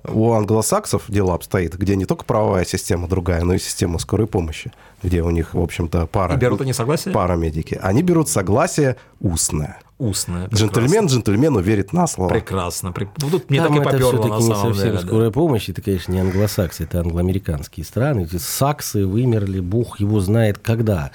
[0.06, 4.72] у англосаксов дело обстоит, где не только правовая система другая, но и система скорой помощи,
[5.02, 6.34] где у них, в общем-то, пара...
[6.34, 7.14] И берут они согласие?
[7.14, 7.78] Парамедики.
[7.80, 9.80] Они берут согласие устное.
[10.02, 10.48] Устное.
[10.52, 12.28] Джентльмен джентльмену верит на слово.
[12.28, 12.92] Прекрасно.
[13.20, 14.98] Ну, тут мне Там так и поперло, все-таки на не самом совсем деле.
[15.06, 18.22] скорая помощь, это, конечно, не англосаксы, это англоамериканские страны.
[18.22, 21.12] Эти саксы вымерли, бог его знает когда.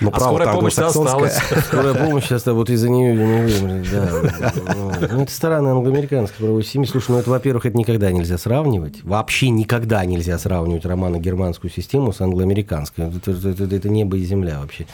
[0.00, 1.38] Но А право-то скорая помощь осталась.
[1.66, 4.52] Скорая помощь сейчас вот из-за нее не вымерли, да.
[4.74, 6.88] Ну, это страны англоамериканской правовой семьи.
[6.88, 9.04] Слушай, ну это, во-первых, это никогда нельзя сравнивать.
[9.04, 13.06] Вообще никогда нельзя сравнивать романо-германскую систему с англоамериканской.
[13.06, 14.86] Это, это- это- это небо и земля вообще.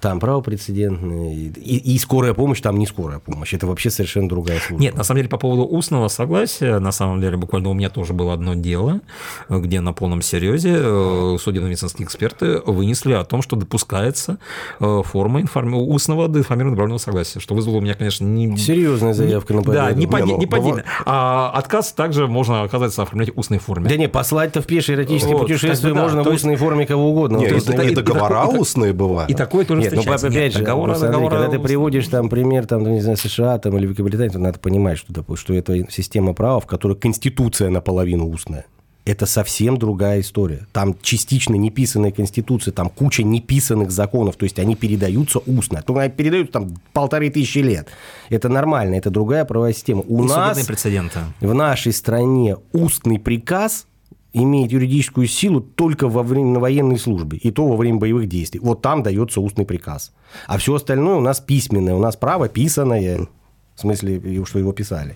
[0.00, 1.32] Там право прецедентное.
[1.34, 3.54] И, и- и скорая помощь, там не скорая помощь.
[3.54, 4.82] Это вообще совершенно другая служба.
[4.82, 8.12] Нет, на самом деле, по поводу устного согласия, на самом деле, буквально у меня тоже
[8.12, 9.00] было одно дело,
[9.48, 14.38] где на полном серьезе э, судебно-медицинские эксперты вынесли о том, что допускается
[14.80, 15.74] э, форма информ...
[15.74, 18.56] устного доинформированного добровольного согласия, что вызвало у меня, конечно, не...
[18.56, 19.98] Серьезная заявка на Да, победу.
[20.00, 23.58] не, по, Не, ну, не по бывает- А отказ также можно, оказывается, оформлять в устной
[23.58, 23.88] форме.
[23.88, 27.10] Да не, послать-то в пешее эротическое Вот, путешествие да, можно в есть- устной форме кого
[27.10, 27.38] угодно.
[27.38, 29.30] Нет, Вот и, это- и и договора такой- устные бывают.
[29.30, 30.26] И такое тоже Нет, ну встречается.
[30.28, 33.16] опять Нет, же, договора- ну, смотри, договора когда ты приводишь там пример, там, не знаю,
[33.16, 36.96] США там, или Великобритании, то надо понимать, что, допустим, что это система права, в которой
[36.96, 38.66] конституция наполовину устная.
[39.04, 40.66] Это совсем другая история.
[40.72, 45.82] Там частично неписанная конституция, там куча неписанных законов, то есть они передаются устно.
[45.82, 47.88] То они передаются там полторы тысячи лет.
[48.30, 50.02] Это нормально, это другая правовая система.
[50.08, 51.18] У нас судебные прецеденты.
[51.40, 53.86] в нашей стране устный приказ
[54.34, 58.60] имеет юридическую силу только во время военной службе, и то во время боевых действий.
[58.60, 60.12] Вот там дается устный приказ.
[60.46, 63.28] А все остальное у нас письменное, у нас право писанное,
[63.76, 65.14] в смысле, что его писали.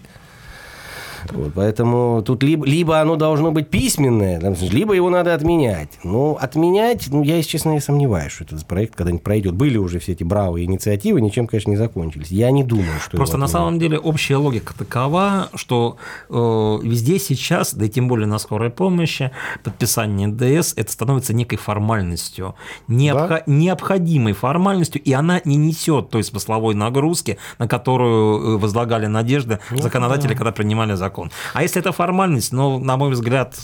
[1.31, 5.99] Вот, поэтому тут либо, либо оно должно быть письменное, там, либо его надо отменять.
[6.05, 9.55] Ну, отменять, ну, я, если честно, я сомневаюсь, что этот проект когда-нибудь пройдет.
[9.55, 12.28] Были уже все эти бравые инициативы, ничем, конечно, не закончились.
[12.31, 15.97] Я не думаю, что Просто на самом деле общая логика такова, что
[16.28, 16.35] э,
[16.82, 19.31] везде сейчас, да и тем более на скорой помощи,
[19.65, 22.55] подписание НДС это становится некой формальностью,
[22.89, 29.59] необхо- необходимой формальностью, и она не несет той смысловой нагрузки, на которую э, возлагали надежды
[29.70, 31.07] Ну законодатели, когда принимали закон.
[31.52, 33.59] А если это формальность, ну, на мой взгляд,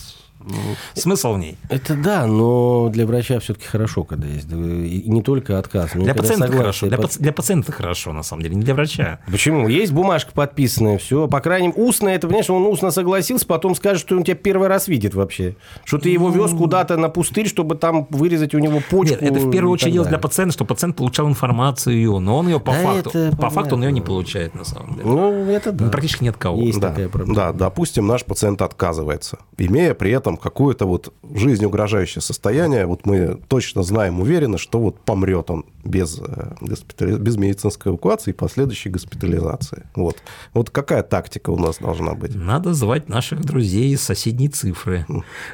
[0.95, 1.57] смысл в ней.
[1.69, 4.49] Это да, но для врача все-таки хорошо, когда есть.
[4.49, 5.95] да, И не только отказ.
[5.95, 6.59] но Для пациента согласие.
[6.63, 9.21] хорошо, для, паци- для пациента хорошо, на самом деле, не для врача.
[9.31, 9.69] Почему?
[9.69, 11.29] Есть бумажка подписанная, все.
[11.29, 14.69] По крайней мере, устно это, понимаешь, он устно согласился, потом скажет, что он тебя первый
[14.69, 15.57] раз видит вообще.
[15.85, 19.15] Что ты его вез куда-то на пустырь, чтобы там вырезать у него почку.
[19.15, 22.61] Нет, это в первую очередь дело для пациента, чтобы пациент получал информацию, но он ее
[22.61, 25.07] по Да факту, это по факту он ее не получает на самом деле.
[25.09, 25.89] Ну, это да.
[25.89, 26.61] Практически нет кого.
[26.63, 27.35] Есть Да, такая проблема.
[27.35, 33.41] да, допустим, наш пациент отказывается, имея при этом какое-то вот жизнь угрожающее состояние, вот мы
[33.49, 38.89] точно знаем, уверены, что вот помрет он без, э, госпитали- без медицинской эвакуации и последующей
[38.91, 39.85] госпитализации.
[39.95, 40.17] Вот.
[40.55, 42.35] вот какая тактика у нас должна быть?
[42.35, 45.07] Надо звать наших друзей из соседней цифры.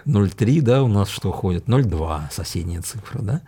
[0.05, 1.69] 0,3, да, у нас что ходит?
[1.69, 3.41] 0,2 соседняя цифра, да?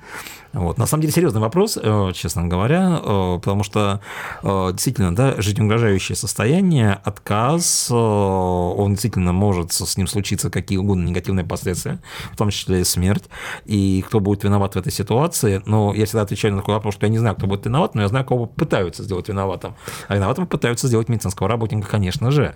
[0.52, 0.76] Вот.
[0.76, 4.00] На самом деле серьезный вопрос, э, честно говоря, э, потому что
[4.42, 11.98] действительно, да, жизнеугрожающее состояние, отказ, он действительно может с ним случиться какие угодно негативные последствия,
[12.32, 13.24] в том числе и смерть.
[13.64, 17.06] И кто будет виноват в этой ситуации, но я всегда отвечаю на такой вопрос, что
[17.06, 19.74] я не знаю, кто будет виноват, но я знаю, кого пытаются сделать виноватым.
[20.08, 22.54] А виноватым пытаются сделать медицинского работника, конечно же.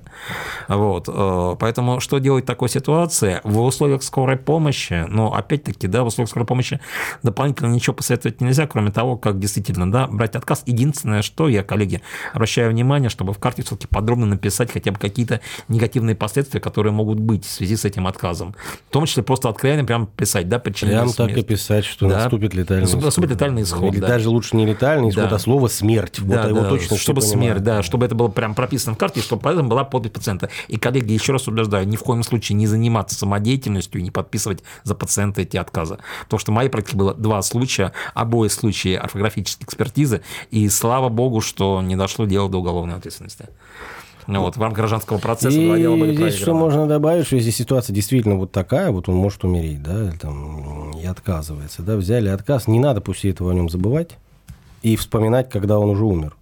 [0.69, 1.09] Вот.
[1.09, 3.41] э, Поэтому что делать в такой ситуации?
[3.45, 6.81] В условиях скорой помощи, но опять-таки, да, в условиях скорой помощи
[7.23, 10.63] дополнительно ничего посоветовать нельзя, кроме того, как действительно, да, брать отказ.
[10.67, 12.03] Единственное, что я, коллеги,
[12.35, 17.21] обращаю внимание, чтобы в карте все-таки подробно написать хотя бы какие-то негативные последствия, которые могут
[17.21, 18.55] быть в связи с этим отказом.
[18.89, 21.41] В том числе просто откровенно прям писать, да, причины Прям так смерти.
[21.41, 22.17] и писать, что Да.
[22.21, 23.31] наступит летальный Наступит исход.
[23.31, 24.07] летальный исход, Или да.
[24.09, 25.37] даже лучше не летальный исход, Да.
[25.37, 26.19] а слово смерть.
[26.21, 27.63] Вот Да, его да, точно чтобы смерть, понимают.
[27.63, 30.49] да, чтобы это было прям прописано в карте, чтобы поэтому была подпись пациента.
[30.69, 34.63] И, коллеги, еще раз убеждаю, ни в коем случае не заниматься самодеятельностью и не подписывать
[34.85, 35.99] за пациента эти отказы.
[36.25, 41.41] Потому что в моей практике было два случая, обои случаи орфографической экспертизы, и слава богу,
[41.41, 43.49] что не дошло дело до уголовной ответственности.
[44.27, 47.95] Ну, вот, в рамках гражданского процесса И были здесь что можно добавить, что если ситуация
[47.95, 52.67] действительно вот такая, вот он может умереть, да, или там, и отказывается, да, взяли отказ,
[52.67, 54.17] не надо после этого о нем забывать
[54.83, 56.37] и вспоминать, когда он уже умер.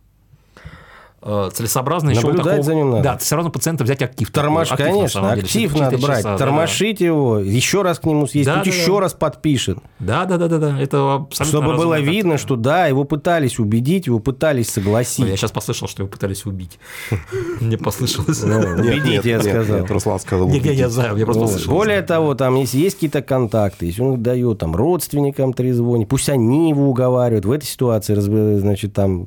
[1.26, 2.62] Э, целесообразно еще Наблюдать такого...
[2.62, 3.02] за ним надо.
[3.02, 4.30] Да, все равно пациента взять актив.
[4.30, 4.42] такой.
[4.42, 6.38] Тормош, Актив, на конечно, самом деле, актив надо брать, часа, да, да.
[6.38, 9.00] тормошить его, еще раз к нему съесть, Да, да, еще да.
[9.00, 10.78] раз подпишет, Да, да, да, да, да.
[10.78, 15.26] Это абсолютно чтобы было видно, что да, его пытались убедить, его пытались согласить.
[15.26, 16.78] Я сейчас послышал, что его пытались убить.
[17.60, 18.42] Мне послышалось.
[18.42, 19.86] Ну, убедить, я сказал.
[19.86, 20.46] Руслан сказал.
[20.46, 20.78] Убедить.
[20.78, 21.52] я знаю, я просто Вот.
[21.52, 21.72] послышал.
[21.72, 26.68] Более того, там, если есть какие-то контакты, если он дает там родственникам трезвони, пусть они
[26.68, 27.46] его уговаривают.
[27.46, 29.26] В этой ситуации, значит, там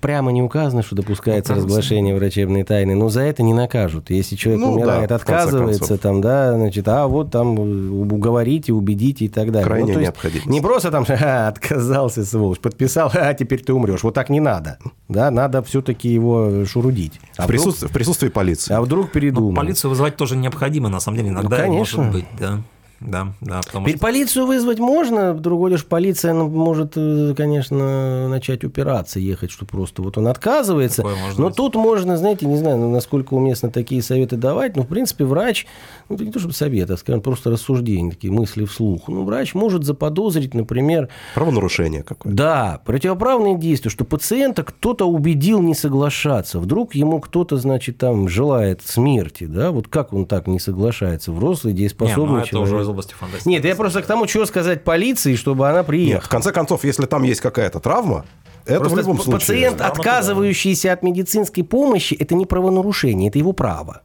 [0.00, 4.08] Прямо не указано, что допускается ну, разглашение врачебной тайны, но за это не накажут.
[4.10, 9.28] Если человек ну, умирает, да, отказывается, там, да, значит, а вот там уговорите, убедите и
[9.28, 9.66] так далее.
[9.66, 10.44] Крайне ну, необходимо.
[10.46, 14.02] Не просто там а, отказался, сволочь, подписал, а теперь ты умрешь.
[14.02, 14.78] Вот так не надо.
[15.08, 17.20] Да, надо все-таки его шурудить.
[17.36, 18.74] А в, вдруг, присутствии, в присутствии полиции.
[18.74, 19.50] А вдруг передумал.
[19.50, 22.02] Ну, полицию вызывать тоже необходимо, на самом деле, иногда ну, конечно.
[22.04, 22.60] может быть, да
[23.00, 23.60] да, да.
[23.62, 23.98] Потому что...
[23.98, 30.02] Полицию вызвать можно, другое лишь полиция ну, может, э, конечно, начать упираться, ехать, что просто
[30.02, 31.04] вот он отказывается.
[31.36, 31.56] Но быть.
[31.56, 35.66] тут можно, знаете, не знаю, насколько уместно такие советы давать, но, в принципе, врач,
[36.08, 39.08] ну, это не то чтобы совет, а, скажем, просто рассуждения, такие мысли вслух.
[39.08, 41.08] Ну, врач может заподозрить, например...
[41.34, 42.36] Правонарушение какое-то.
[42.36, 46.58] Да, противоправные действия, что пациента кто-то убедил не соглашаться.
[46.58, 51.32] Вдруг ему кто-то, значит, там желает смерти, да, вот как он так не соглашается?
[51.32, 52.74] Взрослый, дееспособный не, ну, человек.
[52.74, 53.48] уже области фантастики.
[53.48, 56.14] Нет, я просто к тому, что сказать полиции, чтобы она приехала.
[56.16, 58.24] Нет, в конце концов, если там есть какая-то травма,
[58.66, 59.40] это Просто в любом случае.
[59.40, 64.02] Пациент, отказывающийся от медицинской помощи, это не правонарушение, это его право.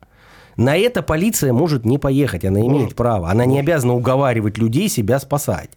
[0.57, 3.29] На это полиция может не поехать, она имеет право.
[3.29, 5.69] Она не обязана уговаривать людей себя спасать.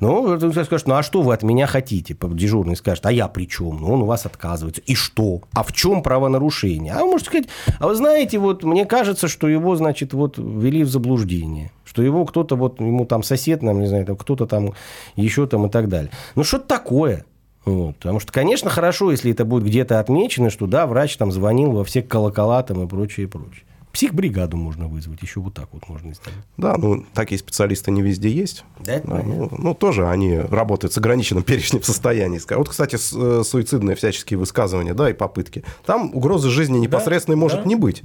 [0.00, 2.16] Ну, скажет, ну а что вы от меня хотите?
[2.20, 3.80] Дежурный скажет, а я при чем?
[3.80, 4.82] Ну, он у вас отказывается.
[4.82, 5.42] И что?
[5.52, 6.92] А в чем правонарушение?
[6.92, 7.48] А вы можете сказать,
[7.78, 11.70] а вы знаете, вот мне кажется, что его, значит, вот ввели в заблуждение.
[11.84, 14.72] Что его кто-то, вот ему там сосед, нам, не знаю, кто-то там
[15.16, 16.10] еще там и так далее.
[16.34, 17.24] Ну, что-то такое.
[17.64, 17.96] Вот.
[17.96, 21.84] Потому что, конечно, хорошо, если это будет где-то отмечено, что да, врач там звонил во
[21.84, 23.64] все колокола там и прочее, и прочее.
[23.94, 26.40] Психбригаду можно вызвать, еще вот так вот можно сделать.
[26.56, 28.64] Да, ну, такие специалисты не везде есть.
[28.80, 32.40] Да, это да, ну, ну, тоже они работают с ограниченным перечнем состояний.
[32.50, 35.62] Вот, кстати, э, суицидные всяческие высказывания, да, и попытки.
[35.86, 37.68] Там угрозы жизни непосредственной да, может да.
[37.68, 38.02] не быть.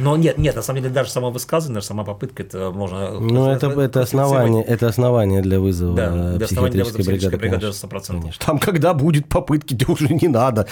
[0.00, 3.12] Но нет, нет, на самом деле даже само высказывание, сама попытка, это можно...
[3.20, 7.36] Ну, это, это, основание, это основание для вызова да, для психиатрической бригады.
[7.36, 8.20] бригады 100%.
[8.20, 8.44] Конечно.
[8.44, 10.66] Там, когда будет попытки, то уже не надо.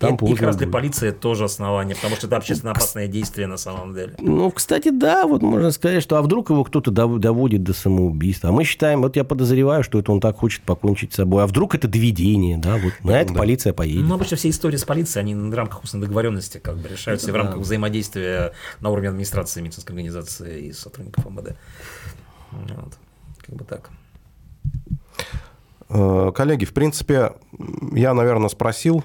[0.00, 3.46] Там и, и как раз для полиции тоже основание, потому что это общественно опасное действие
[3.46, 4.14] на самом деле.
[4.18, 8.48] Ну, кстати, да, вот можно сказать, что а вдруг его кто-то доводит до самоубийства.
[8.48, 11.44] А мы считаем, вот я подозреваю, что это он так хочет покончить с собой.
[11.44, 13.38] А вдруг это доведение, да, вот на это да.
[13.38, 14.06] полиция поедет.
[14.06, 17.34] Ну, обычно все истории с полицией, они в рамках устной договоренности как бы решаются это,
[17.34, 17.60] в рамках да.
[17.60, 21.56] взаимодействия на уровне администрации медицинской организации и сотрудников МВД.
[22.52, 22.94] Вот.
[23.44, 23.90] Как бы так.
[25.90, 27.32] Э, коллеги, в принципе,
[27.92, 29.04] я, наверное, спросил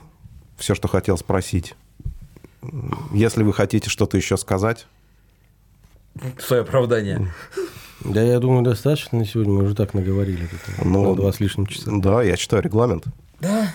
[0.57, 1.76] все, что хотел спросить.
[3.11, 4.88] Если вы хотите что-то еще сказать.
[6.40, 7.32] Свое оправдание.
[8.03, 9.53] Да, я думаю, достаточно на сегодня.
[9.53, 10.48] Мы уже так наговорили.
[10.84, 11.91] Ну, на два с лишним часа.
[11.94, 13.06] Да, я читаю регламент.
[13.40, 13.73] Да.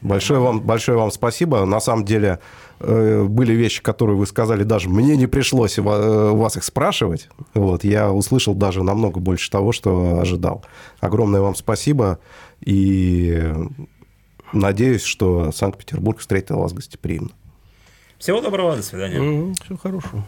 [0.00, 1.64] Большое вам, большое вам спасибо.
[1.64, 2.38] На самом деле
[2.78, 7.28] э, были вещи, которые вы сказали, даже мне не пришлось у вас их спрашивать.
[7.54, 10.64] Вот, я услышал даже намного больше того, что ожидал.
[11.00, 12.20] Огромное вам спасибо.
[12.60, 13.52] И
[14.52, 17.30] Надеюсь, что Санкт-Петербург встретил вас гостеприимно.
[18.18, 19.18] Всего доброго, до свидания.
[19.18, 20.24] Mm-hmm, всего хорошего.